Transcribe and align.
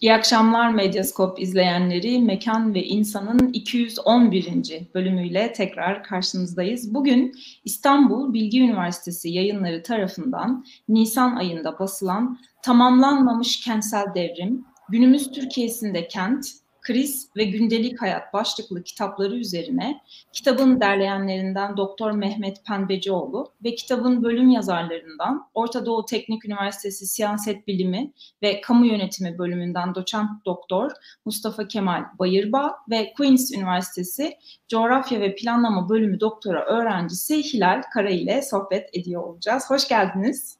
İyi 0.00 0.14
akşamlar 0.14 0.70
Medyaskop 0.70 1.42
izleyenleri. 1.42 2.18
Mekan 2.18 2.74
ve 2.74 2.84
İnsan'ın 2.84 3.52
211. 3.52 4.88
bölümüyle 4.94 5.52
tekrar 5.52 6.02
karşınızdayız. 6.02 6.94
Bugün 6.94 7.34
İstanbul 7.64 8.32
Bilgi 8.34 8.60
Üniversitesi 8.60 9.28
yayınları 9.28 9.82
tarafından 9.82 10.64
Nisan 10.88 11.36
ayında 11.36 11.78
basılan 11.78 12.38
Tamamlanmamış 12.62 13.60
Kentsel 13.60 14.14
Devrim, 14.14 14.64
Günümüz 14.88 15.30
Türkiye'sinde 15.30 16.08
Kent, 16.08 16.46
Kriz 16.88 17.28
ve 17.36 17.44
Gündelik 17.44 18.02
Hayat 18.02 18.32
başlıklı 18.34 18.82
kitapları 18.82 19.34
üzerine 19.36 20.00
kitabın 20.32 20.80
derleyenlerinden 20.80 21.76
Doktor 21.76 22.10
Mehmet 22.10 22.64
Penbecioğlu 22.64 23.52
ve 23.64 23.74
kitabın 23.74 24.24
bölüm 24.24 24.50
yazarlarından 24.50 25.48
Orta 25.54 25.86
Doğu 25.86 26.04
Teknik 26.04 26.44
Üniversitesi 26.44 27.06
Siyaset 27.06 27.66
Bilimi 27.66 28.12
ve 28.42 28.60
Kamu 28.60 28.86
Yönetimi 28.86 29.38
bölümünden 29.38 29.94
doçent 29.94 30.30
doktor 30.44 30.90
Mustafa 31.24 31.68
Kemal 31.68 32.04
Bayırbağ 32.18 32.76
ve 32.90 33.12
Queen's 33.16 33.52
Üniversitesi 33.52 34.36
Coğrafya 34.68 35.20
ve 35.20 35.34
Planlama 35.34 35.88
bölümü 35.88 36.20
doktora 36.20 36.64
öğrencisi 36.64 37.42
Hilal 37.42 37.82
Kara 37.94 38.10
ile 38.10 38.42
sohbet 38.42 38.90
ediyor 38.92 39.22
olacağız. 39.22 39.70
Hoş 39.70 39.88
geldiniz. 39.88 40.58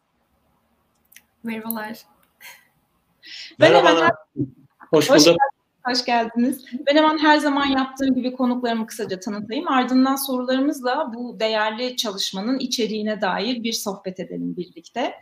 Merhabalar. 1.43 1.99
Merhabalar. 3.59 4.13
Hoş 4.91 5.11
bulduk. 5.11 5.27
Hoş 5.27 5.58
Hoş 5.89 6.05
geldiniz. 6.05 6.65
Ben 6.87 6.97
hemen 6.97 7.19
her 7.19 7.39
zaman 7.39 7.67
yaptığım 7.67 8.15
gibi 8.15 8.33
konuklarımı 8.33 8.87
kısaca 8.87 9.21
tanıtayım. 9.21 9.69
Ardından 9.69 10.17
sorularımızla 10.17 11.13
bu 11.15 11.41
değerli 11.41 11.97
çalışmanın 11.97 12.59
içeriğine 12.59 13.21
dair 13.21 13.63
bir 13.63 13.73
sohbet 13.73 14.21
edelim 14.21 14.57
birlikte. 14.57 15.15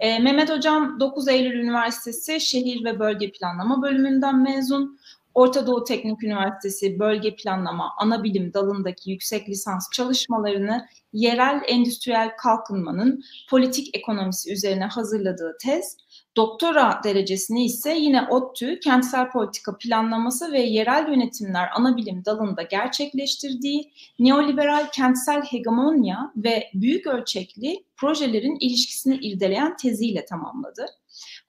E, 0.00 0.18
Mehmet 0.18 0.50
Hocam 0.50 1.00
9 1.00 1.28
Eylül 1.28 1.60
Üniversitesi 1.60 2.40
Şehir 2.40 2.84
ve 2.84 2.98
Bölge 2.98 3.32
Planlama 3.32 3.82
bölümünden 3.82 4.42
mezun. 4.42 4.98
Orta 5.34 5.66
Doğu 5.66 5.84
Teknik 5.84 6.24
Üniversitesi 6.24 6.98
Bölge 6.98 7.36
Planlama 7.36 7.94
Anabilim 7.98 8.54
dalındaki 8.54 9.10
yüksek 9.10 9.48
lisans 9.48 9.90
çalışmalarını 9.92 10.86
yerel 11.12 11.62
endüstriyel 11.68 12.36
kalkınmanın 12.36 13.22
politik 13.50 13.96
ekonomisi 13.96 14.52
üzerine 14.52 14.84
hazırladığı 14.84 15.56
tez 15.60 15.96
Doktora 16.36 17.00
derecesini 17.04 17.64
ise 17.64 17.94
yine 17.94 18.22
ODTÜ 18.30 18.80
Kentsel 18.80 19.30
Politika 19.30 19.78
Planlaması 19.78 20.52
ve 20.52 20.60
Yerel 20.60 21.08
Yönetimler 21.08 21.68
Anabilim 21.76 22.24
dalında 22.24 22.62
gerçekleştirdiği 22.62 23.92
neoliberal 24.18 24.90
kentsel 24.92 25.42
hegemonya 25.42 26.32
ve 26.36 26.70
büyük 26.74 27.06
ölçekli 27.06 27.84
projelerin 27.96 28.56
ilişkisini 28.60 29.16
irdeleyen 29.16 29.76
teziyle 29.76 30.24
tamamladı. 30.24 30.86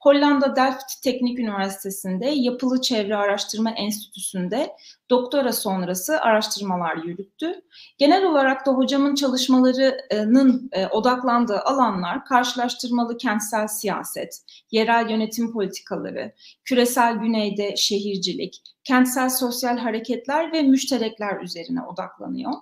Hollanda 0.00 0.56
Delft 0.56 1.02
Teknik 1.02 1.38
Üniversitesi'nde 1.38 2.26
Yapılı 2.26 2.80
Çevre 2.80 3.16
Araştırma 3.16 3.70
Enstitüsü'nde 3.70 4.72
doktora 5.10 5.52
sonrası 5.52 6.20
araştırmalar 6.20 6.96
yürüttü. 6.96 7.62
Genel 7.98 8.24
olarak 8.24 8.66
da 8.66 8.72
hocamın 8.72 9.14
çalışmalarının 9.14 10.68
e, 10.72 10.86
odaklandığı 10.86 11.60
alanlar 11.60 12.24
karşılaştırmalı 12.24 13.16
kentsel 13.16 13.66
siyaset, 13.68 14.42
yerel 14.70 15.10
yönetim 15.10 15.52
politikaları, 15.52 16.32
küresel 16.64 17.14
güneyde 17.14 17.76
şehircilik, 17.76 18.62
kentsel 18.84 19.30
sosyal 19.30 19.78
hareketler 19.78 20.52
ve 20.52 20.62
müşterekler 20.62 21.40
üzerine 21.40 21.82
odaklanıyor. 21.82 22.52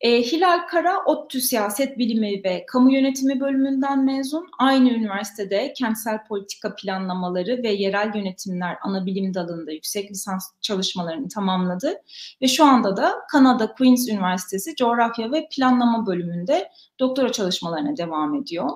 E, 0.00 0.22
Hilal 0.22 0.66
Kara, 0.66 1.04
ODTÜ 1.06 1.40
Siyaset 1.40 1.98
Bilimi 1.98 2.44
ve 2.44 2.66
Kamu 2.66 2.92
Yönetimi 2.92 3.40
bölümünden 3.40 4.04
mezun. 4.04 4.46
Aynı 4.58 4.90
üniversitede 4.90 5.72
kentsel 5.72 6.24
politika 6.28 6.74
planlamaları 6.74 7.62
ve 7.62 7.72
yerel 7.72 8.14
yönetimler 8.14 8.76
ana 8.82 9.06
bilim 9.06 9.34
dalında 9.34 9.72
yüksek 9.72 10.10
lisans 10.10 10.50
çalışmalarını 10.60 11.28
tamamladı. 11.28 11.94
Ve 12.42 12.48
şu 12.48 12.64
anda 12.64 12.96
da 12.96 13.14
Kanada 13.32 13.74
Queen's 13.74 14.08
Üniversitesi 14.08 14.74
Coğrafya 14.74 15.32
ve 15.32 15.48
Planlama 15.56 16.06
bölümünde 16.06 16.68
doktora 17.00 17.32
çalışmalarına 17.32 17.96
devam 17.96 18.34
ediyor. 18.34 18.70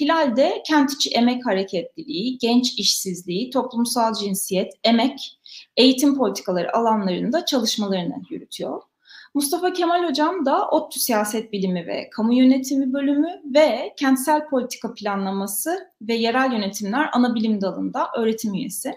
Hilal 0.00 0.36
de 0.36 0.62
kent 0.66 0.92
içi 0.92 1.10
emek 1.10 1.46
hareketliliği, 1.46 2.38
genç 2.38 2.78
işsizliği, 2.78 3.50
toplumsal 3.50 4.14
cinsiyet, 4.14 4.72
emek, 4.84 5.40
eğitim 5.76 6.16
politikaları 6.18 6.76
alanlarında 6.76 7.44
çalışmalarını 7.44 8.22
yürütüyor. 8.30 8.82
Mustafa 9.34 9.72
Kemal 9.72 10.08
Hocam 10.08 10.46
da 10.46 10.68
ODTÜ 10.68 11.00
Siyaset 11.00 11.52
Bilimi 11.52 11.86
ve 11.86 12.10
Kamu 12.10 12.34
Yönetimi 12.34 12.92
bölümü 12.92 13.28
ve 13.54 13.94
Kentsel 13.96 14.48
Politika 14.48 14.94
Planlaması 14.94 15.78
ve 16.02 16.14
Yerel 16.14 16.52
Yönetimler 16.52 17.10
ana 17.12 17.34
bilim 17.34 17.60
dalında 17.60 18.08
öğretim 18.16 18.54
üyesi. 18.54 18.94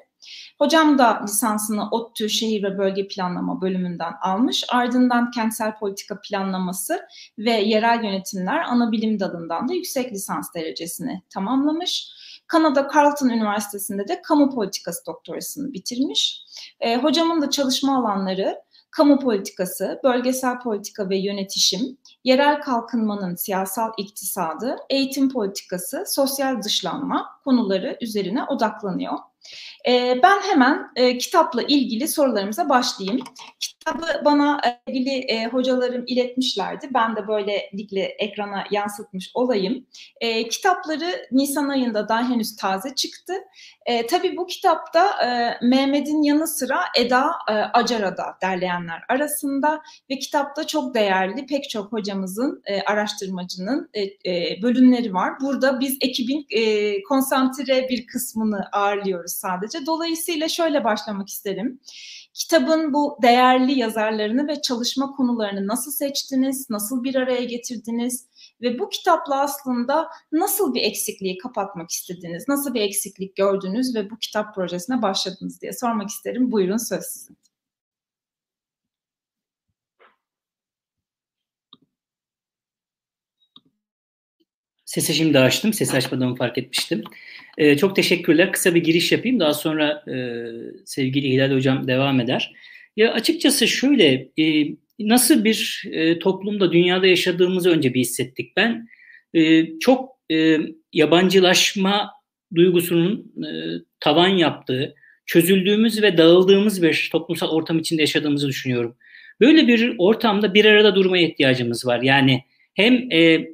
Hocam 0.60 0.98
da 0.98 1.22
lisansını 1.24 1.90
ODTÜ 1.90 2.30
Şehir 2.30 2.64
ve 2.64 2.78
Bölge 2.78 3.08
Planlama 3.08 3.62
bölümünden 3.62 4.14
almış. 4.22 4.64
Ardından 4.70 5.32
Kentsel 5.32 5.78
Politika 5.80 6.22
Planlaması 6.22 7.02
ve 7.38 7.52
Yerel 7.52 8.04
Yönetimler 8.04 8.64
ana 8.68 8.92
bilim 8.92 9.20
dalından 9.20 9.70
da 9.70 9.74
yüksek 9.74 10.14
lisans 10.14 10.54
derecesini 10.56 11.22
tamamlamış. 11.30 12.08
Kanada 12.48 12.88
Carleton 12.96 13.30
Üniversitesi'nde 13.30 14.08
de 14.08 14.22
kamu 14.22 14.56
politikası 14.56 15.06
doktorasını 15.06 15.74
bitirmiş. 15.74 16.42
E, 16.80 16.98
hocamın 16.98 17.42
da 17.42 17.50
çalışma 17.50 17.98
alanları 17.98 18.64
kamu 18.96 19.20
politikası, 19.20 20.00
bölgesel 20.04 20.60
politika 20.60 21.10
ve 21.10 21.18
yönetişim, 21.18 21.98
yerel 22.24 22.62
kalkınmanın 22.62 23.36
siyasal 23.36 23.92
iktisadı, 23.98 24.76
eğitim 24.90 25.30
politikası, 25.30 26.04
sosyal 26.08 26.62
dışlanma 26.62 27.30
konuları 27.44 27.98
üzerine 28.02 28.44
odaklanıyor. 28.44 29.14
E, 29.88 30.20
ben 30.24 30.42
hemen 30.42 30.92
e, 30.96 31.18
kitapla 31.18 31.64
ilgili 31.64 32.08
sorularımıza 32.08 32.70
başlayayım. 32.70 33.24
Kitabı 33.86 34.26
bana 34.26 34.62
e, 34.66 34.92
ilgili 34.92 35.10
e, 35.10 35.46
hocalarım 35.46 36.04
iletmişlerdi. 36.08 36.90
Ben 36.94 37.16
de 37.16 37.28
böylelikle 37.28 38.02
ekrana 38.02 38.64
yansıtmış 38.72 39.32
olayım. 39.34 39.86
E, 40.22 40.48
kitapları 40.48 41.26
Nisan 41.32 41.70
ayında 41.70 42.10
daha 42.10 42.30
henüz 42.30 42.56
taze 42.56 42.96
çıktı. 42.96 43.34
E, 43.86 44.08
tabii 44.08 44.38
bu 44.38 44.48
kitapta 44.48 45.10
e, 45.26 45.58
Mehmet'in 45.66 46.24
yanı 46.24 46.48
sıra 46.48 46.80
Eda 46.98 47.32
e, 47.50 47.54
Acara 47.54 48.18
da 48.18 48.26
derleyenler 48.42 49.04
arasında 49.10 49.82
ve 50.10 50.20
kitapta 50.20 50.68
çok 50.68 50.96
değerli 50.96 51.46
pek 51.46 51.70
çok 51.70 51.92
hocamızın, 51.92 52.62
e, 52.66 52.82
araştırmacının 52.82 53.90
e, 53.94 54.02
e, 54.04 54.62
bölümleri 54.62 55.14
var. 55.14 55.34
Burada 55.42 55.80
biz 55.80 55.98
ekibin 56.02 56.46
e, 56.50 57.04
konsantre 57.04 57.90
bir 57.90 58.08
kısmını 58.08 58.66
ağırlıyoruz 58.72 59.32
sadece. 59.32 59.86
Dolayısıyla 59.86 60.48
şöyle 60.48 60.84
başlamak 60.84 61.30
isterim. 61.30 61.80
Kitabın 62.34 62.94
bu 62.94 63.18
değerli 63.22 63.80
yazarlarını 63.80 64.48
ve 64.48 64.62
çalışma 64.62 65.12
konularını 65.12 65.68
nasıl 65.68 65.92
seçtiniz, 65.92 66.70
nasıl 66.70 67.04
bir 67.04 67.16
araya 67.16 67.44
getirdiniz 67.44 68.28
ve 68.62 68.80
bu 68.80 68.90
kitapla 68.90 69.42
aslında 69.42 70.10
nasıl 70.32 70.74
bir 70.74 70.82
eksikliği 70.82 71.38
kapatmak 71.38 71.92
istediniz, 71.92 72.48
nasıl 72.48 72.74
bir 72.74 72.82
eksiklik 72.82 73.36
gördünüz 73.36 73.96
ve 73.96 74.10
bu 74.10 74.18
kitap 74.20 74.56
projesine 74.56 75.02
başladınız 75.02 75.62
diye 75.62 75.74
sormak 75.74 76.10
isterim. 76.10 76.52
Buyurun 76.52 76.78
söz 76.78 77.04
sizin. 77.04 77.38
Sesi 84.86 85.14
şimdi 85.14 85.40
açtım. 85.40 85.74
Sesi 85.74 85.98
açmadığımı 85.98 86.36
fark 86.36 86.58
etmiştim. 86.58 87.04
Ee, 87.58 87.78
çok 87.78 87.96
teşekkürler. 87.96 88.52
Kısa 88.52 88.76
bir 88.76 88.84
giriş 88.84 89.12
yapayım. 89.12 89.40
Daha 89.40 89.54
sonra 89.54 90.04
e, 90.08 90.16
sevgili 90.86 91.30
Hilal 91.30 91.56
Hocam 91.56 91.88
devam 91.88 92.20
eder. 92.20 92.54
Ya 92.96 93.14
açıkçası 93.14 93.68
şöyle, 93.68 94.30
e, 94.40 94.68
nasıl 95.00 95.44
bir 95.44 95.84
e, 95.92 96.20
toplumda, 96.20 96.72
dünyada 96.72 97.08
yaşadığımızı 97.08 97.70
önce 97.70 97.94
bir 97.94 98.00
hissettik. 98.00 98.58
Ben 98.58 98.88
e, 99.34 99.66
çok 99.80 100.10
e, 100.32 100.58
yabancılaşma 100.94 102.12
duygusunun 102.56 103.34
e, 103.44 103.50
tavan 104.00 104.28
yaptığı, 104.28 104.96
çözüldüğümüz 105.26 106.02
ve 106.02 106.18
dağıldığımız 106.18 106.84
bir 106.84 107.10
toplumsal 107.12 107.50
ortam 107.50 107.80
içinde 107.80 108.02
yaşadığımızı 108.02 108.48
düşünüyorum. 108.48 108.98
Böyle 109.42 109.68
bir 109.68 109.96
ortamda 109.98 110.54
bir 110.54 110.66
arada 110.66 110.96
durmaya 110.96 111.28
ihtiyacımız 111.28 111.86
var. 111.86 112.02
Yani 112.02 112.44
hem 112.74 113.12
e, 113.12 113.48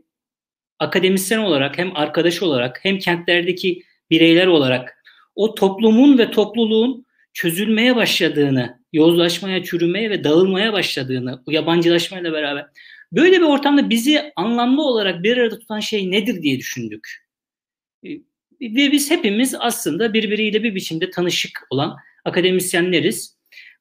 akademisyen 0.80 1.40
olarak 1.40 1.78
hem 1.78 1.96
arkadaş 1.96 2.44
olarak 2.44 2.80
hem 2.84 3.00
kentlerdeki 3.00 3.84
bireyler 4.12 4.48
olarak 4.48 5.04
o 5.36 5.56
toplumun 5.56 6.18
ve 6.18 6.32
topluluğun 6.32 7.06
çözülmeye 7.34 7.96
başladığını, 7.96 8.80
yozlaşmaya, 8.94 9.64
çürümeye 9.64 10.10
ve 10.10 10.24
dağılmaya 10.24 10.74
başladığını, 10.74 11.44
yabancılaşmayla 11.48 12.34
beraber 12.34 12.66
böyle 13.12 13.38
bir 13.38 13.46
ortamda 13.46 13.90
bizi 13.90 14.34
anlamlı 14.36 14.84
olarak 14.84 15.24
bir 15.24 15.38
arada 15.38 15.60
tutan 15.60 15.80
şey 15.80 16.12
nedir 16.12 16.42
diye 16.42 16.60
düşündük. 16.60 17.28
E, 18.06 18.10
ve 18.62 18.92
biz 18.92 19.12
hepimiz 19.12 19.56
aslında 19.60 20.14
birbiriyle 20.14 20.64
bir 20.64 20.76
biçimde 20.76 21.10
tanışık 21.10 21.68
olan 21.70 21.98
akademisyenleriz. 22.26 23.38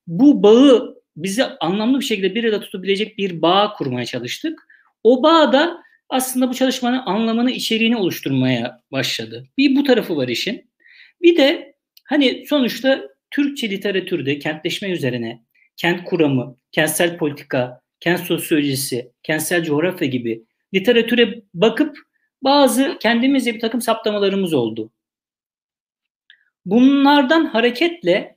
Bu 0.06 0.42
bağı 0.42 0.98
bizi 1.16 1.44
anlamlı 1.44 2.00
bir 2.00 2.04
şekilde 2.04 2.34
bir 2.34 2.44
arada 2.44 2.60
tutabilecek 2.60 3.18
bir 3.18 3.42
bağ 3.42 3.72
kurmaya 3.72 4.06
çalıştık. 4.06 4.68
O 5.02 5.22
bağ 5.22 5.52
da 5.52 5.82
aslında 6.08 6.48
bu 6.48 6.54
çalışmanın 6.54 7.02
anlamını, 7.06 7.50
içeriğini 7.50 7.96
oluşturmaya 7.96 8.80
başladı. 8.92 9.46
Bir 9.58 9.76
bu 9.76 9.84
tarafı 9.84 10.16
var 10.16 10.28
işin. 10.28 10.70
Bir 11.22 11.36
de 11.36 11.74
hani 12.04 12.46
sonuçta 12.48 13.08
Türkçe 13.30 13.70
literatürde 13.70 14.38
kentleşme 14.38 14.90
üzerine 14.90 15.42
kent 15.76 16.04
kuramı, 16.04 16.56
kentsel 16.72 17.16
politika, 17.16 17.80
kent 18.00 18.20
sosyolojisi, 18.20 19.12
kentsel 19.22 19.64
coğrafya 19.64 20.08
gibi 20.08 20.44
literatüre 20.74 21.42
bakıp 21.54 21.98
bazı 22.42 22.96
kendimizce 23.00 23.54
bir 23.54 23.60
takım 23.60 23.80
saptamalarımız 23.80 24.54
oldu. 24.54 24.92
Bunlardan 26.66 27.44
hareketle 27.44 28.36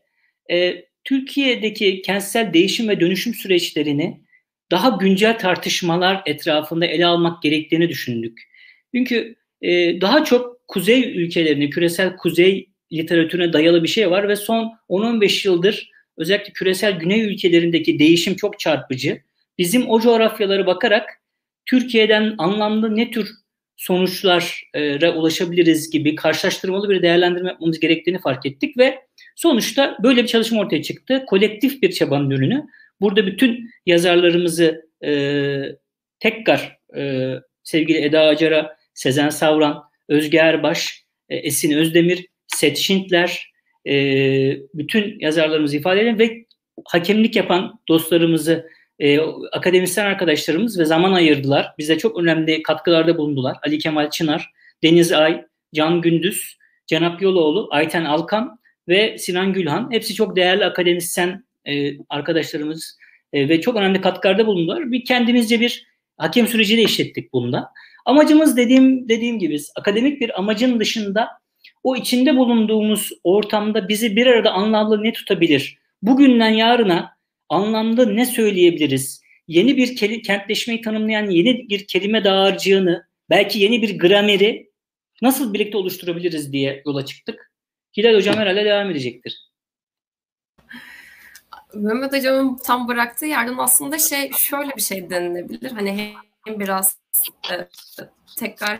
e, 0.51 0.85
Türkiye'deki 1.03 2.01
kentsel 2.01 2.53
değişim 2.53 2.89
ve 2.89 2.99
dönüşüm 2.99 3.33
süreçlerini 3.33 4.21
daha 4.71 4.89
güncel 4.89 5.39
tartışmalar 5.39 6.21
etrafında 6.25 6.85
ele 6.85 7.05
almak 7.05 7.41
gerektiğini 7.41 7.89
düşündük. 7.89 8.39
Çünkü 8.95 9.35
e, 9.61 10.01
daha 10.01 10.23
çok 10.23 10.67
kuzey 10.67 11.01
ülkelerini, 11.01 11.69
küresel 11.69 12.15
kuzey 12.15 12.69
literatürüne 12.93 13.53
dayalı 13.53 13.83
bir 13.83 13.87
şey 13.87 14.11
var 14.11 14.27
ve 14.27 14.35
son 14.35 14.73
10-15 14.89 15.47
yıldır 15.47 15.91
özellikle 16.17 16.53
küresel 16.53 16.99
güney 16.99 17.21
ülkelerindeki 17.21 17.99
değişim 17.99 18.35
çok 18.35 18.59
çarpıcı. 18.59 19.21
Bizim 19.57 19.89
o 19.89 19.99
coğrafyalara 19.99 20.65
bakarak 20.65 21.09
Türkiye'den 21.65 22.35
anlamlı 22.37 22.95
ne 22.95 23.11
tür 23.11 23.29
sonuçlara 23.77 25.15
ulaşabiliriz 25.15 25.89
gibi 25.89 26.15
karşılaştırmalı 26.15 26.89
bir 26.89 27.01
değerlendirme 27.01 27.49
yapmamız 27.49 27.79
gerektiğini 27.79 28.19
fark 28.19 28.45
ettik 28.45 28.77
ve 28.77 28.99
sonuçta 29.35 29.97
böyle 30.03 30.23
bir 30.23 30.27
çalışma 30.27 30.59
ortaya 30.59 30.81
çıktı. 30.81 31.23
Kolektif 31.27 31.81
bir 31.81 31.91
çabanın 31.91 32.29
ürünü. 32.29 32.67
Burada 33.01 33.27
bütün 33.27 33.69
yazarlarımızı 33.85 34.89
e, 35.03 35.11
tekrar 36.19 36.77
e, 36.97 37.33
sevgili 37.63 37.97
Eda 37.97 38.21
Acar'a, 38.21 38.77
Sezen 38.93 39.29
Savran, 39.29 39.83
Özge 40.09 40.37
Erbaş, 40.37 41.05
e, 41.29 41.35
Esin 41.35 41.77
Özdemir, 41.77 42.25
Set 42.47 42.77
Schindler, 42.77 43.51
e, 43.87 43.93
bütün 44.73 45.19
yazarlarımızı 45.19 45.77
ifade 45.77 46.01
edelim 46.01 46.19
ve 46.19 46.45
hakemlik 46.85 47.35
yapan 47.35 47.79
dostlarımızı, 47.87 48.69
e, 48.99 49.19
akademisyen 49.51 50.05
arkadaşlarımız 50.05 50.79
ve 50.79 50.85
zaman 50.85 51.13
ayırdılar. 51.13 51.73
Bize 51.77 51.97
çok 51.97 52.19
önemli 52.19 52.63
katkılarda 52.63 53.17
bulundular. 53.17 53.57
Ali 53.63 53.77
Kemal 53.77 54.09
Çınar, 54.09 54.51
Deniz 54.83 55.11
Ay, 55.11 55.45
Can 55.73 56.01
Gündüz, 56.01 56.57
Cenap 56.87 57.21
Yoloğlu, 57.21 57.67
Ayten 57.71 58.05
Alkan 58.05 58.59
ve 58.87 59.17
Sinan 59.17 59.53
Gülhan. 59.53 59.91
Hepsi 59.91 60.13
çok 60.13 60.35
değerli 60.35 60.65
akademisyen 60.65 61.45
e, 61.65 61.93
arkadaşlarımız 62.09 62.97
e, 63.33 63.49
ve 63.49 63.61
çok 63.61 63.75
önemli 63.75 64.01
katkılarda 64.01 64.47
bulundular. 64.47 64.91
Bir 64.91 65.05
kendimizce 65.05 65.59
bir 65.59 65.85
hakem 66.17 66.47
süreci 66.47 66.77
de 66.77 66.83
işlettik 66.83 67.33
bunda. 67.33 67.69
Amacımız 68.05 68.57
dediğim 68.57 69.09
dediğim 69.09 69.39
gibi 69.39 69.59
akademik 69.75 70.21
bir 70.21 70.39
amacın 70.39 70.79
dışında 70.79 71.27
o 71.83 71.95
içinde 71.95 72.37
bulunduğumuz 72.37 73.09
ortamda 73.23 73.89
bizi 73.89 74.15
bir 74.15 74.27
arada 74.27 74.51
anlamlı 74.51 75.03
ne 75.03 75.13
tutabilir? 75.13 75.77
Bugünden 76.01 76.49
yarına 76.49 77.17
anlamda 77.49 78.05
ne 78.05 78.25
söyleyebiliriz? 78.25 79.21
Yeni 79.47 79.77
bir 79.77 79.95
keli, 79.95 80.21
kentleşmeyi 80.21 80.81
tanımlayan 80.81 81.29
yeni 81.29 81.69
bir 81.69 81.87
kelime 81.87 82.23
dağarcığını, 82.23 83.07
belki 83.29 83.59
yeni 83.59 83.81
bir 83.81 83.99
grameri 83.99 84.71
nasıl 85.21 85.53
birlikte 85.53 85.77
oluşturabiliriz 85.77 86.53
diye 86.53 86.83
yola 86.85 87.05
çıktık. 87.05 87.51
Hilal 87.97 88.15
Hocam 88.15 88.35
herhalde 88.35 88.65
devam 88.65 88.91
edecektir. 88.91 89.50
Mehmet 91.73 92.13
Hocam'ın 92.13 92.57
tam 92.57 92.87
bıraktığı 92.87 93.25
yerden 93.25 93.57
aslında 93.57 93.99
şey 93.99 94.31
şöyle 94.31 94.75
bir 94.75 94.81
şey 94.81 95.09
denilebilir. 95.09 95.71
Hani 95.71 96.13
hem 96.45 96.59
biraz 96.59 96.97
e, 97.51 97.67
tekrar 98.37 98.79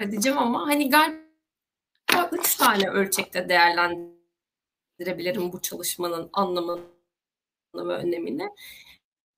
edeceğim 0.00 0.38
ama 0.38 0.66
hani 0.66 0.90
galiba 0.90 2.28
üç 2.32 2.56
tane 2.56 2.88
ölçekte 2.88 3.48
değerlendirebilirim 3.48 5.52
bu 5.52 5.62
çalışmanın 5.62 6.30
anlamını 6.32 6.80
ve 7.74 7.94
önemini. 7.94 8.48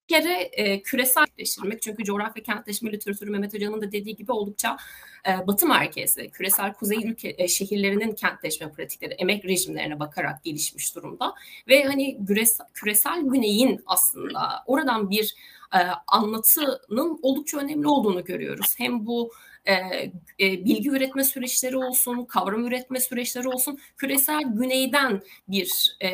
Kere 0.09 0.43
e, 0.53 0.83
küreselleştirmek 0.83 1.83
çünkü 1.83 2.05
coğrafya 2.05 2.43
kentleşme 2.43 2.93
literatürü 2.93 3.31
Mehmet 3.31 3.55
Hoca'nın 3.55 3.81
da 3.81 3.93
dediği 3.93 4.17
gibi 4.17 4.33
oldukça 4.33 4.77
e, 5.29 5.47
batı 5.47 5.67
merkezli, 5.67 6.31
küresel 6.31 6.73
kuzey 6.73 6.99
ülke 7.05 7.35
e, 7.39 7.49
şehirlerinin 7.49 8.13
kentleşme 8.13 8.73
pratikleri, 8.73 9.15
emek 9.15 9.45
rejimlerine 9.45 10.01
bakarak 10.01 10.45
gelişmiş 10.45 10.97
durumda 10.97 11.35
ve 11.69 11.85
hani 11.85 12.27
küresel, 12.27 12.67
küresel 12.75 13.21
güneyin 13.23 13.83
aslında 13.87 14.63
oradan 14.67 15.11
bir 15.11 15.35
e, 15.75 15.79
anlatının 16.07 17.19
oldukça 17.23 17.59
önemli 17.59 17.89
olduğunu 17.89 18.25
görüyoruz. 18.25 18.75
Hem 18.79 19.07
bu 19.07 19.33
e, 19.65 19.75
e, 20.41 20.65
bilgi 20.65 20.91
üretme 20.91 21.25
süreçleri 21.25 21.77
olsun, 21.77 22.25
kavram 22.25 22.67
üretme 22.67 23.01
süreçleri 23.01 23.49
olsun, 23.49 23.79
küresel 23.97 24.43
güneyden 24.45 25.23
bir 25.49 25.97
e, 26.03 26.09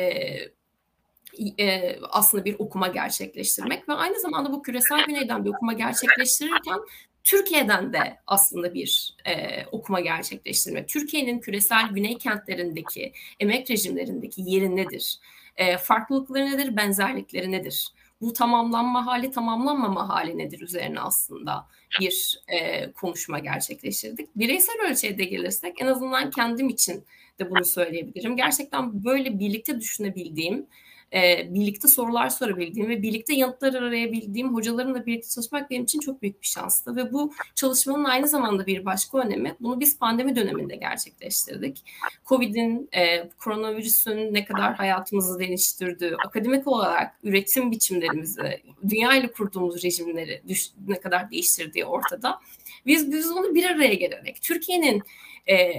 e, 1.59 1.99
aslında 2.01 2.45
bir 2.45 2.55
okuma 2.59 2.87
gerçekleştirmek 2.87 3.89
ve 3.89 3.93
aynı 3.93 4.19
zamanda 4.19 4.51
bu 4.51 4.61
küresel 4.61 5.05
güneyden 5.05 5.45
bir 5.45 5.49
okuma 5.49 5.73
gerçekleştirirken 5.73 6.79
Türkiye'den 7.23 7.93
de 7.93 8.17
aslında 8.27 8.73
bir 8.73 9.15
e, 9.25 9.65
okuma 9.71 9.99
gerçekleştirmek. 9.99 10.89
Türkiye'nin 10.89 11.39
küresel 11.39 11.87
güney 11.87 12.17
kentlerindeki 12.17 13.13
emek 13.39 13.71
rejimlerindeki 13.71 14.41
yeri 14.45 14.75
nedir? 14.75 15.19
E, 15.57 15.77
farklılıkları 15.77 16.45
nedir? 16.45 16.77
Benzerlikleri 16.77 17.51
nedir? 17.51 17.87
Bu 18.21 18.33
tamamlanma 18.33 19.05
hali, 19.05 19.31
tamamlanmama 19.31 20.09
hali 20.09 20.37
nedir 20.37 20.61
üzerine 20.61 20.99
aslında 20.99 21.67
bir 21.99 22.39
e, 22.47 22.91
konuşma 22.91 23.39
gerçekleştirdik. 23.39 24.35
Bireysel 24.35 24.75
ölçüye 24.89 25.17
de 25.17 25.23
gelirsek 25.23 25.81
en 25.81 25.87
azından 25.87 26.29
kendim 26.29 26.69
için 26.69 27.05
de 27.39 27.49
bunu 27.49 27.65
söyleyebilirim. 27.65 28.35
Gerçekten 28.37 29.03
böyle 29.03 29.39
birlikte 29.39 29.79
düşünebildiğim 29.79 30.67
e, 31.13 31.53
birlikte 31.53 31.87
sorular 31.87 32.29
sorabildiğim 32.29 32.89
ve 32.89 33.01
birlikte 33.01 33.33
yanıtlar 33.33 33.73
arayabildiğim 33.73 34.55
hocalarımla 34.55 35.05
birlikte 35.05 35.29
çalışmak 35.29 35.69
benim 35.69 35.83
için 35.83 35.99
çok 35.99 36.21
büyük 36.21 36.41
bir 36.41 36.47
şanstı. 36.47 36.95
Ve 36.95 37.13
bu 37.13 37.33
çalışmanın 37.55 38.03
aynı 38.03 38.27
zamanda 38.27 38.65
bir 38.65 38.85
başka 38.85 39.17
önemi, 39.17 39.55
bunu 39.59 39.79
biz 39.79 39.99
pandemi 39.99 40.35
döneminde 40.35 40.75
gerçekleştirdik. 40.75 41.83
Covid'in, 42.25 42.89
e, 42.91 43.29
koronavirüsün 43.29 44.33
ne 44.33 44.45
kadar 44.45 44.75
hayatımızı 44.75 45.39
değiştirdiği, 45.39 46.15
akademik 46.25 46.67
olarak 46.67 47.15
üretim 47.23 47.71
biçimlerimizi, 47.71 48.61
dünya 48.89 49.15
ile 49.15 49.31
kurduğumuz 49.31 49.83
rejimleri 49.83 50.41
düş, 50.47 50.69
ne 50.87 50.99
kadar 50.99 51.31
değiştirdiği 51.31 51.85
ortada. 51.85 52.39
Biz, 52.85 53.11
biz 53.11 53.31
onu 53.31 53.55
bir 53.55 53.63
araya 53.63 53.93
gelerek, 53.93 54.41
Türkiye'nin 54.41 55.03
e, 55.47 55.73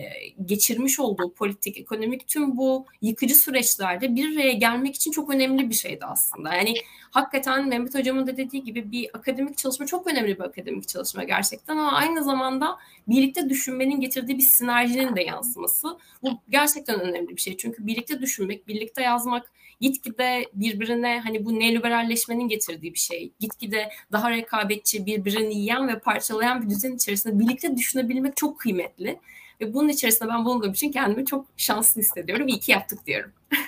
geçirmiş 0.44 1.00
olduğu 1.00 1.32
politik, 1.32 1.78
ekonomik 1.78 2.28
tüm 2.28 2.56
bu 2.56 2.86
yıkıcı 3.02 3.34
süreçlerde 3.34 4.16
bir 4.16 4.36
araya 4.36 4.52
gelmek 4.52 4.94
için 4.94 5.10
çok 5.10 5.30
önemli 5.30 5.70
bir 5.70 5.74
şeydi 5.74 6.04
aslında. 6.04 6.54
Yani 6.54 6.74
hakikaten 7.10 7.68
Mehmet 7.68 7.94
Hocam'ın 7.94 8.26
da 8.26 8.36
dediği 8.36 8.64
gibi 8.64 8.92
bir 8.92 9.10
akademik 9.14 9.58
çalışma 9.58 9.86
çok 9.86 10.06
önemli 10.06 10.38
bir 10.38 10.44
akademik 10.44 10.88
çalışma 10.88 11.24
gerçekten 11.24 11.76
ama 11.76 11.92
aynı 11.92 12.24
zamanda 12.24 12.76
birlikte 13.08 13.48
düşünmenin 13.48 14.00
getirdiği 14.00 14.38
bir 14.38 14.42
sinerjinin 14.42 15.16
de 15.16 15.22
yansıması. 15.22 15.98
Bu 16.22 16.40
gerçekten 16.48 17.00
önemli 17.00 17.36
bir 17.36 17.40
şey. 17.40 17.56
Çünkü 17.56 17.86
birlikte 17.86 18.20
düşünmek, 18.20 18.68
birlikte 18.68 19.02
yazmak 19.02 19.52
gitgide 19.80 20.44
birbirine 20.54 21.20
hani 21.24 21.44
bu 21.44 21.60
neoliberalleşmenin 21.60 22.48
getirdiği 22.48 22.94
bir 22.94 22.98
şey. 22.98 23.32
Gitgide 23.40 23.88
daha 24.12 24.30
rekabetçi, 24.30 25.06
birbirini 25.06 25.54
yiyen 25.54 25.88
ve 25.88 25.98
parçalayan 25.98 26.62
bir 26.62 26.70
düzen 26.70 26.94
içerisinde 26.94 27.38
birlikte 27.38 27.76
düşünebilmek 27.76 28.36
çok 28.36 28.60
kıymetli. 28.60 29.18
Ve 29.60 29.74
bunun 29.74 29.88
içerisinde 29.88 30.28
ben 30.28 30.44
bulunduğum 30.44 30.72
için 30.72 30.92
kendimi 30.92 31.26
çok 31.26 31.46
şanslı 31.56 32.00
hissediyorum. 32.00 32.48
İyi 32.48 32.60
ki 32.60 32.72
yaptık 32.72 33.06
diyorum. 33.06 33.32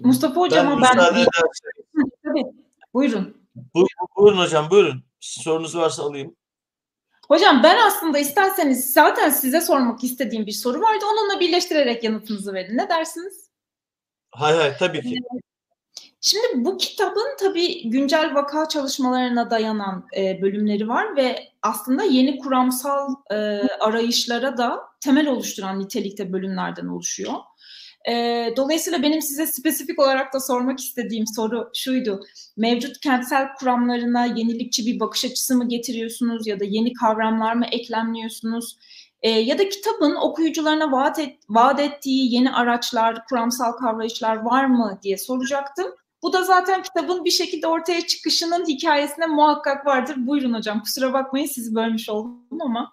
Mustafa 0.00 0.40
Hocam'a 0.40 0.82
ben... 0.82 0.98
ben... 0.98 1.26
Tabii, 2.24 2.44
buyurun. 2.94 3.36
Bu, 3.74 3.86
buyurun 4.16 4.38
hocam, 4.38 4.70
buyurun. 4.70 5.04
Sorunuz 5.20 5.76
varsa 5.76 6.02
alayım. 6.02 6.36
Hocam 7.28 7.62
ben 7.62 7.86
aslında 7.86 8.18
isterseniz 8.18 8.92
zaten 8.92 9.30
size 9.30 9.60
sormak 9.60 10.04
istediğim 10.04 10.46
bir 10.46 10.52
soru 10.52 10.80
vardı. 10.80 11.04
Onunla 11.12 11.40
birleştirerek 11.40 12.04
yanıtınızı 12.04 12.54
verin. 12.54 12.76
Ne 12.76 12.88
dersiniz? 12.88 13.50
Hay 14.30 14.56
hay 14.56 14.76
tabii 14.76 15.00
ki. 15.00 15.18
Şimdi 16.26 16.64
bu 16.64 16.76
kitabın 16.76 17.36
tabii 17.40 17.90
güncel 17.90 18.34
vaka 18.34 18.68
çalışmalarına 18.68 19.50
dayanan 19.50 20.06
e, 20.16 20.42
bölümleri 20.42 20.88
var 20.88 21.16
ve 21.16 21.38
aslında 21.62 22.02
yeni 22.04 22.38
kuramsal 22.38 23.14
e, 23.30 23.34
arayışlara 23.80 24.56
da 24.56 24.80
temel 25.00 25.28
oluşturan 25.28 25.80
nitelikte 25.80 26.32
bölümlerden 26.32 26.86
oluşuyor. 26.86 27.32
E, 28.08 28.12
dolayısıyla 28.56 29.02
benim 29.02 29.22
size 29.22 29.46
spesifik 29.46 29.98
olarak 29.98 30.34
da 30.34 30.40
sormak 30.40 30.80
istediğim 30.80 31.26
soru 31.26 31.70
şuydu. 31.74 32.20
Mevcut 32.56 33.00
kentsel 33.00 33.48
kuramlarına 33.60 34.24
yenilikçi 34.24 34.86
bir 34.86 35.00
bakış 35.00 35.24
açısı 35.24 35.56
mı 35.56 35.68
getiriyorsunuz 35.68 36.46
ya 36.46 36.60
da 36.60 36.64
yeni 36.64 36.92
kavramlar 36.92 37.54
mı 37.54 37.66
eklemliyorsunuz? 37.72 38.78
E, 39.22 39.30
ya 39.30 39.58
da 39.58 39.68
kitabın 39.68 40.14
okuyucularına 40.14 40.92
vaat, 40.92 41.18
et, 41.18 41.38
vaat 41.48 41.80
ettiği 41.80 42.34
yeni 42.34 42.52
araçlar, 42.52 43.26
kuramsal 43.26 43.72
kavrayışlar 43.72 44.36
var 44.36 44.64
mı 44.64 44.98
diye 45.02 45.18
soracaktım. 45.18 45.86
Bu 46.24 46.32
da 46.32 46.42
zaten 46.42 46.82
kitabın 46.82 47.24
bir 47.24 47.30
şekilde 47.30 47.66
ortaya 47.66 48.06
çıkışının 48.06 48.66
hikayesinde 48.66 49.26
muhakkak 49.26 49.86
vardır. 49.86 50.14
Buyurun 50.18 50.54
hocam 50.54 50.82
kusura 50.82 51.12
bakmayın 51.12 51.46
sizi 51.46 51.74
bölmüş 51.74 52.08
oldum 52.08 52.60
ama. 52.60 52.92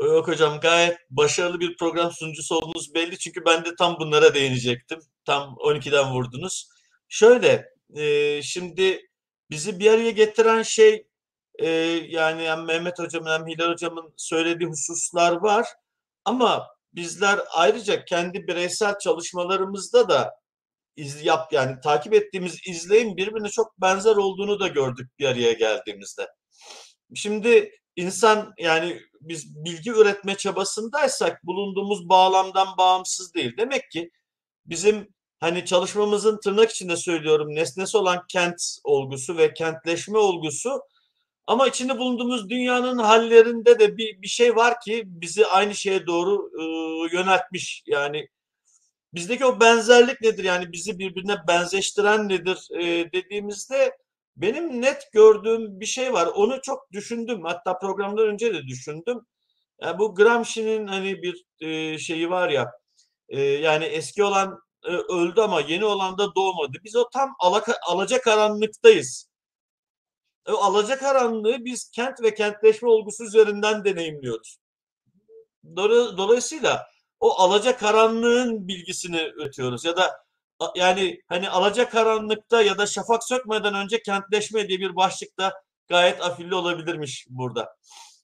Yok 0.00 0.28
hocam 0.28 0.60
gayet 0.60 0.98
başarılı 1.10 1.60
bir 1.60 1.76
program 1.76 2.12
sunucusu 2.12 2.56
olduğunuz 2.56 2.94
belli. 2.94 3.18
Çünkü 3.18 3.44
ben 3.44 3.64
de 3.64 3.74
tam 3.78 3.96
bunlara 4.00 4.34
değinecektim. 4.34 4.98
Tam 5.24 5.42
12'den 5.42 6.12
vurdunuz. 6.12 6.68
Şöyle 7.08 7.68
e, 7.94 8.42
şimdi 8.42 9.10
bizi 9.50 9.78
bir 9.78 9.90
araya 9.90 10.10
getiren 10.10 10.62
şey 10.62 11.06
e, 11.58 11.68
yani 12.08 12.42
hem 12.42 12.64
Mehmet 12.64 12.98
hocamın 12.98 13.30
hem 13.30 13.46
Hilal 13.46 13.72
hocamın 13.72 14.14
söylediği 14.16 14.70
hususlar 14.70 15.32
var. 15.32 15.66
Ama 16.24 16.66
bizler 16.92 17.40
ayrıca 17.52 18.04
kendi 18.04 18.46
bireysel 18.46 18.98
çalışmalarımızda 18.98 20.08
da 20.08 20.45
iz 20.96 21.24
yap 21.24 21.52
yani 21.52 21.80
takip 21.80 22.14
ettiğimiz 22.14 22.58
izleyin 22.66 23.16
birbirine 23.16 23.48
çok 23.48 23.80
benzer 23.80 24.16
olduğunu 24.16 24.60
da 24.60 24.68
gördük 24.68 25.10
bir 25.18 25.26
araya 25.26 25.52
geldiğimizde. 25.52 26.28
Şimdi 27.14 27.70
insan 27.96 28.54
yani 28.58 29.00
biz 29.20 29.64
bilgi 29.64 29.90
üretme 29.90 30.36
çabasındaysak 30.36 31.46
bulunduğumuz 31.46 32.08
bağlamdan 32.08 32.68
bağımsız 32.78 33.34
değil. 33.34 33.52
Demek 33.58 33.90
ki 33.90 34.10
bizim 34.66 35.08
hani 35.40 35.64
çalışmamızın 35.64 36.40
tırnak 36.44 36.70
içinde 36.70 36.96
söylüyorum 36.96 37.54
nesnesi 37.54 37.96
olan 37.96 38.22
kent 38.28 38.62
olgusu 38.84 39.36
ve 39.36 39.54
kentleşme 39.54 40.18
olgusu 40.18 40.80
ama 41.46 41.68
içinde 41.68 41.98
bulunduğumuz 41.98 42.50
dünyanın 42.50 42.98
hallerinde 42.98 43.78
de 43.78 43.96
bir, 43.96 44.22
bir 44.22 44.28
şey 44.28 44.56
var 44.56 44.80
ki 44.80 45.02
bizi 45.06 45.46
aynı 45.46 45.74
şeye 45.74 46.06
doğru 46.06 46.50
e, 46.60 46.64
yöneltmiş. 47.16 47.82
Yani 47.86 48.28
bizdeki 49.16 49.44
o 49.46 49.60
benzerlik 49.60 50.20
nedir? 50.20 50.44
Yani 50.44 50.72
bizi 50.72 50.98
birbirine 50.98 51.36
benzeştiren 51.48 52.28
nedir 52.28 52.68
e, 52.80 53.12
dediğimizde 53.12 53.92
benim 54.36 54.82
net 54.82 55.12
gördüğüm 55.12 55.80
bir 55.80 55.86
şey 55.86 56.12
var. 56.12 56.26
Onu 56.26 56.60
çok 56.62 56.92
düşündüm. 56.92 57.44
Hatta 57.44 57.78
programdan 57.78 58.26
önce 58.28 58.54
de 58.54 58.62
düşündüm. 58.62 59.20
Yani 59.80 59.98
bu 59.98 60.14
Gramsci'nin 60.14 60.86
hani 60.86 61.22
bir 61.22 61.44
e, 61.60 61.98
şeyi 61.98 62.30
var 62.30 62.48
ya 62.50 62.72
e, 63.28 63.40
yani 63.40 63.84
eski 63.84 64.24
olan 64.24 64.58
e, 64.84 64.90
öldü 64.92 65.40
ama 65.40 65.60
yeni 65.60 65.84
olan 65.84 66.18
da 66.18 66.34
doğmadı. 66.34 66.78
Biz 66.84 66.96
o 66.96 67.08
tam 67.10 67.34
alaka, 67.40 67.74
alacakaranlıktayız. 67.88 69.28
O 70.48 70.52
alacakaranlığı 70.52 71.64
biz 71.64 71.90
kent 71.90 72.22
ve 72.22 72.34
kentleşme 72.34 72.88
olgusu 72.88 73.24
üzerinden 73.24 73.84
deneyimliyoruz. 73.84 74.58
Dolayısıyla 76.16 76.86
o 77.20 77.32
alacakaranlığın 77.32 78.68
bilgisini 78.68 79.32
üretiyoruz 79.36 79.84
ya 79.84 79.96
da 79.96 80.26
yani 80.74 81.20
hani 81.28 81.50
alacakaranlıkta 81.50 82.62
ya 82.62 82.78
da 82.78 82.86
şafak 82.86 83.24
sökmeden 83.24 83.74
önce 83.74 84.02
kentleşme 84.02 84.68
diye 84.68 84.78
bir 84.80 84.96
başlıkta 84.96 85.52
gayet 85.88 86.22
afilli 86.22 86.54
olabilirmiş 86.54 87.26
burada. 87.28 87.76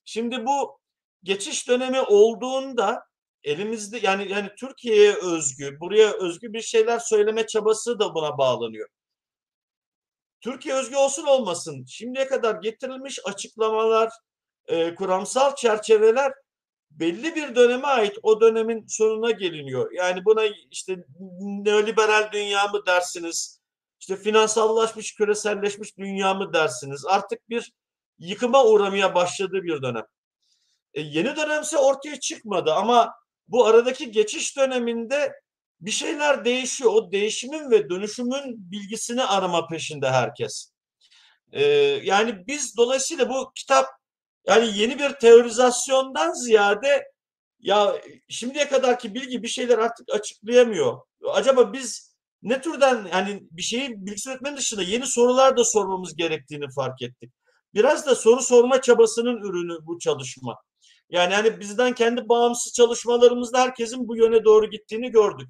Şimdi 0.05 0.45
bu 0.45 0.79
geçiş 1.23 1.67
dönemi 1.67 2.01
olduğunda 2.01 3.05
elimizde 3.43 3.99
yani 4.03 4.31
yani 4.31 4.49
Türkiye'ye 4.59 5.13
özgü, 5.13 5.79
buraya 5.79 6.11
özgü 6.11 6.53
bir 6.53 6.61
şeyler 6.61 6.99
söyleme 6.99 7.47
çabası 7.47 7.99
da 7.99 8.15
buna 8.15 8.37
bağlanıyor. 8.37 8.89
Türkiye 10.41 10.75
özgü 10.75 10.95
olsun 10.95 11.23
olmasın 11.23 11.85
şimdiye 11.87 12.27
kadar 12.27 12.55
getirilmiş 12.55 13.19
açıklamalar, 13.25 14.09
e, 14.67 14.95
kuramsal 14.95 15.55
çerçeveler 15.55 16.33
belli 16.99 17.35
bir 17.35 17.55
döneme 17.55 17.87
ait 17.87 18.17
o 18.23 18.41
dönemin 18.41 18.85
sonuna 18.87 19.31
geliniyor. 19.31 19.91
Yani 19.91 20.25
buna 20.25 20.43
işte 20.71 20.97
neoliberal 21.39 22.31
dünya 22.31 22.67
mı 22.67 22.85
dersiniz? 22.85 23.59
İşte 23.99 24.15
finansallaşmış, 24.15 25.15
küreselleşmiş 25.15 25.97
dünya 25.97 26.33
mı 26.33 26.53
dersiniz? 26.53 27.05
Artık 27.05 27.49
bir 27.49 27.73
yıkıma 28.19 28.65
uğramaya 28.65 29.15
başladığı 29.15 29.63
bir 29.63 29.81
dönem. 29.81 30.05
E, 30.93 31.01
yeni 31.01 31.35
dönemse 31.35 31.77
ortaya 31.77 32.19
çıkmadı 32.19 32.73
ama 32.73 33.13
bu 33.47 33.65
aradaki 33.65 34.11
geçiş 34.11 34.57
döneminde 34.57 35.33
bir 35.81 35.91
şeyler 35.91 36.45
değişiyor. 36.45 36.91
O 36.93 37.11
değişimin 37.11 37.71
ve 37.71 37.89
dönüşümün 37.89 38.71
bilgisini 38.71 39.23
arama 39.23 39.67
peşinde 39.67 40.09
herkes. 40.09 40.73
Ee, 41.51 41.63
yani 42.03 42.47
biz 42.47 42.77
dolayısıyla 42.77 43.29
bu 43.29 43.51
kitap 43.55 43.85
yani 44.47 44.77
yeni 44.77 44.99
bir 44.99 45.09
teorizasyondan 45.09 46.33
ziyade 46.33 47.03
ya 47.59 47.95
şimdiye 48.29 48.67
kadarki 48.67 49.13
bilgi 49.13 49.43
bir 49.43 49.47
şeyler 49.47 49.77
artık 49.77 50.09
açıklayamıyor. 50.13 50.99
Acaba 51.31 51.73
biz 51.73 52.13
ne 52.43 52.61
türden 52.61 53.07
yani 53.13 53.39
bir 53.51 53.61
şeyi 53.61 54.05
bilgi 54.05 54.29
üretmenin 54.29 54.57
dışında 54.57 54.83
yeni 54.83 55.05
sorular 55.05 55.57
da 55.57 55.63
sormamız 55.63 56.15
gerektiğini 56.15 56.65
fark 56.75 57.01
ettik. 57.01 57.31
Biraz 57.73 58.05
da 58.05 58.15
soru 58.15 58.41
sorma 58.41 58.81
çabasının 58.81 59.37
ürünü 59.37 59.77
bu 59.85 59.99
çalışma. 59.99 60.57
Yani 61.09 61.33
hani 61.33 61.59
bizden 61.59 61.93
kendi 61.93 62.29
bağımsız 62.29 62.73
çalışmalarımızda 62.73 63.61
herkesin 63.61 64.07
bu 64.07 64.17
yöne 64.17 64.43
doğru 64.43 64.69
gittiğini 64.69 65.11
gördük. 65.11 65.47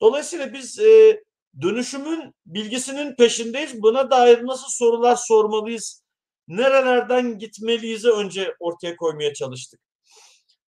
Dolayısıyla 0.00 0.52
biz 0.52 0.78
e, 0.78 1.22
dönüşümün 1.62 2.34
bilgisinin 2.46 3.14
peşindeyiz. 3.16 3.82
Buna 3.82 4.10
dair 4.10 4.46
nasıl 4.46 4.68
sorular 4.68 5.16
sormalıyız 5.16 6.02
nerelerden 6.48 7.38
gitmeliyizi 7.38 8.10
önce 8.10 8.54
ortaya 8.60 8.96
koymaya 8.96 9.34
çalıştık. 9.34 9.80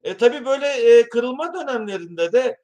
E, 0.03 0.17
tabii 0.17 0.45
böyle 0.45 0.67
e, 0.67 1.09
kırılma 1.09 1.55
dönemlerinde 1.55 2.33
de 2.33 2.59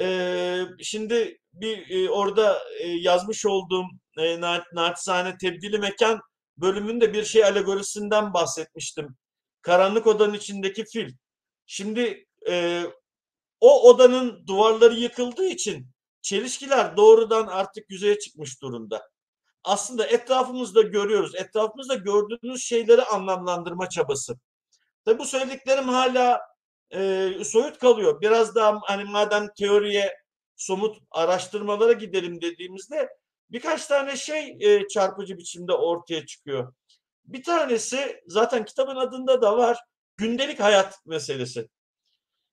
e, 0.00 0.58
şimdi 0.82 1.38
bir 1.52 1.90
e, 1.90 2.10
orada 2.10 2.58
e, 2.80 2.88
yazmış 2.88 3.46
olduğum 3.46 3.84
e, 4.18 4.40
naçizane 4.72 5.36
tebdili 5.38 5.78
mekan 5.78 6.20
bölümünde 6.56 7.12
bir 7.12 7.24
şey 7.24 7.44
alegorisinden 7.44 8.34
bahsetmiştim. 8.34 9.16
Karanlık 9.62 10.06
odanın 10.06 10.34
içindeki 10.34 10.84
fil. 10.84 11.10
Şimdi 11.66 12.26
e, 12.48 12.84
o 13.60 13.90
odanın 13.90 14.46
duvarları 14.46 14.94
yıkıldığı 14.94 15.46
için 15.46 15.86
çelişkiler 16.22 16.96
doğrudan 16.96 17.46
artık 17.46 17.90
yüzeye 17.90 18.18
çıkmış 18.18 18.62
durumda 18.62 19.02
aslında 19.64 20.06
etrafımızda 20.06 20.82
görüyoruz. 20.82 21.34
Etrafımızda 21.34 21.94
gördüğünüz 21.94 22.62
şeyleri 22.62 23.02
anlamlandırma 23.02 23.88
çabası. 23.88 24.36
Tabi 25.04 25.18
bu 25.18 25.24
söylediklerim 25.24 25.88
hala 25.88 26.40
e, 26.94 27.30
soyut 27.44 27.78
kalıyor. 27.78 28.20
Biraz 28.20 28.54
daha 28.54 28.80
hani 28.82 29.04
madem 29.04 29.48
teoriye 29.58 30.16
somut 30.56 30.96
araştırmalara 31.10 31.92
gidelim 31.92 32.40
dediğimizde 32.40 33.08
birkaç 33.50 33.86
tane 33.86 34.16
şey 34.16 34.56
e, 34.60 34.88
çarpıcı 34.88 35.38
biçimde 35.38 35.72
ortaya 35.72 36.26
çıkıyor. 36.26 36.74
Bir 37.24 37.42
tanesi 37.42 38.20
zaten 38.26 38.64
kitabın 38.64 38.96
adında 38.96 39.42
da 39.42 39.56
var 39.58 39.78
gündelik 40.16 40.60
hayat 40.60 41.06
meselesi. 41.06 41.68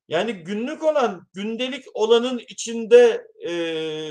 Yani 0.07 0.33
günlük 0.33 0.83
olan, 0.83 1.27
gündelik 1.33 1.85
olanın 1.93 2.39
içinde 2.49 3.27
e, 3.47 3.53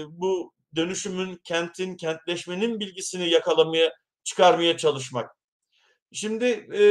bu 0.08 0.52
dönüşümün, 0.76 1.40
kentin, 1.44 1.96
kentleşmenin 1.96 2.80
bilgisini 2.80 3.30
yakalamaya, 3.30 3.92
çıkarmaya 4.24 4.76
çalışmak. 4.76 5.36
Şimdi 6.12 6.44
e, 6.74 6.82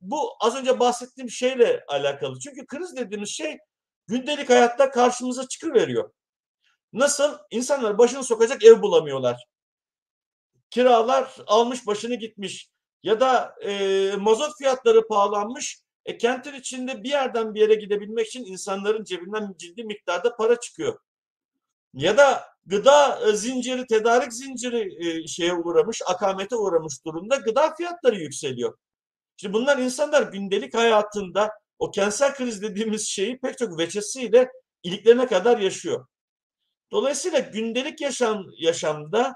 bu 0.00 0.30
az 0.40 0.56
önce 0.56 0.80
bahsettiğim 0.80 1.30
şeyle 1.30 1.84
alakalı. 1.88 2.38
Çünkü 2.38 2.66
kriz 2.66 2.96
dediğimiz 2.96 3.28
şey 3.28 3.58
gündelik 4.06 4.50
hayatta 4.50 4.90
karşımıza 4.90 5.48
çıkıveriyor. 5.48 6.10
Nasıl? 6.92 7.38
İnsanlar 7.50 7.98
başını 7.98 8.24
sokacak 8.24 8.64
ev 8.64 8.82
bulamıyorlar. 8.82 9.44
Kiralar 10.70 11.36
almış 11.46 11.86
başını 11.86 12.14
gitmiş. 12.14 12.70
Ya 13.02 13.20
da 13.20 13.54
e, 13.62 14.12
mazot 14.16 14.58
fiyatları 14.58 15.08
pahalanmış. 15.08 15.80
E, 16.04 16.18
kentin 16.18 16.54
içinde 16.54 17.02
bir 17.02 17.08
yerden 17.08 17.54
bir 17.54 17.60
yere 17.60 17.74
gidebilmek 17.74 18.26
için 18.26 18.44
insanların 18.44 19.04
cebinden 19.04 19.54
ciddi 19.58 19.84
miktarda 19.84 20.36
para 20.36 20.60
çıkıyor. 20.60 20.98
Ya 21.94 22.18
da 22.18 22.44
gıda 22.66 23.28
e, 23.28 23.36
zinciri, 23.36 23.86
tedarik 23.86 24.32
zinciri 24.32 25.08
e, 25.08 25.26
şeye 25.26 25.54
uğramış, 25.54 26.02
akamete 26.06 26.56
uğramış 26.56 26.94
durumda 27.06 27.36
gıda 27.36 27.74
fiyatları 27.74 28.16
yükseliyor. 28.16 28.78
Şimdi 29.36 29.54
bunlar 29.54 29.78
insanlar 29.78 30.22
gündelik 30.32 30.74
hayatında 30.74 31.50
o 31.78 31.90
kentsel 31.90 32.34
kriz 32.34 32.62
dediğimiz 32.62 33.08
şeyi 33.08 33.38
pek 33.40 33.58
çok 33.58 33.78
veçesiyle 33.78 34.48
iliklerine 34.82 35.26
kadar 35.26 35.58
yaşıyor. 35.58 36.06
Dolayısıyla 36.92 37.38
gündelik 37.38 38.00
yaşam 38.00 38.44
yaşamda 38.58 39.34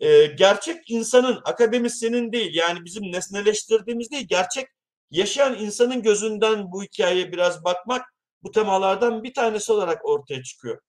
e, 0.00 0.26
gerçek 0.26 0.90
insanın, 0.90 1.40
akademisyenin 1.44 2.32
değil 2.32 2.54
yani 2.54 2.84
bizim 2.84 3.12
nesneleştirdiğimiz 3.12 4.10
değil, 4.10 4.26
gerçek 4.28 4.66
yaşayan 5.10 5.58
insanın 5.58 6.02
gözünden 6.02 6.72
bu 6.72 6.82
hikayeye 6.82 7.32
biraz 7.32 7.64
bakmak 7.64 8.02
bu 8.42 8.50
temalardan 8.50 9.22
bir 9.22 9.34
tanesi 9.34 9.72
olarak 9.72 10.04
ortaya 10.08 10.42
çıkıyor. 10.42 10.80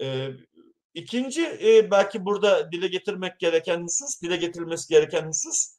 E, 0.00 0.28
İkinci 0.94 1.46
e, 1.46 1.90
belki 1.90 2.24
burada 2.24 2.72
dile 2.72 2.88
getirmek 2.88 3.40
gereken 3.40 3.82
husus, 3.82 4.22
dile 4.22 4.36
getirilmesi 4.36 4.88
gereken 4.88 5.26
husus 5.26 5.76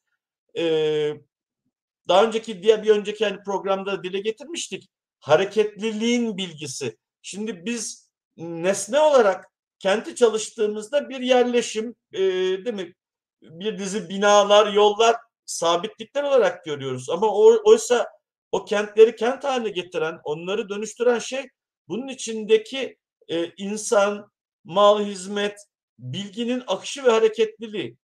daha 2.07 2.23
önceki 2.23 2.63
diğer 2.63 2.83
bir 2.83 2.89
önceki 2.89 3.23
yani 3.23 3.43
programda 3.45 4.03
dile 4.03 4.19
getirmiştik. 4.19 4.89
Hareketliliğin 5.19 6.37
bilgisi. 6.37 6.97
Şimdi 7.21 7.65
biz 7.65 8.09
nesne 8.37 8.99
olarak 8.99 9.45
kenti 9.79 10.15
çalıştığımızda 10.15 11.09
bir 11.09 11.19
yerleşim 11.19 11.95
değil 12.13 12.73
mi? 12.73 12.93
Bir 13.41 13.77
dizi 13.77 14.09
binalar, 14.09 14.73
yollar 14.73 15.15
sabitlikler 15.45 16.23
olarak 16.23 16.65
görüyoruz. 16.65 17.09
Ama 17.09 17.35
oysa 17.65 18.07
o 18.51 18.65
kentleri 18.65 19.15
kent 19.15 19.43
haline 19.43 19.69
getiren, 19.69 20.19
onları 20.23 20.69
dönüştüren 20.69 21.19
şey 21.19 21.49
bunun 21.87 22.07
içindeki 22.07 22.97
e, 23.27 23.53
insan, 23.57 24.31
mal, 24.63 25.05
hizmet, 25.05 25.57
bilginin 25.99 26.63
akışı 26.67 27.03
ve 27.03 27.11
hareketliliği. 27.11 27.97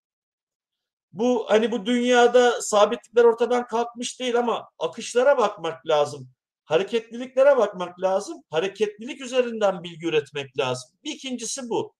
Bu 1.11 1.45
hani 1.49 1.71
bu 1.71 1.85
dünyada 1.85 2.61
sabitlikler 2.61 3.23
ortadan 3.23 3.67
kalkmış 3.67 4.19
değil 4.19 4.39
ama 4.39 4.69
akışlara 4.79 5.38
bakmak 5.38 5.88
lazım. 5.88 6.29
Hareketliliklere 6.65 7.57
bakmak 7.57 8.01
lazım. 8.01 8.43
Hareketlilik 8.49 9.21
üzerinden 9.21 9.83
bilgi 9.83 10.07
üretmek 10.07 10.57
lazım. 10.57 10.91
Bir 11.03 11.11
ikincisi 11.11 11.69
bu. 11.69 11.93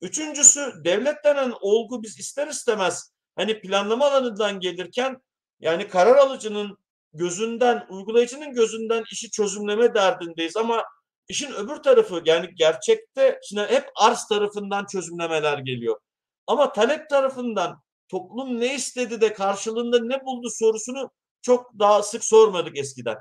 Üçüncüsü 0.00 0.72
devlet 0.84 1.24
denen 1.24 1.52
olgu 1.60 2.02
biz 2.02 2.18
ister 2.18 2.48
istemez 2.48 3.12
hani 3.36 3.60
planlama 3.60 4.06
alanından 4.06 4.60
gelirken 4.60 5.22
yani 5.60 5.88
karar 5.88 6.16
alıcının 6.16 6.78
gözünden, 7.12 7.86
uygulayıcının 7.88 8.52
gözünden 8.52 9.04
işi 9.12 9.30
çözümleme 9.30 9.94
derdindeyiz 9.94 10.56
ama 10.56 10.84
işin 11.28 11.52
öbür 11.52 11.76
tarafı 11.76 12.22
yani 12.24 12.50
gerçekte 12.54 13.40
şimdi 13.48 13.62
hep 13.62 13.90
arz 13.96 14.28
tarafından 14.28 14.86
çözümlemeler 14.86 15.58
geliyor. 15.58 16.00
Ama 16.46 16.72
talep 16.72 17.10
tarafından 17.10 17.80
toplum 18.08 18.60
ne 18.60 18.74
istedi 18.74 19.20
de 19.20 19.32
karşılığında 19.32 19.98
ne 19.98 20.24
buldu 20.24 20.48
sorusunu 20.50 21.10
çok 21.42 21.78
daha 21.78 22.02
sık 22.02 22.24
sormadık 22.24 22.78
eskiden. 22.78 23.16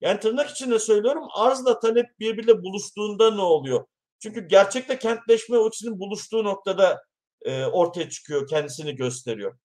Yani 0.00 0.20
tırnak 0.20 0.50
içinde 0.50 0.78
söylüyorum 0.78 1.24
arzla 1.34 1.80
talep 1.80 2.06
birbiriyle 2.20 2.62
buluştuğunda 2.62 3.30
ne 3.30 3.42
oluyor? 3.42 3.86
Çünkü 4.22 4.48
gerçekte 4.48 4.98
kentleşme 4.98 5.56
ölçüsünün 5.56 5.98
buluştuğu 5.98 6.44
noktada 6.44 7.02
e, 7.42 7.64
ortaya 7.64 8.10
çıkıyor, 8.10 8.48
kendisini 8.48 8.96
gösteriyor. 8.96 9.58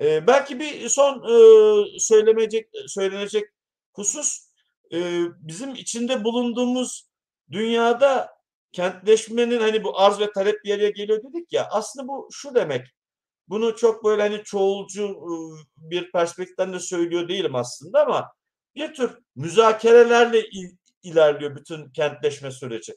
E, 0.00 0.26
belki 0.26 0.60
bir 0.60 0.88
son 0.88 1.14
e, 1.14 1.98
söylemeyecek, 1.98 2.70
söylenecek 2.86 3.44
husus 3.92 4.49
e, 4.92 4.98
bizim 5.40 5.74
içinde 5.74 6.24
bulunduğumuz 6.24 7.10
dünyada 7.50 8.30
kentleşmenin 8.72 9.60
hani 9.60 9.84
bu 9.84 10.00
arz 10.00 10.20
ve 10.20 10.32
talep 10.32 10.64
bir 10.64 10.68
yere 10.68 10.90
geliyor 10.90 11.22
dedik 11.22 11.52
ya 11.52 11.68
aslında 11.70 12.08
bu 12.08 12.28
şu 12.32 12.54
demek. 12.54 12.86
Bunu 13.48 13.76
çok 13.76 14.04
böyle 14.04 14.22
hani 14.22 14.42
çoğulcu 14.44 15.16
bir 15.76 16.12
perspektiften 16.12 16.72
de 16.72 16.80
söylüyor 16.80 17.28
değilim 17.28 17.54
aslında 17.54 18.06
ama 18.06 18.32
bir 18.74 18.94
tür 18.94 19.18
müzakerelerle 19.36 20.40
il, 20.40 20.76
ilerliyor 21.02 21.56
bütün 21.56 21.90
kentleşme 21.90 22.50
süreci. 22.50 22.94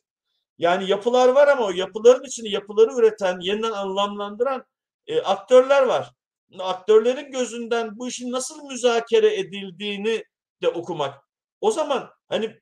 Yani 0.57 0.89
yapılar 0.89 1.29
var 1.29 1.47
ama 1.47 1.65
o 1.65 1.71
yapıların 1.71 2.23
içinde 2.23 2.49
yapıları 2.49 2.95
üreten, 2.95 3.39
yeniden 3.39 3.71
anlamlandıran 3.71 4.65
e, 5.07 5.21
aktörler 5.21 5.83
var. 5.83 6.11
Aktörlerin 6.59 7.31
gözünden 7.31 7.97
bu 7.97 8.07
işin 8.07 8.31
nasıl 8.31 8.63
müzakere 8.65 9.39
edildiğini 9.39 10.23
de 10.61 10.67
okumak. 10.67 11.23
O 11.63 11.71
zaman 11.71 12.09
hani 12.29 12.59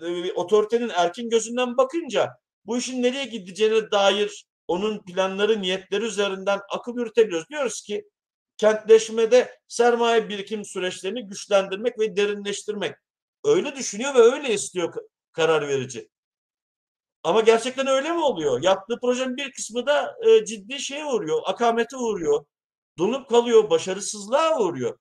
e, 0.00 0.32
otoritenin 0.32 0.88
erkin 0.88 1.30
gözünden 1.30 1.76
bakınca 1.76 2.30
bu 2.66 2.78
işin 2.78 3.02
nereye 3.02 3.24
gideceğine 3.24 3.90
dair 3.90 4.46
onun 4.68 5.04
planları, 5.04 5.62
niyetleri 5.62 6.04
üzerinden 6.04 6.60
akıl 6.70 6.96
yürütebiliyoruz. 6.96 7.48
Diyoruz 7.48 7.82
ki 7.82 8.04
kentleşmede 8.56 9.58
sermaye 9.68 10.28
birikim 10.28 10.64
süreçlerini 10.64 11.26
güçlendirmek 11.26 11.98
ve 11.98 12.16
derinleştirmek. 12.16 12.94
Öyle 13.44 13.76
düşünüyor 13.76 14.14
ve 14.14 14.18
öyle 14.18 14.54
istiyor 14.54 14.94
karar 15.32 15.68
verici. 15.68 16.08
Ama 17.22 17.40
gerçekten 17.40 17.86
öyle 17.86 18.12
mi 18.12 18.24
oluyor? 18.24 18.62
Yaptığı 18.62 18.98
projenin 19.02 19.36
bir 19.36 19.52
kısmı 19.52 19.86
da 19.86 20.16
e, 20.26 20.44
ciddi 20.44 20.80
şeye 20.80 21.04
uğruyor, 21.04 21.42
akamete 21.44 21.96
uğruyor. 21.96 22.44
Donup 22.98 23.28
kalıyor, 23.28 23.70
başarısızlığa 23.70 24.60
uğruyor. 24.60 24.98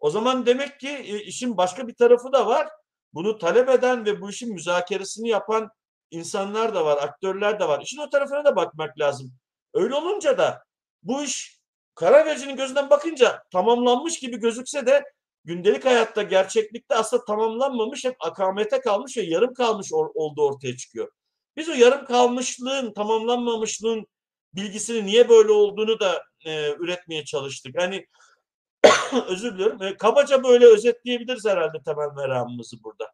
O 0.00 0.10
zaman 0.10 0.46
demek 0.46 0.80
ki 0.80 0.88
e, 0.88 1.22
işin 1.22 1.56
başka 1.56 1.88
bir 1.88 1.94
tarafı 1.94 2.32
da 2.32 2.46
var. 2.46 2.68
Bunu 3.14 3.38
talep 3.38 3.68
eden 3.68 4.04
ve 4.06 4.20
bu 4.20 4.30
işin 4.30 4.54
müzakeresini 4.54 5.28
yapan 5.28 5.70
insanlar 6.10 6.74
da 6.74 6.84
var, 6.84 6.96
aktörler 7.02 7.60
de 7.60 7.68
var. 7.68 7.82
İşin 7.82 7.98
o 7.98 8.10
tarafına 8.10 8.44
da 8.44 8.56
bakmak 8.56 8.98
lazım. 8.98 9.32
Öyle 9.74 9.94
olunca 9.94 10.38
da 10.38 10.64
bu 11.02 11.22
iş 11.22 11.60
karar 11.94 12.26
vericinin 12.26 12.56
gözünden 12.56 12.90
bakınca 12.90 13.42
tamamlanmış 13.52 14.18
gibi 14.18 14.36
gözükse 14.36 14.86
de 14.86 15.04
gündelik 15.44 15.84
hayatta 15.84 16.22
gerçeklikte 16.22 16.94
aslında 16.94 17.24
tamamlanmamış 17.24 18.04
hep 18.04 18.16
akamete 18.20 18.80
kalmış 18.80 19.16
ve 19.16 19.22
yarım 19.22 19.54
kalmış 19.54 19.88
or- 19.90 20.12
olduğu 20.14 20.46
ortaya 20.48 20.76
çıkıyor. 20.76 21.12
Biz 21.56 21.68
o 21.68 21.72
yarım 21.72 22.04
kalmışlığın, 22.04 22.92
tamamlanmamışlığın 22.92 24.06
bilgisini 24.54 25.06
niye 25.06 25.28
böyle 25.28 25.52
olduğunu 25.52 26.00
da 26.00 26.22
e, 26.46 26.72
üretmeye 26.72 27.24
çalıştık. 27.24 27.74
Hani 27.78 28.06
özür 29.28 29.54
diliyorum. 29.54 29.82
E, 29.82 29.96
kabaca 29.96 30.44
böyle 30.44 30.66
özetleyebiliriz 30.66 31.44
herhalde 31.44 31.82
temel 31.84 32.08
meramımızı 32.16 32.84
burada. 32.84 33.12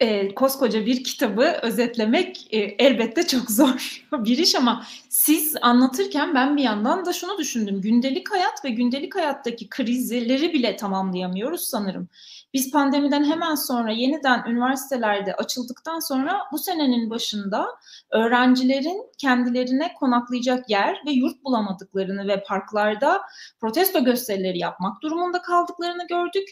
e, 0.00 0.34
koskoca 0.34 0.86
bir 0.86 1.04
kitabı 1.04 1.58
özetlemek 1.62 2.54
e, 2.54 2.58
elbette 2.58 3.26
çok 3.26 3.50
zor 3.50 4.04
bir 4.12 4.38
iş 4.38 4.54
ama 4.54 4.86
siz 5.08 5.56
anlatırken 5.62 6.34
ben 6.34 6.56
bir 6.56 6.62
yandan 6.62 7.06
da 7.06 7.12
şunu 7.12 7.38
düşündüm. 7.38 7.80
Gündelik 7.80 8.32
hayat 8.32 8.64
ve 8.64 8.70
gündelik 8.70 9.14
hayattaki 9.14 9.68
krizleri 9.68 10.52
bile 10.52 10.76
tamamlayamıyoruz 10.76 11.60
sanırım. 11.60 12.08
Biz 12.54 12.70
pandemiden 12.70 13.24
hemen 13.24 13.54
sonra 13.54 13.92
yeniden 13.92 14.44
üniversitelerde 14.46 15.34
açıldıktan 15.34 16.00
sonra 16.00 16.40
bu 16.52 16.58
senenin 16.58 17.10
başında 17.10 17.66
öğrencilerin 18.10 19.12
kendilerine 19.18 19.94
konaklayacak 19.94 20.70
yer 20.70 21.02
ve 21.06 21.10
yurt 21.10 21.44
bulamadıklarını 21.44 22.28
ve 22.28 22.42
parklarda 22.42 23.22
protesto 23.60 24.04
gösterileri 24.04 24.58
yapmak 24.58 25.02
durumunda 25.02 25.42
kaldıklarını 25.42 26.06
gördük. 26.06 26.48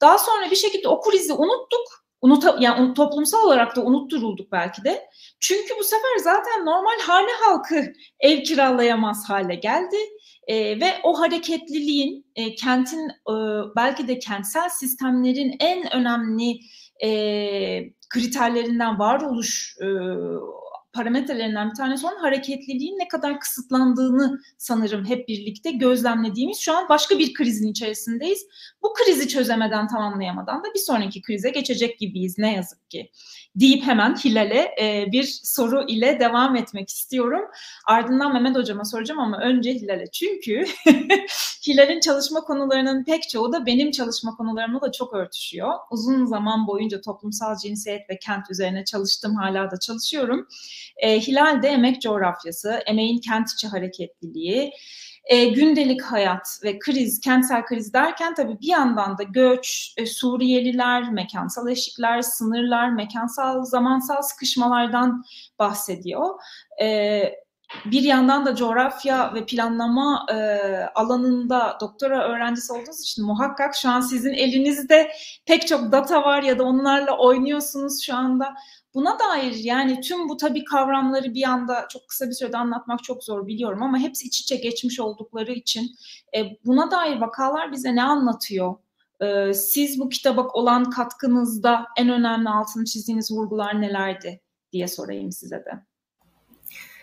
Daha 0.00 0.18
sonra 0.18 0.50
bir 0.50 0.56
şekilde 0.56 0.88
o 0.88 1.00
krizi 1.00 1.32
unuttuk 1.32 2.04
unuta, 2.22 2.56
yani 2.60 2.94
toplumsal 2.94 3.46
olarak 3.46 3.76
da 3.76 3.82
unutturulduk 3.82 4.52
belki 4.52 4.84
de. 4.84 5.08
Çünkü 5.40 5.74
bu 5.78 5.84
sefer 5.84 6.18
zaten 6.18 6.66
normal 6.66 7.00
hane 7.06 7.30
halkı 7.44 7.92
ev 8.20 8.42
kiralayamaz 8.42 9.28
hale 9.28 9.54
geldi. 9.54 9.96
E, 10.50 10.80
ve 10.80 10.92
o 11.02 11.20
hareketliliğin 11.20 12.26
e, 12.36 12.54
kentin 12.54 13.08
e, 13.08 13.34
belki 13.76 14.08
de 14.08 14.18
kentsel 14.18 14.68
sistemlerin 14.68 15.56
en 15.60 15.94
önemli 15.94 16.60
e, 17.04 17.10
kriterlerinden 18.08 18.98
varoluş 18.98 19.76
e, 19.80 19.86
parametrelerinden 20.92 21.70
bir 21.70 21.74
tanesi 21.74 22.06
olan 22.06 22.16
hareketliliğin 22.16 22.98
ne 22.98 23.08
kadar 23.08 23.40
kısıtlandığını 23.40 24.40
sanırım 24.58 25.04
hep 25.04 25.28
birlikte 25.28 25.70
gözlemlediğimiz 25.70 26.58
şu 26.58 26.76
an 26.76 26.88
başka 26.88 27.18
bir 27.18 27.34
krizin 27.34 27.70
içerisindeyiz. 27.70 28.46
Bu 28.82 28.92
krizi 28.92 29.28
çözemeden 29.28 29.88
tamamlayamadan 29.88 30.64
da 30.64 30.74
bir 30.74 30.78
sonraki 30.78 31.22
krize 31.22 31.50
geçecek 31.50 31.98
gibiyiz 31.98 32.38
ne 32.38 32.54
yazık 32.54 32.90
ki 32.90 33.10
deyip 33.56 33.82
hemen 33.82 34.14
Hilal'e 34.14 34.74
e, 34.80 35.12
bir 35.12 35.40
soru 35.44 35.84
ile 35.88 36.20
devam 36.20 36.56
etmek 36.56 36.88
istiyorum. 36.88 37.42
Ardından 37.86 38.32
Mehmet 38.32 38.56
Hocam'a 38.56 38.84
soracağım 38.84 39.20
ama 39.20 39.38
önce 39.38 39.74
Hilal'e. 39.74 40.10
Çünkü 40.12 40.64
Hilal'in 41.66 42.00
çalışma 42.00 42.40
konularının 42.40 43.04
pek 43.04 43.28
çoğu 43.28 43.52
da 43.52 43.66
benim 43.66 43.90
çalışma 43.90 44.36
konularımla 44.36 44.80
da 44.80 44.92
çok 44.92 45.14
örtüşüyor. 45.14 45.74
Uzun 45.90 46.26
zaman 46.26 46.66
boyunca 46.66 47.00
toplumsal 47.00 47.56
cinsiyet 47.56 48.10
ve 48.10 48.18
kent 48.18 48.50
üzerine 48.50 48.84
çalıştım, 48.84 49.36
hala 49.36 49.70
da 49.70 49.78
çalışıyorum. 49.78 50.48
E, 50.96 51.20
Hilal 51.20 51.62
de 51.62 51.68
emek 51.68 52.02
coğrafyası, 52.02 52.82
emeğin 52.86 53.20
kent 53.20 53.52
içi 53.52 53.68
hareketliliği, 53.68 54.72
e, 55.24 55.44
gündelik 55.44 56.02
hayat 56.02 56.60
ve 56.64 56.78
kriz, 56.78 57.20
kentsel 57.20 57.64
kriz 57.64 57.92
derken 57.92 58.34
tabii 58.34 58.60
bir 58.60 58.68
yandan 58.68 59.18
da 59.18 59.22
göç, 59.22 59.94
e, 59.96 60.06
Suriyeliler, 60.06 61.12
mekansal 61.12 61.68
eşikler, 61.68 62.22
sınırlar, 62.22 62.90
mekansal, 62.90 63.64
zamansal 63.64 64.22
sıkışmalardan 64.22 65.24
bahsediyor. 65.58 66.28
E, 66.82 67.22
bir 67.84 68.02
yandan 68.02 68.46
da 68.46 68.54
coğrafya 68.54 69.34
ve 69.34 69.46
planlama 69.46 70.26
e, 70.32 70.36
alanında 70.94 71.78
doktora 71.80 72.28
öğrencisi 72.28 72.72
olduğunuz 72.72 73.00
için 73.00 73.24
muhakkak 73.24 73.74
şu 73.76 73.88
an 73.90 74.00
sizin 74.00 74.32
elinizde 74.32 75.12
pek 75.46 75.66
çok 75.66 75.92
data 75.92 76.22
var 76.22 76.42
ya 76.42 76.58
da 76.58 76.64
onlarla 76.64 77.18
oynuyorsunuz 77.18 78.02
şu 78.02 78.16
anda. 78.16 78.54
Buna 78.94 79.18
dair 79.18 79.54
yani 79.54 80.00
tüm 80.00 80.28
bu 80.28 80.36
tabii 80.36 80.64
kavramları 80.64 81.34
bir 81.34 81.44
anda 81.44 81.86
çok 81.90 82.08
kısa 82.08 82.26
bir 82.26 82.32
sürede 82.32 82.56
anlatmak 82.56 83.04
çok 83.04 83.24
zor 83.24 83.46
biliyorum 83.46 83.82
ama 83.82 83.98
hepsi 83.98 84.26
iç 84.26 84.40
içe 84.40 84.56
geçmiş 84.56 85.00
oldukları 85.00 85.52
için 85.52 85.90
e, 86.36 86.40
buna 86.64 86.90
dair 86.90 87.20
vakalar 87.20 87.72
bize 87.72 87.94
ne 87.96 88.02
anlatıyor? 88.02 88.74
E, 89.20 89.54
siz 89.54 90.00
bu 90.00 90.08
kitaba 90.08 90.48
olan 90.48 90.90
katkınızda 90.90 91.86
en 91.96 92.08
önemli 92.08 92.48
altını 92.48 92.84
çizdiğiniz 92.84 93.32
vurgular 93.32 93.80
nelerdi 93.80 94.40
diye 94.72 94.88
sorayım 94.88 95.32
size 95.32 95.56
de. 95.56 95.89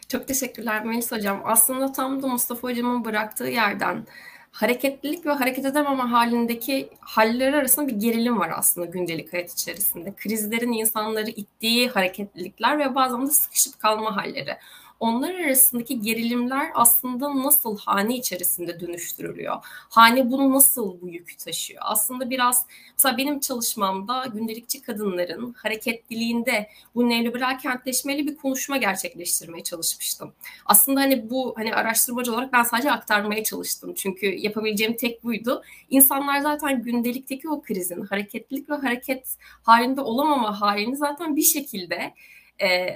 Çok 0.08 0.28
teşekkürler 0.28 0.86
Melis 0.86 1.12
Hocam. 1.12 1.42
Aslında 1.46 1.92
tam 1.92 2.24
da 2.24 2.28
Mustafa 2.28 2.68
Hocam'ın 2.68 3.06
bıraktığı 3.06 3.48
yerden 3.48 4.08
hareketlilik 4.52 5.26
ve 5.26 5.32
hareket 5.32 5.66
edememe 5.66 6.04
halindeki 6.04 6.90
haller 7.00 7.54
arasında 7.54 7.88
bir 7.88 7.96
gerilim 7.96 8.40
var 8.40 8.52
aslında 8.56 8.86
gündelik 8.88 9.34
hayat 9.34 9.52
içerisinde. 9.54 10.14
Krizlerin 10.16 10.72
insanları 10.72 11.30
ittiği 11.30 11.90
hareketlilikler 11.90 12.80
ve 12.80 12.96
bazen 12.96 13.28
de 13.28 13.32
sıkışıp 13.32 13.80
kalma 13.80 14.16
halleri. 14.16 14.58
Onlar 15.00 15.36
arasındaki 15.36 16.02
gerilimler 16.02 16.68
aslında 16.74 17.44
nasıl 17.44 17.78
hane 17.78 18.16
içerisinde 18.16 18.80
dönüştürülüyor? 18.80 19.56
Hane 19.90 20.32
bunu 20.32 20.54
nasıl 20.54 21.02
bu 21.02 21.10
yükü 21.10 21.38
taşıyor? 21.38 21.82
Aslında 21.86 22.30
biraz 22.30 22.66
mesela 22.94 23.18
benim 23.18 23.40
çalışmamda 23.40 24.26
gündelikçi 24.34 24.82
kadınların 24.82 25.54
hareketliliğinde 25.54 26.70
bu 26.96 27.10
neoliberal 27.10 27.60
kentleşmeli 27.60 28.28
bir 28.28 28.36
konuşma 28.36 28.78
gerçekleştirmeye 28.78 29.64
çalışmıştım. 29.64 30.34
Aslında 30.66 31.02
hani 31.02 31.30
bu 31.30 31.54
hani 31.58 31.76
araştırmacı 31.76 32.34
olarak 32.34 32.54
ben 32.54 32.64
sadece 32.64 32.92
aktarmaya 32.92 33.44
çalıştım. 33.44 33.94
Çünkü 33.94 34.26
yapabileceğim 34.26 34.98
tek 34.98 35.24
buydu. 35.24 35.64
İnsanlar 35.90 36.40
zaten 36.40 36.84
gündelikteki 36.84 37.50
o 37.50 37.62
krizin 37.62 38.02
hareketlilik 38.02 38.70
ve 38.70 38.76
hareket 38.76 39.38
halinde 39.64 40.02
olamama 40.02 40.62
halini 40.62 40.96
zaten 40.96 41.36
bir 41.36 41.42
şekilde 41.42 42.14
e, 42.62 42.96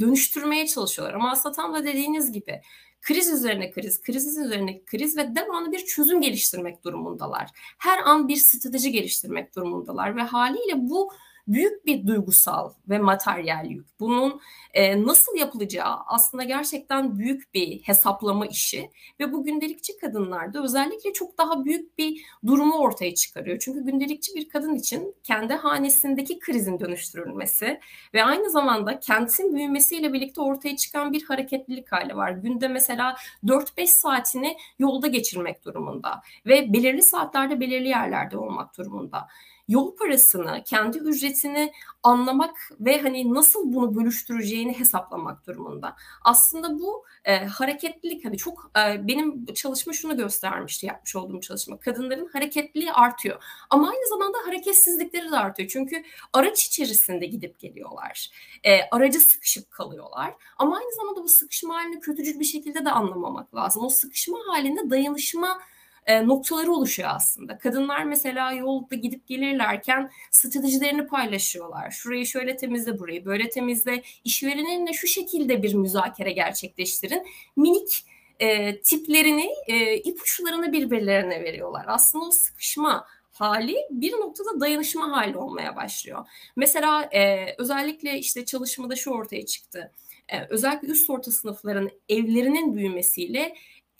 dönüştürmeye 0.00 0.66
çalışıyorlar. 0.66 1.14
Ama 1.14 1.30
aslında 1.30 1.54
tam 1.54 1.74
da 1.74 1.84
dediğiniz 1.84 2.32
gibi 2.32 2.60
kriz 3.02 3.32
üzerine 3.32 3.70
kriz, 3.70 4.02
kriz 4.02 4.38
üzerine 4.38 4.84
kriz 4.84 5.16
ve 5.16 5.36
devamlı 5.36 5.72
bir 5.72 5.84
çözüm 5.84 6.20
geliştirmek 6.20 6.84
durumundalar. 6.84 7.50
Her 7.78 7.98
an 7.98 8.28
bir 8.28 8.36
strateji 8.36 8.92
geliştirmek 8.92 9.56
durumundalar 9.56 10.16
ve 10.16 10.22
haliyle 10.22 10.74
bu 10.76 11.12
büyük 11.48 11.86
bir 11.86 12.06
duygusal 12.06 12.72
ve 12.88 12.98
materyal 12.98 13.66
yük. 13.66 14.00
Bunun 14.00 14.40
e, 14.74 15.02
nasıl 15.02 15.36
yapılacağı 15.36 15.96
aslında 16.06 16.44
gerçekten 16.44 17.18
büyük 17.18 17.54
bir 17.54 17.78
hesaplama 17.78 18.46
işi 18.46 18.90
ve 19.20 19.32
bu 19.32 19.44
gündelikçi 19.44 19.98
kadınlarda 19.98 20.62
özellikle 20.62 21.12
çok 21.12 21.38
daha 21.38 21.64
büyük 21.64 21.98
bir 21.98 22.22
durumu 22.46 22.78
ortaya 22.78 23.14
çıkarıyor. 23.14 23.58
Çünkü 23.58 23.84
gündelikçi 23.84 24.34
bir 24.34 24.48
kadın 24.48 24.74
için 24.74 25.14
kendi 25.22 25.54
hanesindeki 25.54 26.38
krizin 26.38 26.80
dönüştürülmesi 26.80 27.80
ve 28.14 28.24
aynı 28.24 28.50
zamanda 28.50 29.00
kentin 29.00 29.54
büyümesiyle 29.54 30.12
birlikte 30.12 30.40
ortaya 30.40 30.76
çıkan 30.76 31.12
bir 31.12 31.24
hareketlilik 31.24 31.92
hali 31.92 32.16
var. 32.16 32.30
Günde 32.30 32.68
mesela 32.68 33.16
4-5 33.44 33.86
saatini 33.86 34.56
yolda 34.78 35.06
geçirmek 35.06 35.64
durumunda 35.64 36.22
ve 36.46 36.72
belirli 36.72 37.02
saatlerde 37.02 37.60
belirli 37.60 37.88
yerlerde 37.88 38.38
olmak 38.38 38.78
durumunda 38.78 39.28
yol 39.68 39.96
parasını, 39.96 40.62
kendi 40.64 40.98
ücretini 40.98 41.72
anlamak 42.02 42.56
ve 42.80 43.02
hani 43.02 43.34
nasıl 43.34 43.72
bunu 43.72 43.94
bölüştüreceğini 43.94 44.78
hesaplamak 44.78 45.46
durumunda. 45.46 45.96
Aslında 46.24 46.78
bu 46.78 47.04
e, 47.24 47.46
hareketlilik 47.46 48.24
hani 48.24 48.36
çok 48.36 48.70
e, 48.78 49.06
benim 49.08 49.46
çalışma 49.46 49.92
şunu 49.92 50.16
göstermişti 50.16 50.86
yapmış 50.86 51.16
olduğum 51.16 51.40
çalışma. 51.40 51.78
Kadınların 51.78 52.28
hareketliliği 52.32 52.92
artıyor. 52.92 53.42
Ama 53.70 53.88
aynı 53.90 54.08
zamanda 54.08 54.38
hareketsizlikleri 54.46 55.30
de 55.30 55.36
artıyor. 55.36 55.68
Çünkü 55.68 56.02
araç 56.32 56.66
içerisinde 56.66 57.26
gidip 57.26 57.58
geliyorlar. 57.58 58.30
E, 58.64 58.80
aracı 58.90 59.20
sıkışıp 59.20 59.70
kalıyorlar. 59.70 60.34
Ama 60.58 60.76
aynı 60.76 60.94
zamanda 60.94 61.22
bu 61.22 61.28
sıkışma 61.28 61.74
halini 61.74 62.00
kötücül 62.00 62.40
bir 62.40 62.44
şekilde 62.44 62.84
de 62.84 62.90
anlamamak 62.90 63.54
lazım. 63.54 63.84
O 63.84 63.88
sıkışma 63.88 64.38
halinde 64.48 64.90
dayanışma 64.90 65.58
e, 66.06 66.26
noktaları 66.26 66.72
oluşuyor 66.72 67.08
aslında. 67.12 67.58
Kadınlar 67.58 68.04
mesela 68.04 68.52
yolda 68.52 68.94
gidip 68.94 69.26
gelirlerken 69.26 70.10
stratejilerini 70.30 71.06
paylaşıyorlar. 71.06 71.90
Şurayı 71.90 72.26
şöyle 72.26 72.56
temizle, 72.56 72.98
burayı 72.98 73.24
böyle 73.24 73.48
temizle. 73.48 74.02
İşvereninle 74.24 74.92
şu 74.92 75.06
şekilde 75.06 75.62
bir 75.62 75.74
müzakere 75.74 76.32
gerçekleştirin. 76.32 77.22
Minik 77.56 78.04
e, 78.40 78.80
tiplerini, 78.80 79.48
e, 79.66 79.96
ipuçlarını 79.96 80.72
birbirlerine 80.72 81.42
veriyorlar. 81.42 81.84
Aslında 81.88 82.24
o 82.24 82.30
sıkışma 82.30 83.06
hali 83.32 83.76
bir 83.90 84.12
noktada 84.12 84.60
dayanışma 84.60 85.12
hali 85.12 85.36
olmaya 85.36 85.76
başlıyor. 85.76 86.26
Mesela 86.56 87.02
e, 87.02 87.54
özellikle 87.58 88.18
işte 88.18 88.44
çalışmada 88.44 88.96
şu 88.96 89.10
ortaya 89.10 89.46
çıktı. 89.46 89.92
E, 90.28 90.46
özellikle 90.50 90.88
üst 90.88 91.10
orta 91.10 91.30
sınıfların 91.30 91.90
evlerinin 92.08 92.76
büyümesiyle 92.76 93.54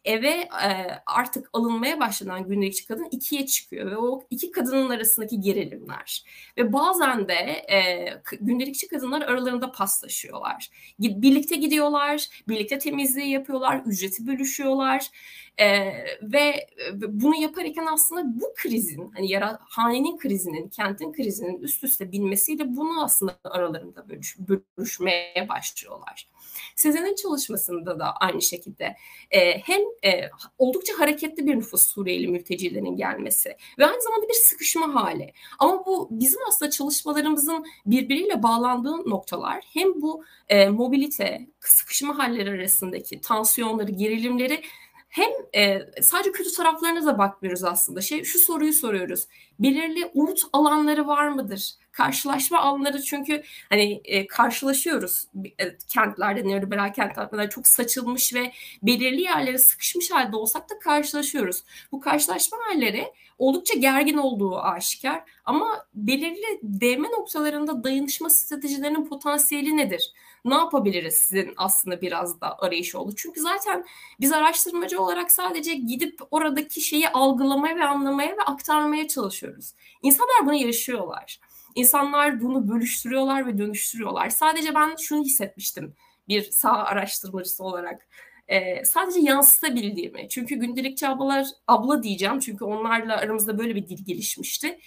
eve 0.07 0.31
e, 0.31 0.49
artık 1.07 1.51
alınmaya 1.53 2.01
başlanan 2.01 2.49
gündelikçi 2.49 2.87
kadın 2.87 3.09
ikiye 3.11 3.47
çıkıyor 3.47 3.91
ve 3.91 3.97
o 3.97 4.23
iki 4.31 4.51
kadının 4.51 4.91
arasındaki 4.91 5.41
gerilimler 5.41 6.25
ve 6.59 6.73
bazen 6.73 7.29
de 7.29 7.35
e, 7.73 8.09
gündelikçi 8.41 8.89
kadınlar 8.89 9.23
aralarında 9.23 9.73
paslaşıyorlar. 9.73 10.71
Birlikte 10.99 11.57
gidiyorlar, 11.57 12.29
birlikte 12.49 12.79
temizliği 12.79 13.31
yapıyorlar, 13.31 13.83
ücreti 13.87 14.27
bölüşüyorlar 14.27 15.11
e, 15.59 15.93
ve 16.23 16.67
bunu 17.09 17.43
yaparken 17.43 17.87
aslında 17.93 18.41
bu 18.41 18.55
krizin 18.57 19.11
hani 19.15 19.31
yara, 19.31 19.59
hanenin 19.61 20.19
krizinin, 20.19 20.69
kentin 20.69 21.13
krizinin 21.13 21.61
üst 21.61 21.85
üste 21.85 22.13
binmesiyle 22.13 22.77
bunu 22.77 23.05
aslında 23.05 23.39
aralarında 23.45 24.09
bölüş, 24.09 24.37
bölüşmeye 24.39 25.47
başlıyorlar. 25.49 26.29
Sezen'in 26.77 27.15
çalışmasında 27.15 27.99
da 27.99 28.17
aynı 28.17 28.43
şekilde 28.43 28.97
e, 29.31 29.59
hem 29.59 29.81
e, 30.05 30.31
oldukça 30.59 30.99
hareketli 30.99 31.47
bir 31.47 31.57
nüfus 31.57 31.83
Suriyeli 31.83 32.29
mültecilerin 32.29 32.97
gelmesi 32.97 33.57
ve 33.79 33.87
aynı 33.87 34.03
zamanda 34.03 34.29
bir 34.29 34.35
sıkışma 34.35 34.95
hali. 34.95 35.33
Ama 35.59 35.87
bu 35.87 36.09
bizim 36.11 36.41
aslında 36.49 36.71
çalışmalarımızın 36.71 37.65
birbiriyle 37.87 38.43
bağlandığı 38.43 39.11
noktalar 39.11 39.65
hem 39.73 40.03
bu 40.03 40.25
e, 40.49 40.69
mobilite, 40.69 41.47
sıkışma 41.61 42.19
halleri 42.19 42.51
arasındaki 42.51 43.21
tansiyonları, 43.21 43.91
gerilimleri 43.91 44.63
hem 45.17 45.31
e, 45.55 45.81
sadece 46.03 46.33
kötü 46.33 46.53
taraflarına 46.53 47.07
da 47.07 47.19
bakmıyoruz 47.19 47.65
aslında. 47.65 48.01
Şey 48.01 48.25
şu 48.25 48.39
soruyu 48.39 48.73
soruyoruz. 48.73 49.27
Belirli 49.59 50.11
umut 50.15 50.43
alanları 50.53 51.07
var 51.07 51.29
mıdır? 51.29 51.71
Karşılaşma 51.93 52.61
alanları 52.61 53.03
çünkü 53.03 53.43
hani 53.69 54.01
e, 54.05 54.27
karşılaşıyoruz 54.27 55.27
e, 55.59 55.77
kentlerde, 55.89 56.49
neoliberal 56.49 56.93
kentlerde 56.93 57.49
çok 57.49 57.67
saçılmış 57.67 58.35
ve 58.35 58.53
belirli 58.83 59.21
yerlere 59.21 59.59
sıkışmış 59.59 60.11
halde 60.11 60.37
olsak 60.37 60.71
da 60.71 60.79
karşılaşıyoruz. 60.79 61.65
Bu 61.93 62.01
karşılaşma 62.01 62.59
halleri 62.67 63.13
oldukça 63.39 63.75
gergin 63.79 64.17
olduğu 64.17 64.59
aşikar 64.59 65.23
ama 65.45 65.87
belirli 65.95 66.61
değme 66.63 67.09
noktalarında 67.09 67.85
dayanışma 67.85 68.31
stratejilerinin 68.31 69.09
potansiyeli 69.09 69.77
nedir? 69.77 70.13
Ne 70.47 70.55
yapabiliriz 70.55 71.15
sizin 71.15 71.55
aslında 71.57 72.01
biraz 72.01 72.41
da 72.41 72.59
arayış 72.59 72.95
oldu. 72.95 73.13
Çünkü 73.17 73.41
zaten 73.41 73.85
biz 74.21 74.33
araştırmacı 74.33 75.01
olarak 75.01 75.33
sadece 75.33 75.75
gidip 75.75 76.21
oradaki 76.31 76.81
şeyi 76.81 77.09
algılamaya 77.09 77.77
ve 77.77 77.85
anlamaya 77.85 78.33
ve 78.33 78.43
aktarmaya 78.43 79.09
çalışıyoruz. 79.09 79.73
İnsanlar 80.03 80.47
bunu 80.47 80.55
yaşıyorlar. 80.55 81.41
İnsanlar 81.75 82.41
bunu 82.41 82.69
bölüştürüyorlar 82.69 83.47
ve 83.47 83.59
dönüştürüyorlar. 83.59 84.31
Sadece 84.31 84.75
ben 84.75 84.97
şunu 84.97 85.25
hissetmiştim 85.25 85.95
bir 86.29 86.51
sağ 86.51 86.73
araştırmacısı 86.73 87.65
olarak. 87.65 88.09
Ee, 88.49 88.85
sadece 88.85 89.21
yansıtabildiğimi. 89.21 90.29
Çünkü 90.29 90.55
gündelikçi 90.55 91.09
ablalar, 91.09 91.47
abla 91.69 92.03
diyeceğim 92.03 92.41
çünkü 92.41 92.65
onlarla 92.65 93.17
aramızda 93.17 93.59
böyle 93.59 93.75
bir 93.75 93.89
dil 93.89 94.05
gelişmişti. 94.05 94.79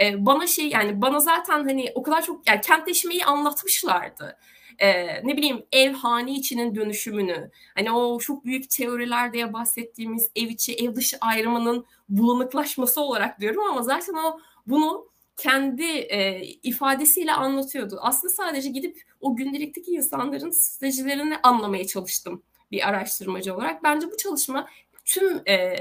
Ee, 0.00 0.26
bana 0.26 0.46
şey 0.46 0.68
yani 0.68 1.02
bana 1.02 1.20
zaten 1.20 1.64
hani 1.64 1.92
o 1.94 2.02
kadar 2.02 2.22
çok 2.22 2.48
yani 2.48 2.60
kentleşmeyi 2.60 3.24
anlatmışlardı 3.24 4.38
e, 4.78 5.04
ne 5.28 5.36
bileyim 5.36 5.66
ev 5.72 5.92
hane 5.92 6.32
içinin 6.32 6.74
dönüşümünü 6.74 7.50
hani 7.74 7.92
o 7.92 8.18
çok 8.18 8.44
büyük 8.44 8.70
teoriler 8.70 9.32
diye 9.32 9.52
bahsettiğimiz 9.52 10.30
ev 10.36 10.48
içi 10.48 10.74
ev 10.74 10.94
dışı 10.94 11.16
ayrımının 11.20 11.86
bulanıklaşması 12.08 13.00
olarak 13.00 13.40
diyorum 13.40 13.62
ama 13.70 13.82
zaten 13.82 14.14
o 14.14 14.40
bunu 14.66 15.08
kendi 15.36 15.84
e, 15.84 16.44
ifadesiyle 16.44 17.32
anlatıyordu. 17.32 17.98
Aslında 18.00 18.32
sadece 18.32 18.68
gidip 18.68 19.02
o 19.20 19.36
gündelikteki 19.36 19.90
insanların 19.90 20.50
stratejilerini 20.50 21.36
anlamaya 21.42 21.86
çalıştım 21.86 22.42
bir 22.70 22.88
araştırmacı 22.88 23.54
olarak. 23.54 23.82
Bence 23.84 24.06
bu 24.06 24.16
çalışma 24.16 24.68
tüm 25.04 25.48
e, 25.48 25.76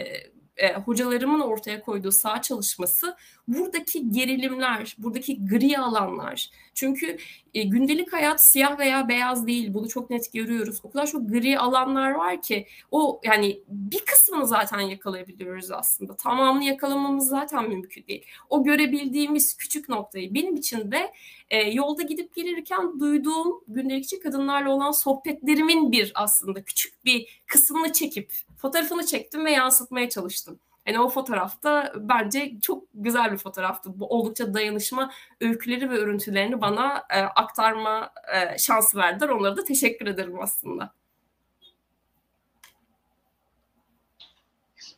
e, 0.57 0.73
hocalarımın 0.73 1.39
ortaya 1.39 1.81
koyduğu 1.81 2.11
sağ 2.11 2.41
çalışması 2.41 3.15
buradaki 3.47 4.11
gerilimler, 4.11 4.95
buradaki 4.97 5.45
gri 5.45 5.77
alanlar. 5.79 6.49
Çünkü 6.73 7.17
e, 7.53 7.63
gündelik 7.63 8.13
hayat 8.13 8.43
siyah 8.43 8.79
veya 8.79 9.07
beyaz 9.07 9.47
değil. 9.47 9.73
Bunu 9.73 9.87
çok 9.89 10.09
net 10.09 10.33
görüyoruz. 10.33 10.79
O 10.83 10.91
kadar 10.91 11.07
çok 11.07 11.29
gri 11.29 11.59
alanlar 11.59 12.11
var 12.11 12.41
ki 12.41 12.67
o 12.91 13.21
yani 13.23 13.59
bir 13.67 14.05
kısmını 14.05 14.47
zaten 14.47 14.79
yakalayabiliyoruz 14.79 15.71
aslında. 15.71 16.15
Tamamını 16.17 16.63
yakalamamız 16.63 17.27
zaten 17.27 17.69
mümkün 17.69 18.07
değil. 18.07 18.25
O 18.49 18.63
görebildiğimiz 18.63 19.57
küçük 19.57 19.89
noktayı 19.89 20.33
benim 20.33 20.55
için 20.55 20.91
de 20.91 21.13
e, 21.49 21.57
yolda 21.71 22.01
gidip 22.01 22.35
gelirken 22.35 22.99
duyduğum 22.99 23.63
gündelikçi 23.67 24.19
kadınlarla 24.19 24.71
olan 24.71 24.91
sohbetlerimin 24.91 25.91
bir 25.91 26.11
aslında 26.15 26.63
küçük 26.63 27.05
bir 27.05 27.41
kısmını 27.47 27.93
çekip 27.93 28.33
fotoğrafını 28.63 29.05
çektim 29.05 29.45
ve 29.45 29.51
yansıtmaya 29.51 30.09
çalıştım. 30.09 30.59
Yani 30.87 30.99
o 30.99 31.09
fotoğrafta 31.09 31.93
bence 31.95 32.59
çok 32.61 32.83
güzel 32.93 33.31
bir 33.31 33.37
fotoğraftı. 33.37 33.99
Bu 33.99 34.07
oldukça 34.07 34.53
dayanışma 34.53 35.11
öyküleri 35.41 35.89
ve 35.89 35.97
örüntülerini 35.97 36.61
bana 36.61 37.03
e, 37.09 37.21
aktarma 37.21 38.09
e, 38.33 38.57
şansı 38.57 38.97
verdiler. 38.97 39.29
Onlara 39.29 39.57
da 39.57 39.63
teşekkür 39.63 40.07
ederim 40.07 40.39
aslında. 40.41 40.93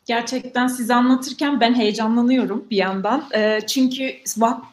Gerçekten 0.05 0.67
size 0.67 0.93
anlatırken 0.93 1.59
ben 1.59 1.73
heyecanlanıyorum 1.73 2.67
bir 2.69 2.77
yandan. 2.77 3.25
E, 3.35 3.59
çünkü 3.67 4.11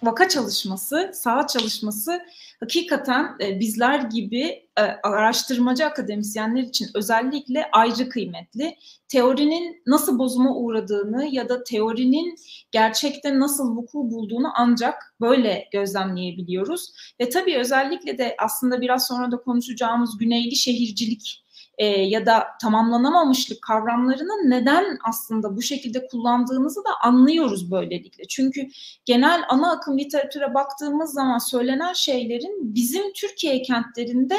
vaka 0.02 0.28
çalışması, 0.28 1.10
saha 1.14 1.46
çalışması 1.46 2.22
hakikaten 2.60 3.36
e, 3.40 3.60
bizler 3.60 3.98
gibi 4.00 4.66
e, 4.78 4.82
araştırmacı 4.82 5.86
akademisyenler 5.86 6.62
için 6.62 6.88
özellikle 6.94 7.68
ayrı 7.72 8.08
kıymetli. 8.08 8.76
Teorinin 9.08 9.82
nasıl 9.86 10.18
bozuma 10.18 10.56
uğradığını 10.56 11.26
ya 11.26 11.48
da 11.48 11.64
teorinin 11.64 12.36
gerçekte 12.72 13.38
nasıl 13.38 13.76
vuku 13.76 14.10
bulduğunu 14.10 14.52
ancak 14.54 15.14
böyle 15.20 15.68
gözlemleyebiliyoruz. 15.72 16.92
Ve 17.20 17.28
tabii 17.28 17.58
özellikle 17.58 18.18
de 18.18 18.34
aslında 18.38 18.80
biraz 18.80 19.06
sonra 19.06 19.30
da 19.32 19.36
konuşacağımız 19.36 20.18
güneyli 20.18 20.56
şehircilik 20.56 21.41
e, 21.82 21.86
ya 21.86 22.26
da 22.26 22.46
tamamlanamamışlık 22.60 23.62
kavramlarını 23.62 24.50
neden 24.50 24.98
aslında 25.04 25.56
bu 25.56 25.62
şekilde 25.62 26.06
kullandığımızı 26.06 26.80
da 26.84 26.90
anlıyoruz 27.02 27.70
böylelikle. 27.70 28.24
Çünkü 28.28 28.68
genel 29.04 29.42
ana 29.48 29.72
akım 29.72 29.98
literatüre 29.98 30.54
baktığımız 30.54 31.12
zaman 31.12 31.38
söylenen 31.38 31.92
şeylerin 31.92 32.74
bizim 32.74 33.12
Türkiye 33.12 33.62
kentlerinde 33.62 34.36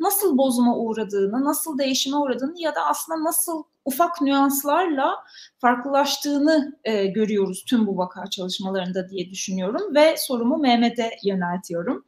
nasıl 0.00 0.38
bozuma 0.38 0.76
uğradığını, 0.76 1.44
nasıl 1.44 1.78
değişime 1.78 2.16
uğradığını 2.16 2.60
ya 2.60 2.74
da 2.74 2.86
aslında 2.86 3.24
nasıl 3.24 3.62
ufak 3.84 4.22
nüanslarla 4.22 5.14
farklılaştığını 5.58 6.78
e, 6.84 7.06
görüyoruz 7.06 7.64
tüm 7.64 7.86
bu 7.86 7.96
vaka 7.96 8.26
çalışmalarında 8.26 9.08
diye 9.08 9.30
düşünüyorum 9.30 9.94
ve 9.94 10.14
sorumu 10.16 10.58
Mehmet'e 10.58 11.10
yöneltiyorum. 11.24 12.04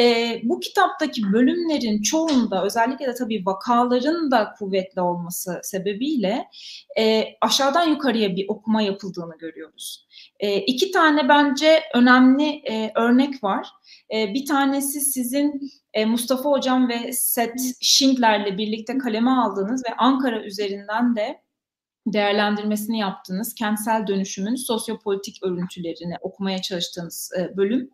E, 0.00 0.40
bu 0.42 0.60
kitaptaki 0.60 1.22
bölümlerin 1.32 2.02
çoğunda 2.02 2.64
özellikle 2.64 3.06
de 3.06 3.14
tabii 3.14 3.46
vakaların 3.46 4.30
da 4.30 4.54
kuvvetli 4.58 5.00
olması 5.00 5.60
sebebiyle 5.62 6.48
e, 6.98 7.24
aşağıdan 7.40 7.88
yukarıya 7.88 8.36
bir 8.36 8.46
okuma 8.48 8.82
yapıldığını 8.82 9.38
görüyoruz. 9.38 10.06
E, 10.40 10.56
iki 10.56 10.90
tane 10.90 11.28
bence 11.28 11.82
önemli 11.94 12.48
e, 12.48 12.92
örnek 12.94 13.44
var. 13.44 13.68
E, 14.14 14.34
bir 14.34 14.46
tanesi 14.46 15.00
sizin 15.00 15.60
e, 15.94 16.04
Mustafa 16.04 16.50
Hocam 16.50 16.88
ve 16.88 17.12
Seth 17.12 17.62
Schindler'le 17.80 18.58
birlikte 18.58 18.98
kaleme 18.98 19.30
aldığınız 19.30 19.82
ve 19.90 19.94
Ankara 19.98 20.42
üzerinden 20.42 21.16
de 21.16 21.40
değerlendirmesini 22.12 22.98
yaptığınız 22.98 23.54
kentsel 23.54 24.06
dönüşümün 24.06 24.54
sosyopolitik 24.56 25.42
örüntülerini 25.42 26.16
okumaya 26.20 26.62
çalıştığınız 26.62 27.30
e, 27.38 27.56
bölüm. 27.56 27.90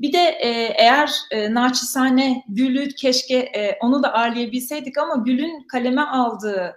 Bir 0.00 0.12
de 0.12 0.18
e, 0.18 0.48
eğer 0.78 1.10
e, 1.30 1.54
naçizane 1.54 2.44
Gül'ü 2.48 2.88
keşke 2.88 3.36
e, 3.36 3.78
onu 3.82 4.02
da 4.02 4.14
ağırlayabilseydik 4.14 4.98
ama 4.98 5.16
Gül'ün 5.16 5.66
kaleme 5.66 6.02
aldığı 6.02 6.74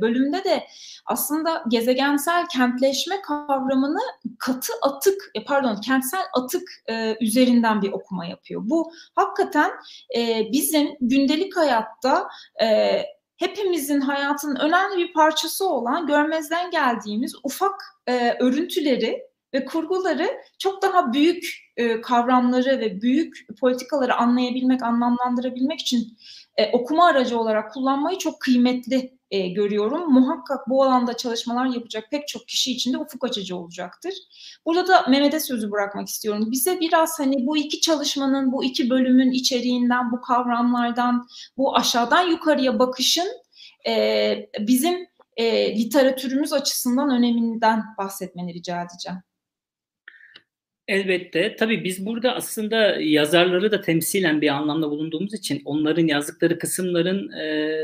bölümde 0.00 0.44
de 0.44 0.66
aslında 1.06 1.64
gezegensel 1.68 2.46
kentleşme 2.48 3.22
kavramını 3.22 4.00
katı 4.38 4.72
atık, 4.82 5.32
pardon 5.46 5.80
kentsel 5.80 6.20
atık 6.34 6.62
üzerinden 7.20 7.82
bir 7.82 7.92
okuma 7.92 8.26
yapıyor. 8.26 8.62
Bu 8.64 8.92
hakikaten 9.14 9.70
bizim 10.52 10.88
gündelik 11.00 11.56
hayatta 11.56 12.28
hepimizin 13.40 14.00
hayatının 14.00 14.56
önemli 14.56 14.96
bir 14.96 15.12
parçası 15.12 15.68
olan 15.68 16.06
görmezden 16.06 16.70
geldiğimiz 16.70 17.34
ufak 17.44 17.82
e, 18.06 18.36
örüntüleri 18.40 19.22
ve 19.54 19.64
kurguları 19.64 20.30
çok 20.58 20.82
daha 20.82 21.12
büyük 21.12 21.70
e, 21.76 22.00
kavramları 22.00 22.80
ve 22.80 23.02
büyük 23.02 23.46
politikaları 23.60 24.14
anlayabilmek, 24.14 24.82
anlamlandırabilmek 24.82 25.80
için 25.80 26.18
e, 26.60 26.70
okuma 26.72 27.06
aracı 27.06 27.38
olarak 27.38 27.72
kullanmayı 27.72 28.18
çok 28.18 28.40
kıymetli 28.40 29.18
e, 29.30 29.48
görüyorum. 29.48 30.12
Muhakkak 30.12 30.68
bu 30.68 30.84
alanda 30.84 31.16
çalışmalar 31.16 31.66
yapacak 31.66 32.10
pek 32.10 32.28
çok 32.28 32.48
kişi 32.48 32.72
için 32.72 32.92
de 32.92 32.98
ufuk 32.98 33.24
açıcı 33.24 33.56
olacaktır. 33.56 34.14
Burada 34.66 34.88
da 34.88 35.06
Mehmet'e 35.08 35.40
sözü 35.40 35.70
bırakmak 35.70 36.08
istiyorum. 36.08 36.48
Bize 36.50 36.80
biraz 36.80 37.18
hani 37.18 37.46
bu 37.46 37.56
iki 37.56 37.80
çalışmanın, 37.80 38.52
bu 38.52 38.64
iki 38.64 38.90
bölümün 38.90 39.30
içeriğinden, 39.30 40.12
bu 40.12 40.20
kavramlardan, 40.20 41.26
bu 41.56 41.76
aşağıdan 41.76 42.22
yukarıya 42.22 42.78
bakışın 42.78 43.28
e, 43.88 44.34
bizim 44.58 45.06
e, 45.36 45.76
literatürümüz 45.78 46.52
açısından 46.52 47.10
öneminden 47.10 47.82
bahsetmeni 47.98 48.54
rica 48.54 48.82
edeceğim. 48.82 49.18
Elbette. 50.90 51.56
Tabii 51.56 51.84
biz 51.84 52.06
burada 52.06 52.34
aslında 52.34 52.96
yazarları 53.00 53.72
da 53.72 53.80
temsilen 53.80 54.40
bir 54.40 54.48
anlamda 54.48 54.90
bulunduğumuz 54.90 55.34
için 55.34 55.62
onların 55.64 56.06
yazdıkları 56.06 56.58
kısımların 56.58 57.32
e, 57.32 57.74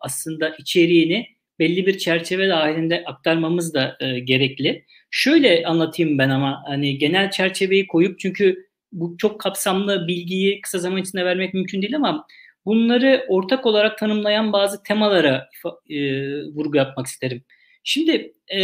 aslında 0.00 0.48
içeriğini 0.48 1.26
belli 1.58 1.86
bir 1.86 1.98
çerçeve 1.98 2.48
dahilinde 2.48 3.04
aktarmamız 3.06 3.74
da 3.74 3.96
e, 4.00 4.18
gerekli. 4.18 4.84
Şöyle 5.10 5.66
anlatayım 5.66 6.18
ben 6.18 6.30
ama 6.30 6.62
hani 6.66 6.98
genel 6.98 7.30
çerçeveyi 7.30 7.86
koyup 7.86 8.18
çünkü 8.18 8.66
bu 8.92 9.16
çok 9.18 9.40
kapsamlı 9.40 10.08
bilgiyi 10.08 10.60
kısa 10.60 10.78
zaman 10.78 11.00
içinde 11.00 11.24
vermek 11.24 11.54
mümkün 11.54 11.82
değil 11.82 11.96
ama 11.96 12.26
bunları 12.66 13.24
ortak 13.28 13.66
olarak 13.66 13.98
tanımlayan 13.98 14.52
bazı 14.52 14.82
temalara 14.82 15.48
e, 15.90 15.98
vurgu 16.44 16.76
yapmak 16.76 17.06
isterim. 17.06 17.42
Şimdi 17.84 18.32
e, 18.54 18.60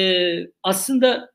aslında 0.62 1.30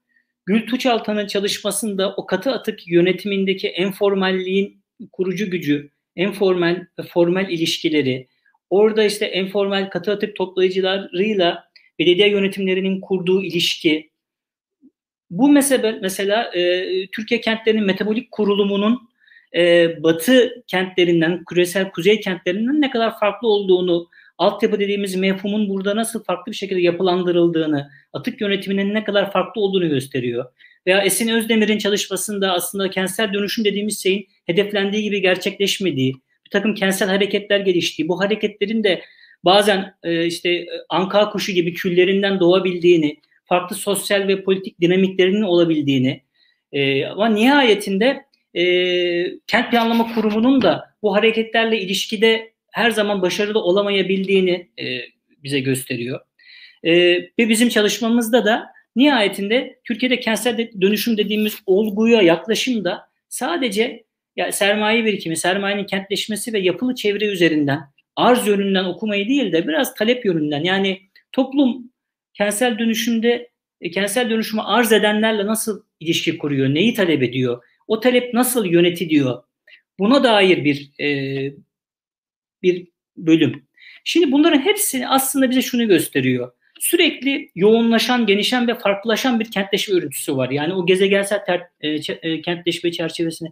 Gül 0.46 0.68
Tuçaltan'ın 0.68 1.28
çalışmasında 1.28 2.14
o 2.18 2.26
katı 2.26 2.52
atık 2.52 2.88
yönetimindeki 2.88 3.68
enformalliğin 3.68 4.82
kurucu 5.12 5.50
gücü, 5.50 5.90
enformal 6.16 6.86
ve 7.00 7.04
formal 7.04 7.50
ilişkileri, 7.50 8.28
orada 8.70 9.04
işte 9.04 9.26
enformal 9.26 9.90
katı 9.90 10.12
atık 10.12 10.36
toplayıcılarıyla 10.36 11.64
belediye 12.00 12.30
yönetimlerinin 12.30 13.02
kurduğu 13.02 13.44
ilişki, 13.44 14.10
bu 15.30 15.50
mesela, 15.50 16.00
mesela 16.02 16.44
e, 16.54 17.08
Türkiye 17.08 17.42
kentlerinin 17.42 17.86
metabolik 17.86 18.32
kurulumunun 18.32 19.10
e, 19.56 20.04
batı 20.04 20.64
kentlerinden, 20.68 21.44
küresel 21.44 21.92
kuzey 21.92 22.20
kentlerinden 22.20 22.82
ne 22.82 22.90
kadar 22.90 23.20
farklı 23.20 23.48
olduğunu, 23.48 24.10
altyapı 24.38 24.80
dediğimiz 24.80 25.16
mefhumun 25.16 25.70
burada 25.70 25.96
nasıl 25.96 26.24
farklı 26.24 26.52
bir 26.52 26.58
şekilde 26.58 26.82
yapılandırıldığını, 26.82 27.90
atık 28.14 28.42
yönetiminin 28.42 28.94
ne 28.94 29.04
kadar 29.04 29.32
farklı 29.32 29.62
olduğunu 29.62 29.90
gösteriyor. 29.90 30.46
Veya 30.88 31.02
Esin 31.02 31.30
Özdemir'in 31.30 31.78
çalışmasında 31.78 32.54
aslında 32.54 32.90
kentsel 32.90 33.34
dönüşüm 33.34 33.66
dediğimiz 33.66 34.04
şeyin 34.04 34.28
hedeflendiği 34.46 35.04
gibi 35.04 35.22
gerçekleşmediği, 35.22 36.14
bir 36.46 36.50
takım 36.52 36.76
kentsel 36.76 37.10
hareketler 37.10 37.60
geliştiği, 37.60 38.08
bu 38.08 38.20
hareketlerin 38.20 38.84
de 38.84 39.02
bazen 39.46 39.94
e, 40.04 40.26
işte 40.26 40.66
anka 40.90 41.30
kuşu 41.30 41.52
gibi 41.52 41.74
küllerinden 41.74 42.40
doğabildiğini, 42.40 43.18
farklı 43.46 43.76
sosyal 43.76 44.28
ve 44.28 44.44
politik 44.44 44.82
dinamiklerinin 44.82 45.42
olabildiğini 45.42 46.22
e, 46.72 47.06
ama 47.06 47.30
nihayetinde 47.30 48.26
e, 48.54 48.64
kent 49.48 49.72
planlama 49.72 50.16
kurumunun 50.16 50.62
da 50.62 50.96
bu 51.02 51.16
hareketlerle 51.16 51.82
ilişkide 51.82 52.55
her 52.76 52.92
zaman 52.92 53.22
başarılı 53.22 53.60
olamayabildiğini 53.60 54.70
e, 54.80 55.02
bize 55.44 55.60
gösteriyor. 55.60 56.20
E, 56.84 56.94
ve 57.16 57.50
bizim 57.50 57.70
çalışmamızda 57.70 58.46
da 58.46 58.68
nihayetinde 58.96 59.80
Türkiye'de 59.84 60.20
kentsel 60.20 60.72
dönüşüm 60.82 61.18
dediğimiz 61.18 61.60
olguya 61.66 62.22
yaklaşımda 62.22 63.10
sadece 63.30 64.04
ya 64.36 64.52
sermaye 64.52 65.06
birikimi, 65.06 65.38
sermayenin 65.38 65.86
kentleşmesi 65.86 66.54
ve 66.54 66.60
yapılı 66.60 66.96
çevre 66.96 67.26
üzerinden 67.26 67.80
arz 68.16 68.48
yönünden 68.48 68.86
okumayı 68.86 69.28
değil 69.28 69.52
de 69.52 69.68
biraz 69.68 69.96
talep 69.96 70.26
yönünden 70.26 70.64
yani 70.64 71.02
toplum 71.32 71.92
kentsel 72.34 72.80
dönüşümde 72.80 73.50
e, 73.82 73.92
kentsel 73.92 74.30
dönüşümü 74.30 74.62
arz 74.62 74.92
edenlerle 74.92 75.46
nasıl 75.46 75.84
ilişki 76.00 76.38
kuruyor, 76.38 76.74
neyi 76.74 76.94
talep 76.94 77.24
ediyor, 77.24 77.64
o 77.88 78.00
talep 78.00 78.34
nasıl 78.34 78.66
yönetiliyor, 78.66 79.44
buna 80.00 80.24
dair 80.24 80.64
bir 80.66 80.92
e, 81.00 81.54
bir 82.64 82.88
bölüm. 83.18 83.66
Şimdi 84.04 84.32
bunların 84.32 84.60
hepsi 84.60 85.08
aslında 85.08 85.50
bize 85.50 85.62
şunu 85.62 85.88
gösteriyor. 85.88 86.52
Sürekli 86.80 87.52
yoğunlaşan, 87.56 88.26
genişen 88.26 88.68
ve 88.68 88.76
farklılaşan 88.76 89.40
bir 89.40 89.52
kentleşme 89.52 89.96
örüntüsü 89.96 90.38
var. 90.38 90.50
Yani 90.50 90.74
o 90.74 90.86
gezegensel 90.86 91.46
ter, 91.46 91.62
e, 91.82 91.90
e, 92.22 92.42
kentleşme 92.42 92.92
çerçevesinde 92.92 93.50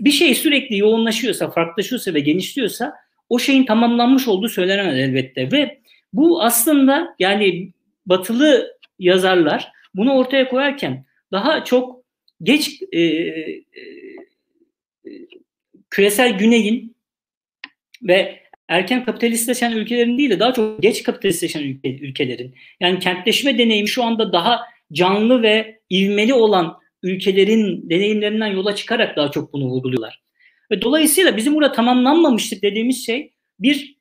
bir 0.00 0.10
şey 0.10 0.34
sürekli 0.34 0.78
yoğunlaşıyorsa, 0.78 1.50
farklılaşıyorsa 1.50 2.14
ve 2.14 2.20
genişliyorsa 2.20 2.94
o 3.28 3.38
şeyin 3.38 3.66
tamamlanmış 3.66 4.28
olduğu 4.28 4.48
söylenen 4.48 4.96
elbette 4.96 5.52
ve 5.52 5.80
bu 6.12 6.42
aslında 6.42 7.14
yani 7.18 7.72
batılı 8.06 8.76
yazarlar 8.98 9.72
bunu 9.94 10.12
ortaya 10.14 10.48
koyarken 10.48 11.04
daha 11.32 11.64
çok 11.64 12.02
geç 12.42 12.82
e, 12.92 13.00
e, 13.00 13.62
küresel 15.90 16.38
güneyin 16.38 16.95
ve 18.06 18.40
erken 18.68 19.04
kapitalistleşen 19.04 19.72
ülkelerin 19.72 20.18
değil 20.18 20.30
de 20.30 20.40
daha 20.40 20.52
çok 20.52 20.82
geç 20.82 21.02
kapitalistleşen 21.02 21.62
ülke, 21.62 21.88
ülkelerin 21.88 22.54
yani 22.80 22.98
kentleşme 22.98 23.58
deneyimi 23.58 23.88
şu 23.88 24.04
anda 24.04 24.32
daha 24.32 24.60
canlı 24.92 25.42
ve 25.42 25.80
ivmeli 25.90 26.34
olan 26.34 26.78
ülkelerin 27.02 27.90
deneyimlerinden 27.90 28.46
yola 28.46 28.74
çıkarak 28.74 29.16
daha 29.16 29.30
çok 29.30 29.52
bunu 29.52 29.64
vurguluyorlar. 29.66 30.22
Ve 30.70 30.82
dolayısıyla 30.82 31.36
bizim 31.36 31.54
burada 31.54 31.72
tamamlanmamıştık 31.72 32.62
dediğimiz 32.62 33.06
şey 33.06 33.32
bir 33.60 33.96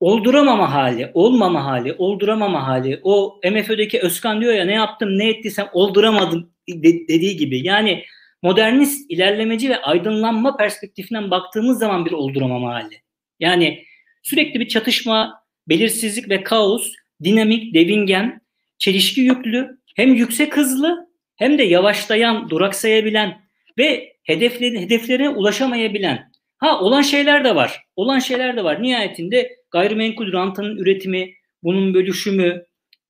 olduramama 0.00 0.72
hali, 0.72 1.10
olmama 1.14 1.64
hali, 1.64 1.94
olduramama 1.98 2.66
hali. 2.66 3.00
O 3.02 3.40
MFÖ'deki 3.50 4.00
Özkan 4.00 4.40
diyor 4.40 4.52
ya 4.52 4.64
ne 4.64 4.74
yaptım 4.74 5.18
ne 5.18 5.28
ettiysem 5.28 5.68
olduramadım 5.72 6.50
de- 6.68 7.08
dediği 7.08 7.36
gibi. 7.36 7.66
Yani 7.66 8.04
modernist, 8.44 9.10
ilerlemeci 9.10 9.70
ve 9.70 9.82
aydınlanma 9.82 10.56
perspektifinden 10.56 11.30
baktığımız 11.30 11.78
zaman 11.78 12.06
bir 12.06 12.12
olduramama 12.12 12.74
hali. 12.74 13.02
Yani 13.40 13.84
sürekli 14.22 14.60
bir 14.60 14.68
çatışma, 14.68 15.42
belirsizlik 15.68 16.28
ve 16.28 16.42
kaos, 16.42 16.92
dinamik, 17.24 17.74
devingen, 17.74 18.40
çelişki 18.78 19.20
yüklü, 19.20 19.78
hem 19.96 20.14
yüksek 20.14 20.56
hızlı 20.56 21.08
hem 21.36 21.58
de 21.58 21.62
yavaşlayan, 21.62 22.50
duraksayabilen 22.50 23.40
ve 23.78 24.12
hedeflerin 24.22 24.80
hedeflerine 24.80 25.28
ulaşamayabilen. 25.28 26.32
Ha 26.58 26.80
olan 26.80 27.02
şeyler 27.02 27.44
de 27.44 27.54
var. 27.54 27.84
Olan 27.96 28.18
şeyler 28.18 28.56
de 28.56 28.64
var. 28.64 28.82
Nihayetinde 28.82 29.56
gayrimenkul 29.70 30.32
rantının 30.32 30.76
üretimi, 30.76 31.34
bunun 31.62 31.94
bölüşümü, 31.94 32.66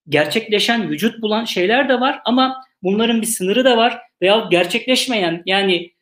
gerçekleşen, 0.08 0.90
vücut 0.90 1.22
bulan 1.22 1.44
şeyler 1.44 1.88
de 1.88 2.00
var 2.00 2.20
ama 2.24 2.64
bunların 2.84 3.22
bir 3.22 3.26
sınırı 3.26 3.64
da 3.64 3.76
var 3.76 3.98
veya 4.22 4.48
gerçekleşmeyen 4.50 5.42
yani 5.46 5.92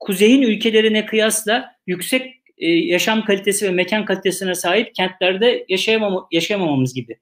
kuzeyin 0.00 0.42
ülkelerine 0.42 1.06
kıyasla 1.06 1.72
yüksek 1.86 2.38
e, 2.58 2.70
yaşam 2.70 3.24
kalitesi 3.24 3.66
ve 3.66 3.70
mekan 3.70 4.04
kalitesine 4.04 4.54
sahip 4.54 4.94
kentlerde 4.94 5.64
yaşayamam 5.68 6.26
yaşayamamamız 6.32 6.94
gibi. 6.94 7.18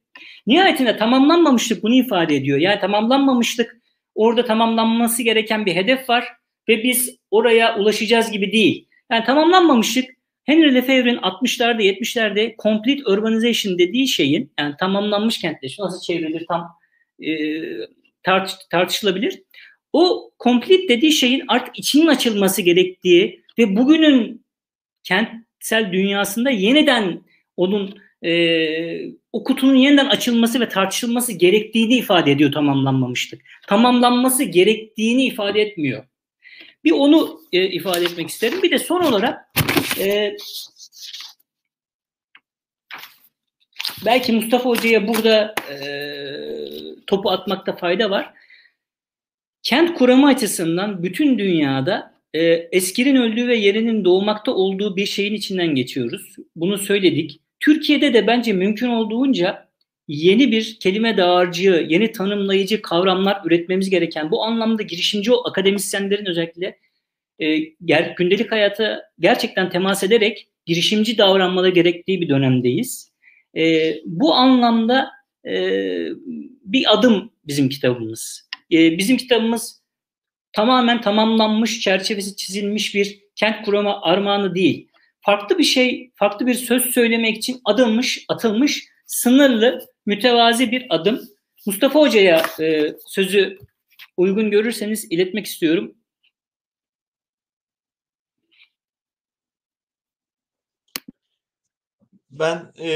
Nihayetinde 0.47 0.97
tamamlanmamışlık 0.97 1.83
bunu 1.83 1.95
ifade 1.95 2.37
ediyor. 2.37 2.59
Yani 2.59 2.81
tamamlanmamışlık 2.81 3.77
orada 4.15 4.45
tamamlanması 4.45 5.23
gereken 5.23 5.67
bir 5.67 5.75
hedef 5.75 6.09
var 6.09 6.25
ve 6.69 6.83
biz 6.83 7.17
oraya 7.31 7.79
ulaşacağız 7.79 8.31
gibi 8.31 8.53
değil. 8.53 8.89
Yani 9.11 9.25
tamamlanmamışlık 9.25 10.05
Henry 10.45 10.75
Lefebvre'in 10.75 11.17
60'larda 11.17 11.83
70'lerde 11.83 12.57
complete 12.63 13.05
urbanization 13.05 13.79
dediği 13.79 14.09
şeyin 14.09 14.53
yani 14.59 14.75
tamamlanmış 14.81 15.39
kentleşme 15.39 15.85
nasıl 15.85 16.01
çevrilir 16.01 16.47
tam 16.49 16.69
e, 17.21 17.31
tartış, 18.27 18.55
tartışılabilir. 18.71 19.43
O 19.93 20.31
complete 20.45 20.89
dediği 20.89 21.13
şeyin 21.13 21.45
artık 21.49 21.79
içinin 21.79 22.07
açılması 22.07 22.63
gerektiği 22.63 23.43
ve 23.59 23.77
bugünün 23.77 24.45
kentsel 25.05 25.93
dünyasında 25.93 26.51
yeniden 26.51 27.23
onun 27.57 27.99
e, 28.23 28.33
o 29.33 29.45
kutunun 29.45 29.75
yeniden 29.75 30.07
açılması 30.07 30.61
ve 30.61 30.69
tartışılması 30.69 31.33
gerektiğini 31.33 31.97
ifade 31.97 32.33
ediyor 32.33 32.53
tamamlanmamışlık. 32.53 33.43
Tamamlanması 33.69 34.45
gerektiğini 34.45 35.25
ifade 35.25 35.61
etmiyor. 35.61 36.05
Bir 36.85 36.93
onu 36.93 37.41
e, 37.53 37.67
ifade 37.69 38.05
etmek 38.05 38.29
isterim. 38.29 38.63
Bir 38.63 38.71
de 38.71 38.79
son 38.79 39.01
olarak 39.01 39.53
e, 40.01 40.37
belki 44.07 44.33
Mustafa 44.33 44.69
Hoca'ya 44.69 45.09
burada 45.09 45.55
e, 45.71 45.77
topu 47.07 47.31
atmakta 47.31 47.77
fayda 47.77 48.11
var. 48.11 48.33
Kent 49.63 49.95
kuramı 49.95 50.27
açısından 50.27 51.03
bütün 51.03 51.39
dünyada 51.39 52.15
e, 52.35 52.41
eskinin 52.73 53.17
öldüğü 53.17 53.49
ve 53.49 53.57
yerinin 53.57 54.05
doğmakta 54.05 54.55
olduğu 54.55 54.97
bir 54.97 55.07
şeyin 55.07 55.35
içinden 55.35 55.75
geçiyoruz. 55.75 56.37
Bunu 56.57 56.79
söyledik. 56.79 57.41
Türkiye'de 57.61 58.15
de 58.15 58.27
bence 58.27 58.53
mümkün 58.53 58.89
olduğunca 58.89 59.69
yeni 60.09 60.53
bir 60.53 60.79
kelime 60.81 61.17
dağarcığı, 61.17 61.87
yeni 61.89 62.13
tanımlayıcı 62.13 62.83
kavramlar 62.83 63.41
üretmemiz 63.45 63.91
gereken 63.91 64.31
bu 64.31 64.45
anlamda 64.45 64.83
girişimci 64.83 65.31
akademisyenlerin 65.45 66.27
özellikle 66.27 66.79
e, 67.39 67.47
ger- 67.59 68.15
gündelik 68.17 68.53
hayata 68.53 69.03
gerçekten 69.19 69.71
temas 69.71 70.03
ederek 70.03 70.49
girişimci 70.67 71.19
davranmaları 71.19 71.71
gerektiği 71.71 72.21
bir 72.21 72.29
dönemdeyiz. 72.29 73.16
E, 73.57 73.95
bu 74.05 74.35
anlamda 74.35 75.11
e, 75.47 75.55
bir 76.65 76.95
adım 76.95 77.33
bizim 77.45 77.69
kitabımız. 77.69 78.49
E, 78.73 78.99
bizim 78.99 79.17
kitabımız 79.17 79.83
tamamen 80.53 81.01
tamamlanmış, 81.01 81.81
çerçevesi 81.81 82.37
çizilmiş 82.37 82.95
bir 82.95 83.21
kent 83.35 83.65
kuramı 83.65 84.03
armağanı 84.03 84.55
değil. 84.55 84.89
Farklı 85.21 85.59
bir 85.59 85.65
şey, 85.65 86.11
farklı 86.15 86.47
bir 86.47 86.55
söz 86.55 86.83
söylemek 86.83 87.37
için 87.37 87.61
adılmış, 87.65 88.25
atılmış, 88.29 88.89
sınırlı, 89.07 89.87
mütevazi 90.07 90.71
bir 90.71 90.87
adım. 90.91 91.21
Mustafa 91.67 92.01
Hoca'ya 92.01 92.43
e, 92.61 92.95
sözü 93.07 93.59
uygun 94.17 94.51
görürseniz 94.51 95.13
iletmek 95.13 95.47
istiyorum. 95.47 95.95
Ben 102.31 102.73
e, 102.81 102.91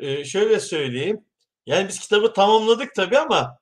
e, 0.00 0.24
şöyle 0.24 0.60
söyleyeyim. 0.60 1.24
Yani 1.66 1.88
biz 1.88 2.00
kitabı 2.00 2.32
tamamladık 2.32 2.94
tabii 2.94 3.18
ama 3.18 3.58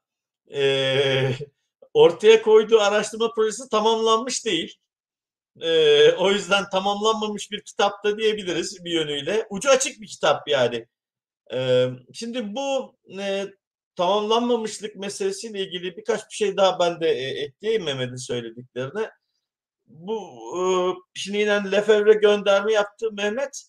e, 0.55 1.33
ortaya 1.95 2.43
koyduğu 2.43 2.81
araştırma 2.81 3.35
projesi 3.35 3.69
tamamlanmış 3.69 4.45
değil. 4.45 4.77
E, 5.61 6.13
o 6.13 6.31
yüzden 6.31 6.71
tamamlanmamış 6.71 7.51
bir 7.51 7.63
kitap 7.63 8.05
da 8.05 8.19
diyebiliriz 8.19 8.85
bir 8.85 8.93
yönüyle. 8.93 9.47
Ucu 9.51 9.71
açık 9.71 10.01
bir 10.01 10.07
kitap 10.07 10.49
yani. 10.49 10.87
E, 11.53 11.87
şimdi 12.13 12.55
bu 12.55 12.97
e, 13.21 13.47
tamamlanmamışlık 13.97 14.97
meselesiyle 14.97 15.61
ilgili 15.61 15.97
birkaç 15.97 16.31
bir 16.31 16.35
şey 16.35 16.57
daha 16.57 16.79
ben 16.79 17.01
de 17.01 17.09
e, 17.09 17.45
ekleyeyim 17.45 17.85
Mehmet'in 17.85 18.17
söylediklerine. 18.17 19.11
Bu 19.87 20.19
e, 20.59 20.61
şimdi 21.15 21.39
yine 21.39 21.73
Lefebvre 21.73 22.13
gönderme 22.13 22.73
yaptı 22.73 23.13
Mehmet. 23.13 23.69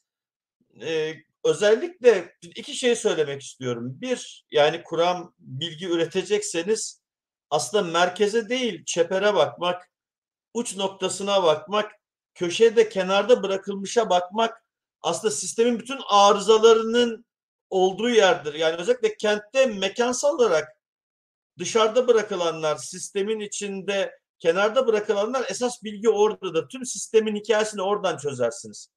E, 0.81 1.13
özellikle 1.43 2.35
iki 2.41 2.75
şey 2.75 2.95
söylemek 2.95 3.41
istiyorum. 3.41 4.01
Bir, 4.01 4.45
yani 4.51 4.83
kuram 4.83 5.33
bilgi 5.39 5.87
üretecekseniz 5.87 7.01
aslında 7.49 7.83
merkeze 7.91 8.49
değil 8.49 8.85
çepere 8.85 9.35
bakmak, 9.35 9.89
uç 10.53 10.77
noktasına 10.77 11.43
bakmak, 11.43 11.91
köşede 12.33 12.89
kenarda 12.89 13.43
bırakılmışa 13.43 14.09
bakmak 14.09 14.63
aslında 15.01 15.31
sistemin 15.33 15.79
bütün 15.79 15.99
arızalarının 16.09 17.25
olduğu 17.69 18.09
yerdir. 18.09 18.53
Yani 18.53 18.75
özellikle 18.75 19.17
kentte 19.17 19.65
mekansal 19.65 20.35
olarak 20.35 20.67
dışarıda 21.59 22.07
bırakılanlar, 22.07 22.75
sistemin 22.75 23.39
içinde 23.39 24.19
kenarda 24.39 24.87
bırakılanlar 24.87 25.45
esas 25.49 25.83
bilgi 25.83 26.09
oradadır. 26.09 26.69
Tüm 26.69 26.85
sistemin 26.85 27.35
hikayesini 27.35 27.81
oradan 27.81 28.17
çözersiniz. 28.17 28.89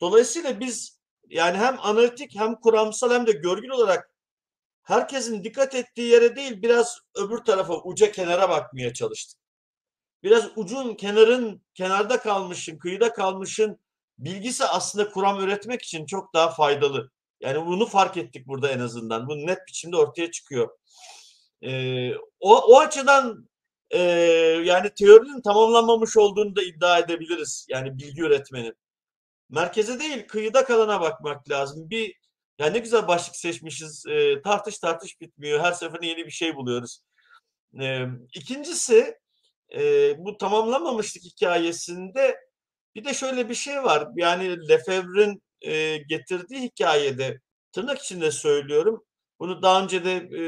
Dolayısıyla 0.00 0.60
biz 0.60 1.01
yani 1.32 1.58
hem 1.58 1.76
analitik 1.80 2.34
hem 2.36 2.54
kuramsal 2.54 3.10
hem 3.10 3.26
de 3.26 3.32
görgül 3.32 3.68
olarak 3.68 4.10
herkesin 4.82 5.44
dikkat 5.44 5.74
ettiği 5.74 6.10
yere 6.10 6.36
değil 6.36 6.62
biraz 6.62 6.98
öbür 7.14 7.38
tarafa 7.38 7.74
uca 7.82 8.12
kenara 8.12 8.48
bakmaya 8.48 8.94
çalıştık. 8.94 9.40
Biraz 10.22 10.48
ucun 10.56 10.94
kenarın 10.94 11.62
kenarda 11.74 12.20
kalmışın, 12.20 12.78
kıyıda 12.78 13.12
kalmışın 13.12 13.78
bilgisi 14.18 14.64
aslında 14.64 15.10
kuram 15.10 15.40
üretmek 15.40 15.82
için 15.82 16.06
çok 16.06 16.34
daha 16.34 16.50
faydalı. 16.50 17.10
Yani 17.40 17.66
bunu 17.66 17.86
fark 17.86 18.16
ettik 18.16 18.46
burada 18.46 18.70
en 18.70 18.78
azından. 18.78 19.28
Bu 19.28 19.46
net 19.46 19.58
biçimde 19.68 19.96
ortaya 19.96 20.30
çıkıyor. 20.30 20.68
Ee, 21.62 22.10
o, 22.40 22.56
o 22.58 22.78
açıdan 22.78 23.48
e, 23.90 24.00
yani 24.64 24.90
teorinin 24.94 25.42
tamamlanmamış 25.42 26.16
olduğunu 26.16 26.56
da 26.56 26.62
iddia 26.62 26.98
edebiliriz. 26.98 27.66
Yani 27.70 27.98
bilgi 27.98 28.22
üretmenin. 28.22 28.74
Merkeze 29.52 30.00
değil 30.00 30.26
kıyıda 30.26 30.64
kalana 30.64 31.00
bakmak 31.00 31.50
lazım. 31.50 31.90
Bir 31.90 32.14
yani 32.58 32.74
ne 32.74 32.78
güzel 32.78 33.08
başlık 33.08 33.36
seçmişiz. 33.36 34.06
E, 34.06 34.42
tartış 34.42 34.78
tartış 34.78 35.20
bitmiyor. 35.20 35.60
Her 35.60 35.72
seferinde 35.72 36.06
yeni 36.06 36.26
bir 36.26 36.30
şey 36.30 36.56
buluyoruz. 36.56 37.00
E, 37.80 38.06
ikincisi 38.34 39.18
e, 39.74 40.14
bu 40.18 40.38
tamamlamamışlık 40.38 41.24
hikayesinde 41.24 42.36
bir 42.94 43.04
de 43.04 43.14
şöyle 43.14 43.48
bir 43.48 43.54
şey 43.54 43.82
var. 43.82 44.08
Yani 44.16 44.68
Lefebvre'nin 44.68 45.42
e, 45.60 45.96
getirdiği 45.96 46.60
hikayede 46.60 47.40
tırnak 47.72 47.98
içinde 47.98 48.30
söylüyorum. 48.30 49.04
Bunu 49.40 49.62
daha 49.62 49.82
önce 49.82 50.04
de 50.04 50.12
e, 50.14 50.42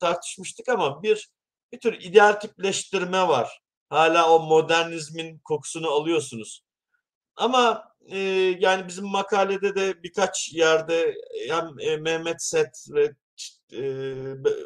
tartışmıştık 0.00 0.68
ama 0.68 1.02
bir 1.02 1.28
bir 1.72 1.80
tür 1.80 2.00
ideal 2.00 2.32
tipleştirme 2.32 3.28
var. 3.28 3.60
Hala 3.90 4.30
o 4.30 4.40
modernizmin 4.40 5.38
kokusunu 5.38 5.90
alıyorsunuz. 5.90 6.62
Ama 7.36 7.88
e, 8.10 8.18
yani 8.58 8.88
bizim 8.88 9.04
makalede 9.04 9.74
de 9.74 10.02
birkaç 10.02 10.52
yerde 10.52 11.14
hem 11.48 11.78
e, 11.80 11.96
Mehmet 11.96 12.42
Set 12.42 12.86
ve 12.90 13.14
e, 13.72 13.82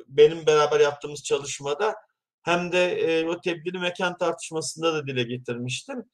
benim 0.09 0.47
beraber 0.47 0.81
yaptığımız 0.81 1.23
çalışmada 1.25 1.95
hem 2.43 2.73
de 2.73 2.93
e, 2.93 3.27
o 3.27 3.41
tebdili 3.41 3.79
mekan 3.79 4.19
tartışmasında 4.19 4.95
da 4.95 5.07
dile 5.07 5.23
getirmiştim. 5.23 6.05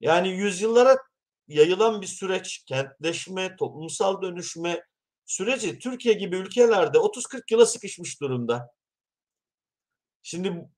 Yani 0.00 0.28
yüzyıllara 0.28 0.96
yayılan 1.48 2.02
bir 2.02 2.06
süreç, 2.06 2.64
kentleşme, 2.66 3.56
toplumsal 3.56 4.22
dönüşme 4.22 4.82
süreci 5.26 5.78
Türkiye 5.78 6.14
gibi 6.14 6.36
ülkelerde 6.36 6.98
30-40 6.98 7.42
yıla 7.50 7.66
sıkışmış 7.66 8.20
durumda. 8.20 8.70
Şimdi 10.22 10.68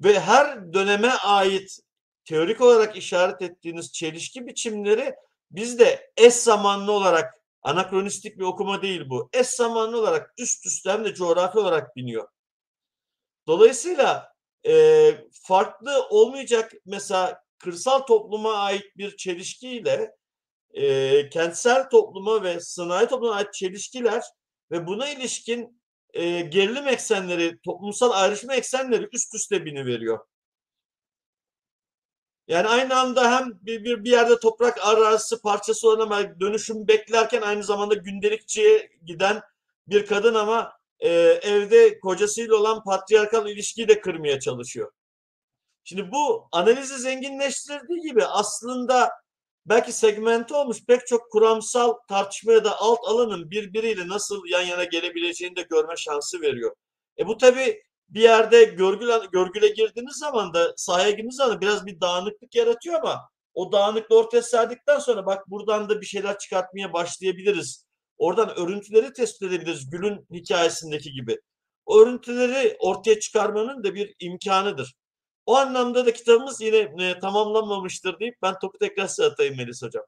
ve 0.00 0.20
her 0.20 0.72
döneme 0.72 1.08
ait 1.08 1.78
teorik 2.24 2.60
olarak 2.60 2.96
işaret 2.96 3.42
ettiğiniz 3.42 3.92
çelişki 3.92 4.46
biçimleri 4.46 5.14
biz 5.50 5.78
de 5.78 6.12
eş 6.16 6.34
zamanlı 6.34 6.92
olarak 6.92 7.40
Anakronistik 7.62 8.38
bir 8.38 8.44
okuma 8.44 8.82
değil 8.82 9.02
bu. 9.10 9.30
Eş 9.32 9.46
zamanlı 9.46 9.98
olarak 9.98 10.34
üst 10.38 10.66
üste 10.66 10.90
hem 10.90 11.04
de 11.04 11.14
coğrafi 11.14 11.58
olarak 11.58 11.96
biniyor. 11.96 12.28
Dolayısıyla 13.46 14.32
e, 14.66 15.14
farklı 15.42 16.06
olmayacak 16.10 16.72
mesela 16.86 17.42
kırsal 17.58 17.98
topluma 17.98 18.54
ait 18.54 18.96
bir 18.96 19.16
çelişkiyle 19.16 20.16
e, 20.74 21.28
kentsel 21.28 21.90
topluma 21.90 22.42
ve 22.42 22.60
sanayi 22.60 23.08
topluma 23.08 23.34
ait 23.34 23.54
çelişkiler 23.54 24.22
ve 24.70 24.86
buna 24.86 25.08
ilişkin 25.08 25.82
e, 26.12 26.40
gerilim 26.40 26.88
eksenleri, 26.88 27.58
toplumsal 27.64 28.10
ayrışma 28.10 28.54
eksenleri 28.54 29.08
üst 29.12 29.34
üste 29.34 29.64
bini 29.64 29.86
veriyor. 29.86 30.26
Yani 32.50 32.68
aynı 32.68 33.00
anda 33.00 33.32
hem 33.32 33.58
bir, 33.62 33.84
bir, 33.84 34.04
bir 34.04 34.10
yerde 34.10 34.38
toprak 34.40 34.86
arazisi 34.86 35.40
parçası 35.40 35.88
olan 35.88 36.00
ama 36.00 36.40
dönüşüm 36.40 36.88
beklerken 36.88 37.42
aynı 37.42 37.64
zamanda 37.64 37.94
gündelikçiye 37.94 38.90
giden 39.04 39.42
bir 39.86 40.06
kadın 40.06 40.34
ama 40.34 40.72
e, 41.00 41.08
evde 41.42 42.00
kocasıyla 42.00 42.56
olan 42.56 42.84
patriarkal 42.84 43.48
ilişkiyi 43.48 43.88
de 43.88 44.00
kırmaya 44.00 44.40
çalışıyor. 44.40 44.92
Şimdi 45.84 46.12
bu 46.12 46.48
analizi 46.52 46.98
zenginleştirdiği 46.98 48.00
gibi 48.00 48.24
aslında 48.24 49.10
belki 49.66 49.92
segmente 49.92 50.54
olmuş 50.54 50.84
pek 50.86 51.06
çok 51.06 51.30
kuramsal 51.32 51.94
tartışmaya 52.08 52.64
da 52.64 52.78
alt 52.78 53.00
alanın 53.08 53.50
birbiriyle 53.50 54.08
nasıl 54.08 54.46
yan 54.46 54.62
yana 54.62 54.84
gelebileceğini 54.84 55.56
de 55.56 55.62
görme 55.62 55.96
şansı 55.96 56.40
veriyor. 56.40 56.76
E 57.18 57.26
bu 57.26 57.36
tabii 57.36 57.82
bir 58.10 58.20
yerde 58.20 58.64
görgüle, 58.64 59.12
görgüle 59.32 59.68
girdiğiniz 59.68 60.16
zaman 60.16 60.54
da 60.54 60.74
sahaya 60.76 61.10
girdiğiniz 61.10 61.36
zaman 61.36 61.60
biraz 61.60 61.86
bir 61.86 62.00
dağınıklık 62.00 62.54
yaratıyor 62.54 63.00
ama 63.00 63.28
o 63.54 63.72
dağınıklığı 63.72 64.18
ortaya 64.18 64.42
serdikten 64.42 64.98
sonra 64.98 65.26
bak 65.26 65.50
buradan 65.50 65.88
da 65.88 66.00
bir 66.00 66.06
şeyler 66.06 66.38
çıkartmaya 66.38 66.92
başlayabiliriz. 66.92 67.84
Oradan 68.18 68.58
örüntüleri 68.58 69.12
tespit 69.12 69.42
edebiliriz 69.42 69.90
Gül'ün 69.90 70.26
hikayesindeki 70.32 71.12
gibi. 71.12 71.38
O 71.86 72.00
örüntüleri 72.00 72.76
ortaya 72.80 73.20
çıkarmanın 73.20 73.84
da 73.84 73.94
bir 73.94 74.14
imkanıdır. 74.20 74.94
O 75.46 75.56
anlamda 75.56 76.06
da 76.06 76.12
kitabımız 76.12 76.60
yine 76.60 76.76
e, 76.76 77.18
tamamlanmamıştır 77.18 78.20
deyip 78.20 78.34
ben 78.42 78.58
topu 78.58 78.78
tekrar 78.78 79.06
size 79.06 79.24
atayım 79.24 79.56
Melis 79.56 79.82
Hocam. 79.82 80.04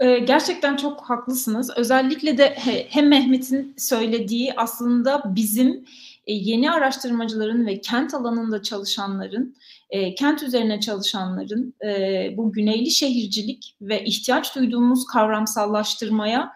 Ee, 0.00 0.18
gerçekten 0.18 0.76
çok 0.76 1.00
haklısınız. 1.00 1.70
Özellikle 1.76 2.38
de 2.38 2.54
hem 2.88 3.08
Mehmet'in 3.08 3.74
söylediği 3.78 4.54
aslında 4.56 5.22
bizim 5.36 5.84
e, 6.26 6.32
yeni 6.32 6.70
araştırmacıların 6.70 7.66
ve 7.66 7.80
kent 7.80 8.14
alanında 8.14 8.62
çalışanların, 8.62 9.56
e, 9.90 10.14
kent 10.14 10.42
üzerine 10.42 10.80
çalışanların 10.80 11.74
e, 11.84 12.34
bu 12.36 12.52
güneyli 12.52 12.90
şehircilik 12.90 13.76
ve 13.80 14.04
ihtiyaç 14.04 14.56
duyduğumuz 14.56 15.06
kavramsallaştırmaya 15.06 16.52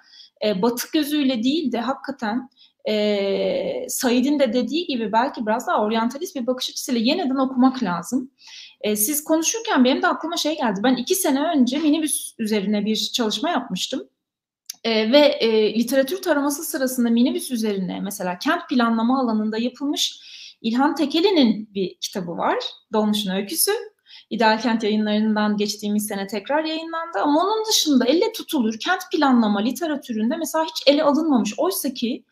batık 0.56 0.92
gözüyle 0.92 1.42
değil 1.42 1.72
de 1.72 1.80
hakikaten 1.80 2.48
e, 2.88 3.86
Said'in 3.88 4.38
de 4.38 4.52
dediği 4.52 4.86
gibi 4.86 5.12
belki 5.12 5.46
biraz 5.46 5.66
daha 5.66 5.82
oryantalist 5.82 6.36
bir 6.36 6.46
bakış 6.46 6.70
açısıyla 6.70 7.00
yeniden 7.00 7.36
okumak 7.36 7.82
lazım. 7.82 8.30
E, 8.82 8.96
siz 8.96 9.24
konuşurken 9.24 9.84
benim 9.84 10.02
de 10.02 10.06
aklıma 10.06 10.36
şey 10.36 10.56
geldi. 10.56 10.80
Ben 10.84 10.96
iki 10.96 11.14
sene 11.14 11.42
önce 11.42 11.78
minibüs 11.78 12.34
üzerine 12.38 12.84
bir 12.84 13.10
çalışma 13.14 13.50
yapmıştım. 13.50 14.08
E, 14.84 15.12
ve 15.12 15.18
e, 15.18 15.74
literatür 15.74 16.22
taraması 16.22 16.64
sırasında 16.64 17.10
minibüs 17.10 17.50
üzerine 17.50 18.00
mesela 18.00 18.38
kent 18.38 18.68
planlama 18.68 19.20
alanında 19.20 19.58
yapılmış 19.58 20.20
İlhan 20.62 20.94
Tekeli'nin 20.94 21.74
bir 21.74 21.96
kitabı 22.00 22.36
var. 22.36 22.58
Dolmuş'un 22.92 23.30
öyküsü. 23.30 23.72
İdeal 24.32 24.60
Kent 24.60 24.82
yayınlarından 24.82 25.56
geçtiğimiz 25.56 26.06
sene 26.06 26.26
tekrar 26.26 26.64
yayınlandı. 26.64 27.18
Ama 27.18 27.40
onun 27.40 27.64
dışında 27.68 28.04
elle 28.04 28.32
tutulur 28.32 28.78
kent 28.78 29.02
planlama 29.12 29.60
literatüründe 29.60 30.36
mesela 30.36 30.64
hiç 30.64 30.82
ele 30.86 31.02
alınmamış. 31.04 31.54
Oysa 31.58 31.94
ki 31.94 32.24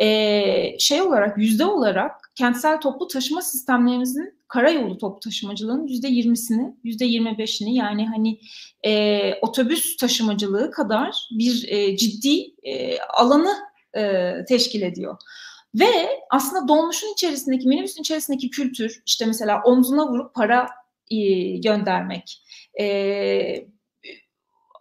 e, 0.00 0.78
şey 0.78 1.02
olarak 1.02 1.38
yüzde 1.38 1.64
olarak 1.64 2.32
kentsel 2.34 2.80
toplu 2.80 3.08
taşıma 3.08 3.42
sistemlerimizin 3.42 4.34
karayolu 4.48 4.98
toplu 4.98 5.20
taşımacılığının 5.20 5.86
yüzde 5.86 6.08
yirmisini, 6.08 6.76
yüzde 6.84 7.04
yirmi 7.04 7.38
beşini 7.38 7.74
yani 7.74 8.08
hani 8.08 8.40
e, 8.82 9.34
otobüs 9.40 9.96
taşımacılığı 9.96 10.70
kadar 10.70 11.28
bir 11.30 11.68
e, 11.68 11.96
ciddi 11.96 12.54
e, 12.62 12.98
alanı 13.00 13.56
e, 13.96 14.32
teşkil 14.48 14.82
ediyor. 14.82 15.16
Ve 15.74 16.08
aslında 16.30 16.68
dolmuşun 16.68 17.12
içerisindeki, 17.12 17.68
minibüsün 17.68 18.00
içerisindeki 18.00 18.50
kültür, 18.50 19.02
işte 19.06 19.26
mesela 19.26 19.62
omzuna 19.64 20.08
vurup 20.08 20.34
para 20.34 20.68
göndermek, 21.62 22.42
e, 22.80 23.66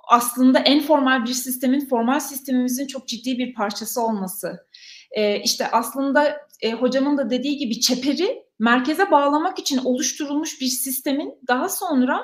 aslında 0.09 0.59
en 0.59 0.81
formal 0.81 1.25
bir 1.25 1.33
sistemin 1.33 1.85
formal 1.85 2.19
sistemimizin 2.19 2.87
çok 2.87 3.07
ciddi 3.07 3.37
bir 3.37 3.53
parçası 3.53 4.01
olması. 4.01 4.67
E, 5.11 5.39
işte 5.39 5.71
aslında 5.71 6.37
e, 6.61 6.71
hocamın 6.71 7.17
da 7.17 7.29
dediği 7.29 7.57
gibi 7.57 7.79
çeperi 7.79 8.43
merkeze 8.59 9.11
bağlamak 9.11 9.59
için 9.59 9.77
oluşturulmuş 9.77 10.61
bir 10.61 10.67
sistemin 10.67 11.39
daha 11.47 11.69
sonra 11.69 12.21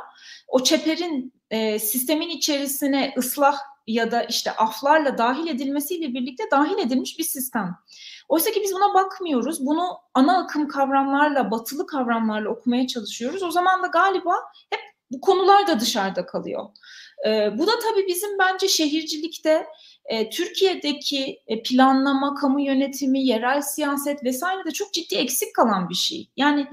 o 0.48 0.64
çeperin 0.64 1.34
e, 1.50 1.80
sistemin 1.80 2.30
içerisine 2.30 3.14
ıslah 3.18 3.58
ya 3.88 4.12
da 4.12 4.24
işte 4.24 4.52
aflarla 4.52 5.18
dahil 5.18 5.48
edilmesiyle 5.48 6.14
birlikte 6.14 6.44
dahil 6.52 6.78
edilmiş 6.78 7.20
bir 7.20 7.24
sistem. 7.24 7.76
Oysa 8.30 8.52
ki 8.52 8.62
biz 8.64 8.74
buna 8.74 8.94
bakmıyoruz. 8.94 9.66
Bunu 9.66 9.98
ana 10.14 10.38
akım 10.38 10.68
kavramlarla, 10.68 11.52
batılı 11.52 11.88
kavramlarla 11.88 12.50
okumaya 12.50 12.88
çalışıyoruz. 12.88 13.44
O 13.44 13.52
zaman 13.52 13.84
da 13.84 13.88
galiba 13.88 14.36
hep 14.70 14.80
bu 15.12 15.22
konular 15.22 15.68
da 15.68 15.80
dışarıda 15.80 16.26
kalıyor. 16.26 16.70
E, 17.28 17.58
bu 17.58 17.68
da 17.68 17.72
tabii 17.80 18.08
bizim 18.08 18.40
bence 18.40 18.68
şehircilikte 18.68 19.66
e, 20.06 20.30
Türkiye'deki 20.30 21.40
e, 21.48 21.64
planlama, 21.64 22.36
kamu 22.36 22.62
yönetimi, 22.62 23.26
yerel 23.26 23.62
siyaset 23.62 24.24
vesaire 24.24 24.66
de 24.66 24.72
çok 24.72 24.94
ciddi 24.94 25.16
eksik 25.16 25.56
kalan 25.56 25.90
bir 25.90 25.96
şey. 25.96 26.30
Yani 26.38 26.68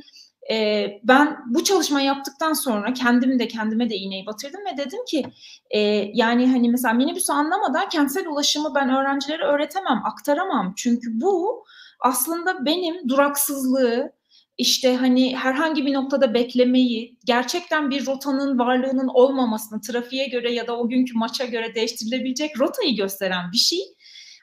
e, 0.50 0.86
ben 1.04 1.38
bu 1.46 1.64
çalışma 1.64 2.00
yaptıktan 2.00 2.52
sonra 2.52 2.92
kendim 2.92 3.38
de 3.38 3.48
kendime 3.48 3.90
de 3.90 3.96
iğneyi 3.96 4.26
batırdım 4.26 4.60
ve 4.72 4.76
dedim 4.76 5.04
ki 5.08 5.24
e, 5.70 5.78
yani 6.14 6.48
hani 6.50 6.70
mesela 6.70 6.94
minibüsü 6.94 7.32
anlamadan 7.32 7.88
kentsel 7.88 8.28
ulaşımı 8.28 8.74
ben 8.74 8.90
öğrencilere 8.90 9.44
öğretemem, 9.44 10.02
aktaramam. 10.04 10.74
Çünkü 10.76 11.20
bu 11.20 11.64
aslında 12.00 12.66
benim 12.66 13.08
duraksızlığı, 13.08 14.12
işte 14.58 14.96
hani 14.96 15.36
herhangi 15.36 15.86
bir 15.86 15.92
noktada 15.92 16.34
beklemeyi, 16.34 17.18
gerçekten 17.24 17.90
bir 17.90 18.06
rotanın 18.06 18.58
varlığının 18.58 19.08
olmamasını, 19.08 19.80
trafiğe 19.80 20.26
göre 20.28 20.52
ya 20.52 20.66
da 20.66 20.78
o 20.78 20.88
günkü 20.88 21.14
maça 21.14 21.44
göre 21.44 21.74
değiştirilebilecek 21.74 22.60
rotayı 22.60 22.96
gösteren 22.96 23.52
bir 23.52 23.58
şey. 23.58 23.78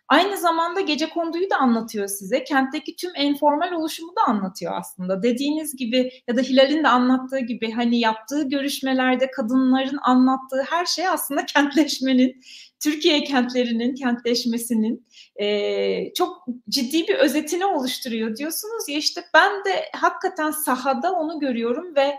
Aynı 0.07 0.37
zamanda 0.37 0.81
gece 0.81 1.09
konduyu 1.09 1.49
da 1.49 1.57
anlatıyor 1.57 2.07
size. 2.07 2.43
Kentteki 2.43 2.95
tüm 2.95 3.11
enformal 3.15 3.71
oluşumu 3.71 4.15
da 4.15 4.31
anlatıyor 4.31 4.73
aslında. 4.75 5.23
Dediğiniz 5.23 5.75
gibi 5.75 6.11
ya 6.27 6.37
da 6.37 6.41
Hilal'in 6.41 6.83
de 6.83 6.87
anlattığı 6.87 7.39
gibi 7.39 7.71
hani 7.71 7.99
yaptığı 7.99 8.49
görüşmelerde 8.49 9.31
kadınların 9.31 9.99
anlattığı 10.03 10.61
her 10.69 10.85
şey 10.85 11.07
aslında 11.07 11.45
kentleşmenin, 11.53 12.41
Türkiye 12.79 13.23
kentlerinin 13.23 13.95
kentleşmesinin 13.95 15.07
e, 15.35 16.13
çok 16.13 16.45
ciddi 16.69 17.07
bir 17.07 17.15
özetini 17.15 17.65
oluşturuyor 17.65 18.35
diyorsunuz 18.35 18.89
ya 18.89 18.97
işte 18.97 19.21
ben 19.33 19.65
de 19.65 19.85
hakikaten 19.93 20.51
sahada 20.51 21.13
onu 21.13 21.39
görüyorum 21.39 21.95
ve 21.95 22.15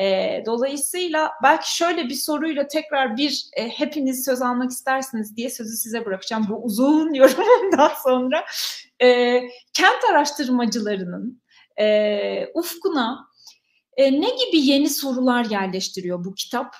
e, 0.00 0.42
dolayısıyla 0.46 1.32
belki 1.42 1.76
şöyle 1.76 2.04
bir 2.04 2.14
soruyla 2.14 2.68
tekrar 2.68 3.16
bir 3.16 3.46
e, 3.56 3.68
hepiniz 3.68 4.24
söz 4.24 4.42
almak 4.42 4.70
istersiniz 4.70 5.36
diye 5.36 5.50
sözü 5.50 5.76
size 5.76 6.04
bırakacağım 6.04 6.46
bu 6.48 6.64
uzun 6.64 7.14
yorumundan 7.14 7.92
sonra. 8.04 8.44
E, 9.02 9.40
kent 9.72 10.04
araştırmacılarının 10.10 11.42
e, 11.80 12.46
ufkuna 12.54 13.28
e, 13.96 14.20
ne 14.20 14.30
gibi 14.30 14.66
yeni 14.66 14.90
sorular 14.90 15.44
yerleştiriyor 15.44 16.24
bu 16.24 16.34
kitap? 16.34 16.74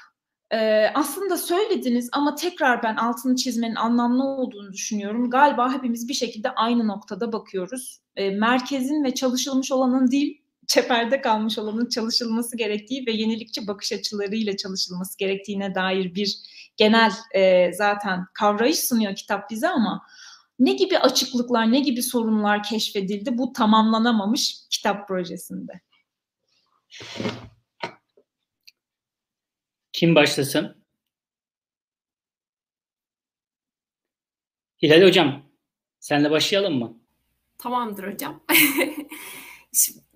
Ee, 0.53 0.91
aslında 0.95 1.37
söylediniz 1.37 2.09
ama 2.13 2.35
tekrar 2.35 2.83
ben 2.83 2.97
altını 2.97 3.37
çizmenin 3.37 3.75
anlamlı 3.75 4.25
olduğunu 4.25 4.73
düşünüyorum. 4.73 5.31
Galiba 5.31 5.73
hepimiz 5.73 6.09
bir 6.09 6.15
şekilde 6.15 6.51
aynı 6.51 6.87
noktada 6.87 7.33
bakıyoruz. 7.33 8.01
Ee, 8.17 8.31
merkezin 8.31 9.05
ve 9.05 9.15
çalışılmış 9.15 9.73
olanın 9.73 10.11
değil, 10.11 10.38
çeperde 10.69 11.21
kalmış 11.21 11.59
olanın 11.59 11.89
çalışılması 11.89 12.57
gerektiği 12.57 13.07
ve 13.07 13.13
yenilikçi 13.13 13.67
bakış 13.67 13.93
açılarıyla 13.93 14.57
çalışılması 14.57 15.19
gerektiğine 15.19 15.75
dair 15.75 16.15
bir 16.15 16.37
genel 16.77 17.13
e, 17.35 17.73
zaten 17.73 18.27
kavrayış 18.35 18.79
sunuyor 18.79 19.15
kitap 19.15 19.51
bize 19.51 19.69
ama 19.69 20.07
ne 20.59 20.73
gibi 20.73 20.99
açıklıklar, 20.99 21.73
ne 21.73 21.81
gibi 21.81 22.03
sorunlar 22.03 22.63
keşfedildi 22.63 23.39
bu 23.39 23.53
tamamlanamamış 23.53 24.57
kitap 24.71 25.09
projesinde? 25.09 25.81
Kim 29.93 30.15
başlasın? 30.15 30.85
Hilal 34.83 35.03
Hocam, 35.03 35.43
senle 36.01 36.31
başlayalım 36.31 36.79
mı? 36.79 36.99
Tamamdır 37.59 38.13
hocam. 38.13 38.45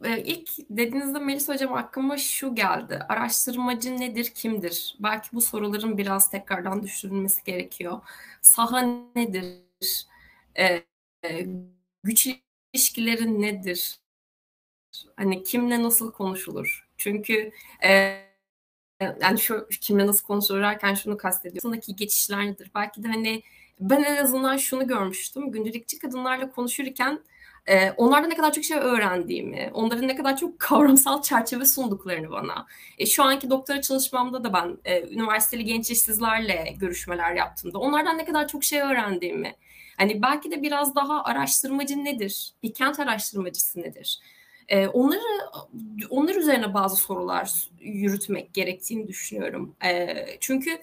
e, 0.05 0.23
ilk 0.23 0.51
dediğinizde 0.71 1.19
Melis 1.19 1.49
Hocam 1.49 1.75
aklıma 1.75 2.19
şu 2.19 2.55
geldi. 2.55 2.99
Araştırmacı 3.09 3.97
nedir, 3.97 4.25
kimdir? 4.35 4.97
Belki 5.01 5.29
bu 5.33 5.41
soruların 5.41 5.99
biraz 5.99 6.31
tekrardan 6.31 6.83
düşünülmesi 6.83 7.45
gerekiyor. 7.45 8.01
Saha 8.43 8.81
nedir? 9.17 10.07
Ee, 10.59 10.85
güç 12.05 12.29
ilişkileri 12.75 13.43
nedir? 13.43 13.99
Hani 15.17 15.43
kimle 15.45 15.83
nasıl 15.83 16.13
konuşulur? 16.13 16.89
Çünkü 16.97 17.53
e, 17.85 18.23
yani 19.21 19.39
şu 19.39 19.69
kimle 19.81 20.07
nasıl 20.07 20.27
konuşulurken 20.27 20.95
şunu 20.95 21.17
kastediyorum. 21.17 21.71
Sonraki 21.71 21.97
geçişler 21.97 22.47
nedir? 22.47 22.71
Belki 22.75 23.03
de 23.03 23.09
hani 23.09 23.43
ben 23.81 24.03
en 24.03 24.17
azından 24.17 24.57
şunu 24.57 24.87
görmüştüm. 24.87 25.53
Gündelikçi 25.53 25.99
kadınlarla 25.99 26.51
konuşurken 26.51 27.21
e, 27.67 27.91
onlardan 27.91 28.31
ne 28.31 28.37
kadar 28.37 28.53
çok 28.53 28.65
şey 28.65 28.79
öğrendiğimi, 28.79 29.71
onların 29.75 30.09
ne 30.09 30.17
kadar 30.17 30.37
çok 30.37 30.59
kavramsal 30.59 31.23
çerçeve 31.23 31.65
sunduklarını 31.65 32.31
bana. 32.31 32.67
E, 32.99 33.07
şu 33.07 33.23
anki 33.23 33.51
doktora 33.51 33.83
çalışmamda 33.83 34.45
da 34.45 34.53
ben 34.53 34.79
e, 34.85 35.15
üniversiteli 35.15 35.65
genç 35.65 35.91
işsizlerle 35.91 36.75
görüşmeler 36.81 37.35
yaptığımda 37.35 37.79
onlardan 37.79 38.19
ne 38.19 38.25
kadar 38.25 38.49
çok 38.49 38.65
şey 38.65 38.81
öğrendiğimi, 38.81 39.55
hani 39.97 40.23
belki 40.23 40.51
de 40.51 40.63
biraz 40.63 40.95
daha 40.95 41.25
araştırmacı 41.25 42.05
nedir, 42.05 42.53
bir 42.63 42.75
kent 42.75 43.01
araştırmacısı 43.01 43.83
nedir? 43.83 44.21
E, 44.69 44.87
onları 44.87 45.21
onlar 46.11 46.35
üzerine 46.35 46.75
bazı 46.75 46.97
sorular 46.97 47.69
yürütmek 47.81 48.55
gerektiğini 48.55 49.09
düşünüyorum. 49.09 49.75
E, 49.85 50.27
çünkü 50.41 50.79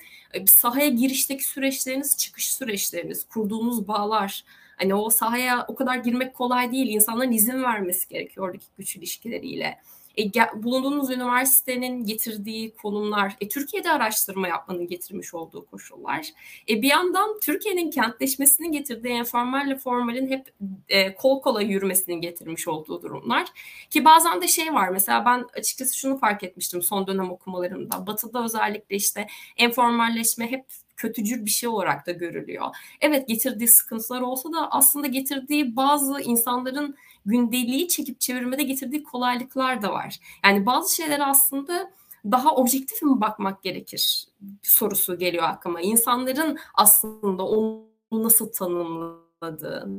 sahaya 0.45 0.87
girişteki 0.87 1.43
süreçleriniz, 1.43 2.17
çıkış 2.17 2.53
süreçleriniz, 2.53 3.23
kurduğunuz 3.23 3.87
bağlar, 3.87 4.43
Hani 4.79 4.95
o 4.95 5.09
sahaya 5.09 5.65
o 5.67 5.75
kadar 5.75 5.95
girmek 5.95 6.33
kolay 6.33 6.71
değil. 6.71 6.87
İnsanların 6.87 7.31
izin 7.31 7.63
vermesi 7.63 8.09
gerekiyor 8.09 8.47
oradaki 8.47 8.65
güç 8.77 8.95
ilişkileriyle. 8.95 9.77
E, 10.19 10.31
bulunduğunuz 10.63 11.09
üniversitenin 11.09 12.05
getirdiği 12.05 12.75
konumlar, 12.75 13.35
e, 13.41 13.47
Türkiye'de 13.47 13.91
araştırma 13.91 14.47
yapmanın 14.47 14.87
getirmiş 14.87 15.33
olduğu 15.33 15.65
koşullar. 15.65 16.27
E, 16.69 16.81
bir 16.81 16.87
yandan 16.87 17.39
Türkiye'nin 17.39 17.91
kentleşmesinin 17.91 18.71
getirdiği 18.71 19.13
informalle 19.13 19.77
formalin 19.77 20.27
hep 20.29 20.53
e, 20.89 21.15
kol 21.15 21.41
kola 21.41 21.61
yürümesinin 21.61 22.21
getirmiş 22.21 22.67
olduğu 22.67 23.01
durumlar. 23.01 23.47
Ki 23.89 24.05
bazen 24.05 24.41
de 24.41 24.47
şey 24.47 24.73
var 24.73 24.89
mesela 24.89 25.25
ben 25.25 25.45
açıkçası 25.59 25.97
şunu 25.97 26.17
fark 26.17 26.43
etmiştim 26.43 26.81
son 26.81 27.07
dönem 27.07 27.31
okumalarımda. 27.31 28.07
Batı'da 28.07 28.43
özellikle 28.43 28.95
işte 28.95 29.27
enformalleşme 29.57 30.51
hep 30.51 30.65
kötücül 30.99 31.45
bir 31.45 31.49
şey 31.49 31.69
olarak 31.69 32.07
da 32.07 32.11
görülüyor. 32.11 32.65
Evet 33.01 33.27
getirdiği 33.27 33.67
sıkıntılar 33.67 34.21
olsa 34.21 34.51
da 34.53 34.71
aslında 34.71 35.07
getirdiği 35.07 35.75
bazı 35.75 36.21
insanların 36.21 36.95
gündeliği 37.25 37.87
çekip 37.87 38.19
çevirmede 38.19 38.63
getirdiği 38.63 39.03
kolaylıklar 39.03 39.81
da 39.81 39.91
var. 39.91 40.19
Yani 40.45 40.65
bazı 40.65 40.95
şeyler 40.95 41.29
aslında 41.29 41.91
daha 42.25 42.55
objektif 42.55 43.01
mi 43.01 43.21
bakmak 43.21 43.63
gerekir 43.63 44.27
sorusu 44.63 45.17
geliyor 45.17 45.43
aklıma. 45.43 45.81
İnsanların 45.81 46.57
aslında 46.75 47.43
onu 47.43 47.89
nasıl 48.11 48.51
tanımladığı, 48.51 49.89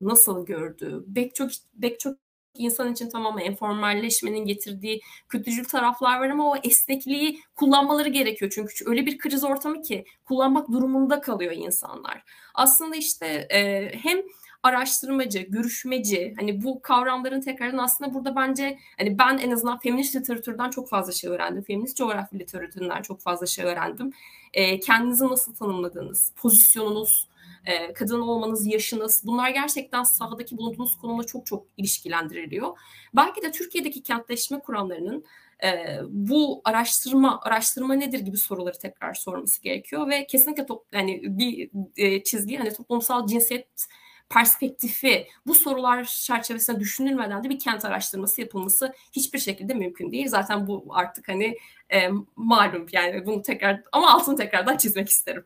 nasıl 0.00 0.46
gördüğü, 0.46 1.04
pek 1.14 1.34
çok 1.34 1.50
pek 1.80 2.00
çok 2.00 2.16
insan 2.54 2.92
için 2.92 3.10
tamam 3.10 3.38
enformalleşmenin 3.38 4.44
getirdiği 4.44 5.00
kötücül 5.28 5.64
taraflar 5.64 6.20
var 6.20 6.28
ama 6.28 6.50
o 6.50 6.56
esnekliği 6.64 7.40
kullanmaları 7.56 8.08
gerekiyor. 8.08 8.52
Çünkü 8.54 8.72
öyle 8.86 9.06
bir 9.06 9.18
kriz 9.18 9.44
ortamı 9.44 9.82
ki 9.82 10.04
kullanmak 10.24 10.72
durumunda 10.72 11.20
kalıyor 11.20 11.52
insanlar. 11.52 12.24
Aslında 12.54 12.96
işte 12.96 13.26
e, 13.50 13.90
hem 14.02 14.18
araştırmacı, 14.62 15.38
görüşmeci 15.38 16.34
hani 16.38 16.62
bu 16.62 16.82
kavramların 16.82 17.40
tekrardan 17.40 17.78
aslında 17.78 18.14
burada 18.14 18.36
bence 18.36 18.78
hani 18.98 19.18
ben 19.18 19.38
en 19.38 19.50
azından 19.50 19.78
feminist 19.78 20.16
literatürden 20.16 20.70
çok 20.70 20.88
fazla 20.88 21.12
şey 21.12 21.30
öğrendim. 21.30 21.62
Feminist 21.62 21.96
coğrafya 21.96 22.38
literatüründen 22.38 23.02
çok 23.02 23.20
fazla 23.20 23.46
şey 23.46 23.64
öğrendim. 23.64 24.12
E, 24.52 24.80
kendinizi 24.80 25.24
nasıl 25.24 25.54
tanımladığınız, 25.54 26.32
pozisyonunuz, 26.36 27.28
e, 27.64 27.92
kadın 27.92 28.20
olmanız, 28.20 28.66
yaşınız 28.66 29.22
bunlar 29.26 29.50
gerçekten 29.50 30.02
sahadaki 30.02 30.58
bulunduğunuz 30.58 30.96
konumla 30.96 31.24
çok 31.24 31.46
çok 31.46 31.66
ilişkilendiriliyor. 31.76 32.78
Belki 33.16 33.42
de 33.42 33.50
Türkiye'deki 33.52 34.02
kentleşme 34.02 34.58
kuramlarının 34.58 35.24
e, 35.64 35.98
bu 36.08 36.60
araştırma 36.64 37.40
araştırma 37.42 37.94
nedir 37.94 38.20
gibi 38.20 38.36
soruları 38.36 38.78
tekrar 38.78 39.14
sorması 39.14 39.62
gerekiyor 39.62 40.08
ve 40.08 40.26
kesinlikle 40.26 40.66
top, 40.66 40.86
yani 40.92 41.20
bir 41.24 41.70
e, 41.96 42.22
çizgi 42.22 42.56
hani 42.56 42.72
toplumsal 42.72 43.26
cinsiyet 43.26 43.86
perspektifi 44.30 45.26
bu 45.46 45.54
sorular 45.54 46.04
çerçevesinde 46.04 46.80
düşünülmeden 46.80 47.44
de 47.44 47.50
bir 47.50 47.58
kent 47.58 47.84
araştırması 47.84 48.40
yapılması 48.40 48.94
hiçbir 49.12 49.38
şekilde 49.38 49.74
mümkün 49.74 50.12
değil. 50.12 50.28
Zaten 50.28 50.66
bu 50.66 50.86
artık 50.90 51.28
hani 51.28 51.58
e, 51.92 52.08
malum 52.36 52.86
yani 52.92 53.26
bunu 53.26 53.42
tekrar 53.42 53.82
ama 53.92 54.14
altını 54.14 54.36
tekrardan 54.36 54.76
çizmek 54.76 55.08
isterim. 55.08 55.44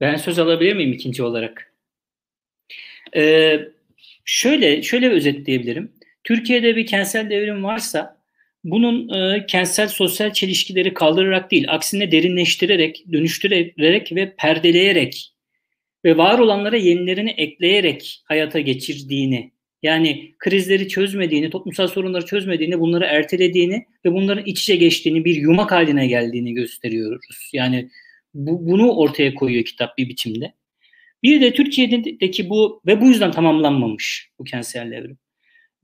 Ben 0.00 0.16
söz 0.16 0.38
alabilir 0.38 0.76
miyim 0.76 0.92
ikinci 0.92 1.22
olarak? 1.22 1.72
Ee, 3.16 3.60
şöyle 4.24 4.82
şöyle 4.82 5.10
özetleyebilirim. 5.10 5.92
Türkiye'de 6.24 6.76
bir 6.76 6.86
kentsel 6.86 7.30
devrim 7.30 7.64
varsa 7.64 8.22
bunun 8.64 9.08
e, 9.08 9.46
kentsel 9.46 9.88
sosyal 9.88 10.32
çelişkileri 10.32 10.94
kaldırarak 10.94 11.50
değil, 11.50 11.66
aksine 11.68 12.12
derinleştirerek, 12.12 13.04
dönüştürerek 13.12 14.12
ve 14.12 14.34
perdeleyerek 14.36 15.32
ve 16.04 16.16
var 16.16 16.38
olanlara 16.38 16.76
yenilerini 16.76 17.30
ekleyerek 17.30 18.22
hayata 18.24 18.60
geçirdiğini, 18.60 19.52
yani 19.82 20.34
krizleri 20.38 20.88
çözmediğini, 20.88 21.50
toplumsal 21.50 21.88
sorunları 21.88 22.26
çözmediğini, 22.26 22.80
bunları 22.80 23.04
ertelediğini 23.04 23.86
ve 24.04 24.12
bunların 24.12 24.44
iç 24.44 24.62
içe 24.62 24.76
geçtiğini, 24.76 25.24
bir 25.24 25.34
yumak 25.34 25.72
haline 25.72 26.06
geldiğini 26.06 26.54
gösteriyoruz. 26.54 27.50
Yani 27.52 27.88
bu, 28.36 28.66
bunu 28.66 28.92
ortaya 28.92 29.34
koyuyor 29.34 29.64
kitap 29.64 29.98
bir 29.98 30.08
biçimde. 30.08 30.54
Bir 31.22 31.40
de 31.40 31.52
Türkiye'deki 31.52 32.50
bu 32.50 32.82
ve 32.86 33.00
bu 33.00 33.06
yüzden 33.06 33.30
tamamlanmamış 33.30 34.30
bu 34.38 34.44
kentsel 34.44 34.90
devrim. 34.90 35.18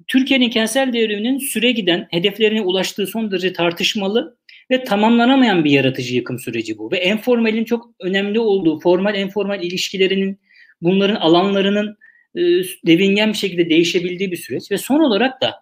Türkiye'nin 0.08 0.50
kentsel 0.50 0.92
devriminin 0.92 1.38
süre 1.38 1.72
giden, 1.72 2.06
hedeflerine 2.10 2.62
ulaştığı 2.62 3.06
son 3.06 3.30
derece 3.30 3.52
tartışmalı 3.52 4.36
ve 4.70 4.84
tamamlanamayan 4.84 5.64
bir 5.64 5.70
yaratıcı 5.70 6.14
yıkım 6.14 6.38
süreci 6.38 6.78
bu. 6.78 6.92
Ve 6.92 6.96
enformalin 6.96 7.64
çok 7.64 7.90
önemli 8.00 8.40
olduğu, 8.40 8.80
formal 8.80 9.14
enformal 9.14 9.62
ilişkilerinin, 9.64 10.40
bunların 10.82 11.16
alanlarının 11.16 11.96
e, 12.36 12.40
devingen 12.86 13.32
bir 13.32 13.38
şekilde 13.38 13.70
değişebildiği 13.70 14.32
bir 14.32 14.36
süreç. 14.36 14.70
Ve 14.70 14.78
son 14.78 15.00
olarak 15.00 15.40
da 15.42 15.54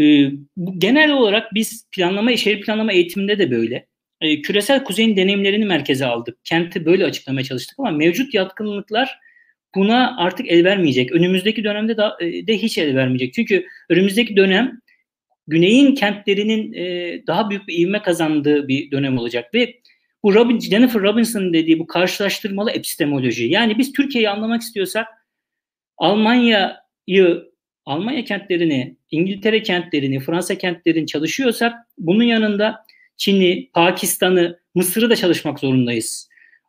e, 0.00 0.30
genel 0.78 1.12
olarak 1.12 1.54
biz 1.54 1.86
planlama, 1.92 2.36
şehir 2.36 2.60
planlama 2.60 2.92
eğitiminde 2.92 3.38
de 3.38 3.50
böyle 3.50 3.89
e, 4.20 4.42
küresel 4.42 4.84
kuzeyin 4.84 5.16
deneyimlerini 5.16 5.64
merkeze 5.64 6.06
aldık. 6.06 6.38
Kenti 6.44 6.86
böyle 6.86 7.04
açıklamaya 7.04 7.44
çalıştık 7.44 7.78
ama 7.78 7.90
mevcut 7.90 8.34
yatkınlıklar 8.34 9.18
buna 9.74 10.16
artık 10.18 10.46
el 10.48 10.64
vermeyecek. 10.64 11.12
Önümüzdeki 11.12 11.64
dönemde 11.64 11.96
de, 11.96 12.02
e, 12.20 12.46
de 12.46 12.58
hiç 12.58 12.78
el 12.78 12.96
vermeyecek. 12.96 13.34
Çünkü 13.34 13.66
önümüzdeki 13.88 14.36
dönem 14.36 14.80
güneyin 15.46 15.94
kentlerinin 15.94 16.72
e, 16.72 17.22
daha 17.26 17.50
büyük 17.50 17.68
bir 17.68 17.78
ivme 17.78 18.02
kazandığı 18.02 18.68
bir 18.68 18.90
dönem 18.90 19.18
olacak 19.18 19.54
ve 19.54 19.74
bu 20.22 20.34
Robin, 20.34 20.60
Jennifer 20.60 21.02
Robinson 21.02 21.52
dediği 21.52 21.78
bu 21.78 21.86
karşılaştırmalı 21.86 22.70
epistemoloji. 22.70 23.44
Yani 23.44 23.78
biz 23.78 23.92
Türkiye'yi 23.92 24.30
anlamak 24.30 24.62
istiyorsak 24.62 25.06
Almanya'yı, 25.96 27.50
Almanya 27.84 28.24
kentlerini, 28.24 28.96
İngiltere 29.10 29.62
kentlerini, 29.62 30.20
Fransa 30.20 30.54
kentlerini 30.54 31.06
çalışıyorsak 31.06 31.74
bunun 31.98 32.24
yanında 32.24 32.84
Çin'i, 33.20 33.70
Pakistan'ı, 33.72 34.60
Mısır'ı 34.74 35.10
da 35.10 35.16
çalışmak 35.16 35.60
zorundayız. 35.60 36.28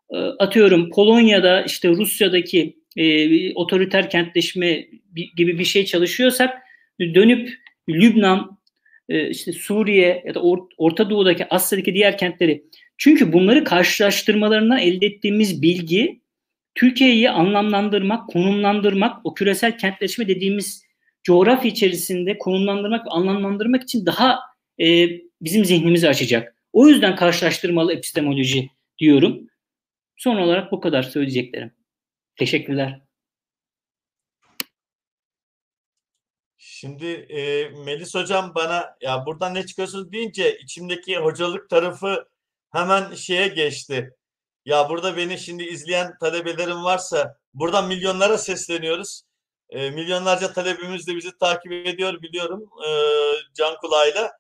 Ee, 0.09 0.17
atıyorum 0.17 0.89
Polonya'da 0.89 1.61
işte 1.61 1.89
Rusya'daki 1.89 2.77
e, 2.97 3.53
otoriter 3.53 4.09
kentleşme 4.09 4.87
gibi 5.35 5.59
bir 5.59 5.65
şey 5.65 5.85
çalışıyorsak 5.85 6.57
dönüp 6.99 7.49
Lübnan, 7.89 8.57
e, 9.09 9.29
işte 9.29 9.51
Suriye 9.51 10.23
ya 10.27 10.35
da 10.35 10.39
Or- 10.39 10.69
Orta 10.77 11.09
Doğu'daki 11.09 11.49
Asya'daki 11.49 11.93
diğer 11.93 12.17
kentleri 12.17 12.63
çünkü 12.97 13.33
bunları 13.33 13.63
karşılaştırmalarından 13.63 14.79
elde 14.79 15.05
ettiğimiz 15.05 15.61
bilgi 15.61 16.21
Türkiye'yi 16.75 17.29
anlamlandırmak, 17.29 18.29
konumlandırmak, 18.29 19.25
o 19.25 19.33
küresel 19.33 19.77
kentleşme 19.77 20.27
dediğimiz 20.27 20.83
coğrafya 21.23 21.71
içerisinde 21.71 22.37
konumlandırmak 22.37 23.05
ve 23.05 23.09
anlamlandırmak 23.09 23.83
için 23.83 24.05
daha 24.05 24.39
e, 24.81 25.07
bizim 25.41 25.65
zihnimizi 25.65 26.09
açacak. 26.09 26.55
O 26.73 26.87
yüzden 26.87 27.15
karşılaştırmalı 27.15 27.93
epistemoloji 27.93 28.69
diyorum. 28.99 29.47
Son 30.17 30.37
olarak 30.37 30.71
bu 30.71 30.81
kadar 30.81 31.03
söyleyeceklerim. 31.03 31.71
Teşekkürler. 32.35 33.01
Şimdi 36.57 37.05
e, 37.05 37.69
Melis 37.69 38.15
hocam 38.15 38.55
bana 38.55 38.97
ya 39.01 39.25
buradan 39.25 39.53
ne 39.53 39.65
çıkıyorsunuz 39.65 40.11
deyince 40.11 40.57
içimdeki 40.57 41.17
hocalık 41.17 41.69
tarafı 41.69 42.27
hemen 42.71 43.15
şeye 43.15 43.47
geçti. 43.47 44.13
Ya 44.65 44.89
burada 44.89 45.17
beni 45.17 45.39
şimdi 45.39 45.63
izleyen 45.63 46.17
talebelerim 46.19 46.83
varsa 46.83 47.41
Buradan 47.53 47.87
milyonlara 47.87 48.37
sesleniyoruz. 48.37 49.23
E, 49.69 49.89
milyonlarca 49.89 50.53
talebimiz 50.53 51.07
de 51.07 51.15
bizi 51.15 51.37
takip 51.37 51.71
ediyor 51.71 52.21
biliyorum 52.21 52.69
e, 52.87 52.89
can 53.53 53.75
kulağıyla. 53.81 54.31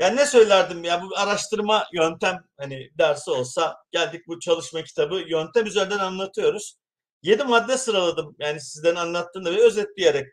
Yani 0.00 0.16
ne 0.16 0.26
söylerdim 0.26 0.84
ya 0.84 1.02
bu 1.02 1.16
araştırma 1.16 1.86
yöntem 1.92 2.44
hani 2.56 2.90
dersi 2.98 3.30
olsa 3.30 3.76
geldik 3.90 4.26
bu 4.26 4.40
çalışma 4.40 4.82
kitabı 4.82 5.14
yöntem 5.14 5.66
üzerinden 5.66 5.98
anlatıyoruz. 5.98 6.76
Yedi 7.22 7.44
madde 7.44 7.78
sıraladım 7.78 8.36
yani 8.38 8.60
sizden 8.60 8.94
anlattığımda 8.94 9.52
ve 9.52 9.62
özetleyerek. 9.62 10.26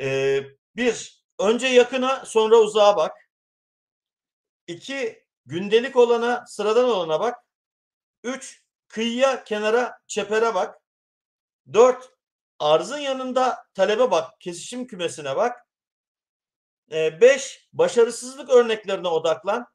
Ee, 0.00 0.42
bir, 0.76 1.24
önce 1.38 1.66
yakına 1.66 2.26
sonra 2.26 2.56
uzağa 2.56 2.96
bak. 2.96 3.16
İki, 4.66 5.24
gündelik 5.46 5.96
olana 5.96 6.44
sıradan 6.46 6.84
olana 6.84 7.20
bak. 7.20 7.38
Üç, 8.24 8.62
kıyıya 8.88 9.44
kenara 9.44 9.98
çepere 10.06 10.54
bak. 10.54 10.80
Dört, 11.72 12.10
arzın 12.58 12.98
yanında 12.98 13.64
talebe 13.74 14.10
bak. 14.10 14.40
Kesişim 14.40 14.86
kümesine 14.86 15.36
bak. 15.36 15.69
Ee, 16.92 17.20
beş, 17.20 17.68
başarısızlık 17.72 18.50
örneklerine 18.50 19.08
odaklan. 19.08 19.66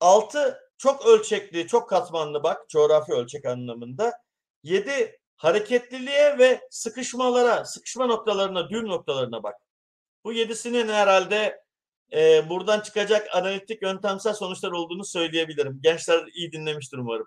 Altı, 0.00 0.58
çok 0.78 1.06
ölçekli, 1.06 1.66
çok 1.66 1.88
katmanlı 1.88 2.42
bak. 2.42 2.68
Coğrafi 2.68 3.12
ölçek 3.12 3.44
anlamında. 3.46 4.12
Yedi, 4.62 5.18
hareketliliğe 5.36 6.38
ve 6.38 6.60
sıkışmalara, 6.70 7.64
sıkışma 7.64 8.06
noktalarına, 8.06 8.70
düğüm 8.70 8.88
noktalarına 8.88 9.42
bak. 9.42 9.54
Bu 10.24 10.32
yedisinin 10.32 10.88
herhalde 10.88 11.62
e, 12.12 12.48
buradan 12.48 12.80
çıkacak 12.80 13.34
analitik 13.34 13.82
yöntemsel 13.82 14.34
sonuçlar 14.34 14.72
olduğunu 14.72 15.04
söyleyebilirim. 15.04 15.80
Gençler 15.82 16.26
iyi 16.34 16.52
dinlemiştir 16.52 16.98
umarım. 16.98 17.26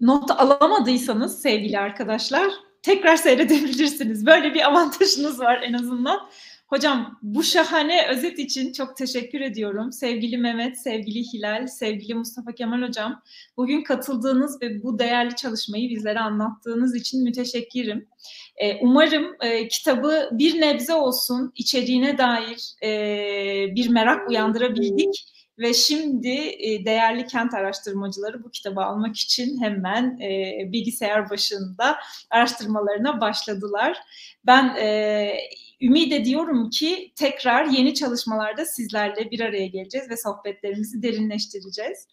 Not 0.00 0.30
alamadıysanız 0.30 1.42
sevgili 1.42 1.78
arkadaşlar 1.78 2.65
tekrar 2.86 3.16
seyredebilirsiniz. 3.16 4.26
Böyle 4.26 4.54
bir 4.54 4.68
avantajınız 4.68 5.40
var 5.40 5.62
en 5.62 5.72
azından. 5.72 6.28
Hocam 6.66 7.18
bu 7.22 7.42
şahane 7.42 8.08
özet 8.08 8.38
için 8.38 8.72
çok 8.72 8.96
teşekkür 8.96 9.40
ediyorum. 9.40 9.92
Sevgili 9.92 10.38
Mehmet, 10.38 10.78
sevgili 10.78 11.32
Hilal, 11.32 11.66
sevgili 11.66 12.14
Mustafa 12.14 12.52
Kemal 12.52 12.88
Hocam. 12.88 13.22
Bugün 13.56 13.82
katıldığınız 13.82 14.62
ve 14.62 14.82
bu 14.82 14.98
değerli 14.98 15.36
çalışmayı 15.36 15.90
bizlere 15.90 16.20
anlattığınız 16.20 16.96
için 16.96 17.24
müteşekkirim. 17.24 18.08
Ee, 18.56 18.76
umarım 18.80 19.36
e, 19.40 19.68
kitabı 19.68 20.28
bir 20.32 20.60
nebze 20.60 20.94
olsun 20.94 21.52
içeriğine 21.54 22.18
dair 22.18 22.74
e, 22.82 23.74
bir 23.74 23.88
merak 23.88 24.28
uyandırabildik. 24.28 25.24
Ve 25.58 25.74
şimdi 25.74 26.38
e, 26.58 26.84
değerli 26.84 27.26
kent 27.26 27.54
araştırmacıları 27.54 28.44
bu 28.44 28.50
kitabı 28.50 28.80
almak 28.80 29.16
için 29.16 29.62
hemen 29.62 30.18
e, 30.20 30.60
bilgisayar 30.72 31.30
başında 31.30 31.98
araştırmalarına 32.30 33.20
başladılar. 33.20 33.98
Ben 34.46 34.76
e, 34.76 35.38
ümit 35.80 36.12
ediyorum 36.12 36.70
ki 36.70 37.12
tekrar 37.16 37.64
yeni 37.64 37.94
çalışmalarda 37.94 38.64
sizlerle 38.64 39.30
bir 39.30 39.40
araya 39.40 39.66
geleceğiz 39.66 40.10
ve 40.10 40.16
sohbetlerimizi 40.16 41.02
derinleştireceğiz. 41.02 42.06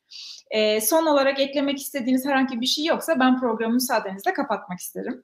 E, 0.51 0.81
son 0.81 1.05
olarak 1.05 1.39
eklemek 1.39 1.79
istediğiniz 1.79 2.25
herhangi 2.25 2.61
bir 2.61 2.65
şey 2.65 2.85
yoksa 2.85 3.19
ben 3.19 3.39
programı 3.39 3.73
müsaadenizle 3.73 4.33
kapatmak 4.33 4.79
isterim. 4.79 5.23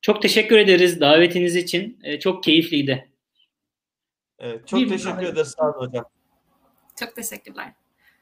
Çok 0.00 0.22
teşekkür 0.22 0.58
ederiz 0.58 1.00
davetiniz 1.00 1.56
için. 1.56 1.98
E, 2.02 2.20
çok 2.20 2.42
keyifliydi. 2.42 3.12
Evet, 4.38 4.68
çok 4.68 4.80
bir 4.80 4.88
teşekkür 4.88 5.26
ederiz. 5.26 5.54
Sağ 5.58 5.70
olun 5.70 5.86
hocam. 5.86 6.04
Çok 6.96 7.16
teşekkürler. 7.16 7.72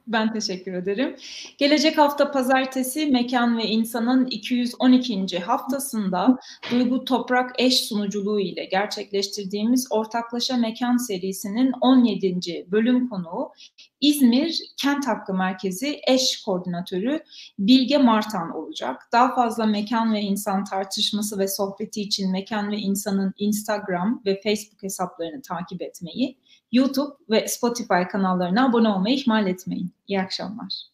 Ben 0.07 0.33
teşekkür 0.33 0.73
ederim. 0.73 1.17
Gelecek 1.59 1.99
hafta 1.99 2.31
pazartesi 2.31 3.07
Mekan 3.07 3.59
ve 3.59 3.65
İnsan'ın 3.65 4.27
212. 4.27 5.39
haftasında 5.39 6.39
Duygu 6.71 7.05
Toprak 7.05 7.51
eş 7.59 7.81
sunuculuğu 7.81 8.41
ile 8.41 8.65
gerçekleştirdiğimiz 8.65 9.87
Ortaklaşa 9.91 10.57
Mekan 10.57 10.97
serisinin 10.97 11.73
17. 11.81 12.67
bölüm 12.71 13.09
konuğu 13.09 13.53
İzmir 14.01 14.61
Kent 14.83 15.07
Hakkı 15.07 15.35
Merkezi 15.35 16.01
eş 16.07 16.43
koordinatörü 16.43 17.21
Bilge 17.59 17.99
Martan 17.99 18.57
olacak. 18.57 19.09
Daha 19.13 19.35
fazla 19.35 19.67
mekan 19.67 20.15
ve 20.15 20.21
insan 20.21 20.65
tartışması 20.65 21.39
ve 21.39 21.49
sohbeti 21.49 22.01
için 22.03 22.33
Mekan 22.33 22.71
ve 22.71 22.77
İnsan'ın 22.77 23.35
Instagram 23.39 24.23
ve 24.27 24.41
Facebook 24.45 24.83
hesaplarını 24.83 25.43
takip 25.43 25.83
etmeyi 25.83 26.37
YouTube 26.73 27.15
ve 27.31 27.49
Spotify 27.49 28.03
kanallarına 28.13 28.67
abone 28.67 28.89
olmayı 28.89 29.17
ihmal 29.17 29.47
etmeyin. 29.47 29.93
İyi 30.09 30.21
akşamlar. 30.21 30.90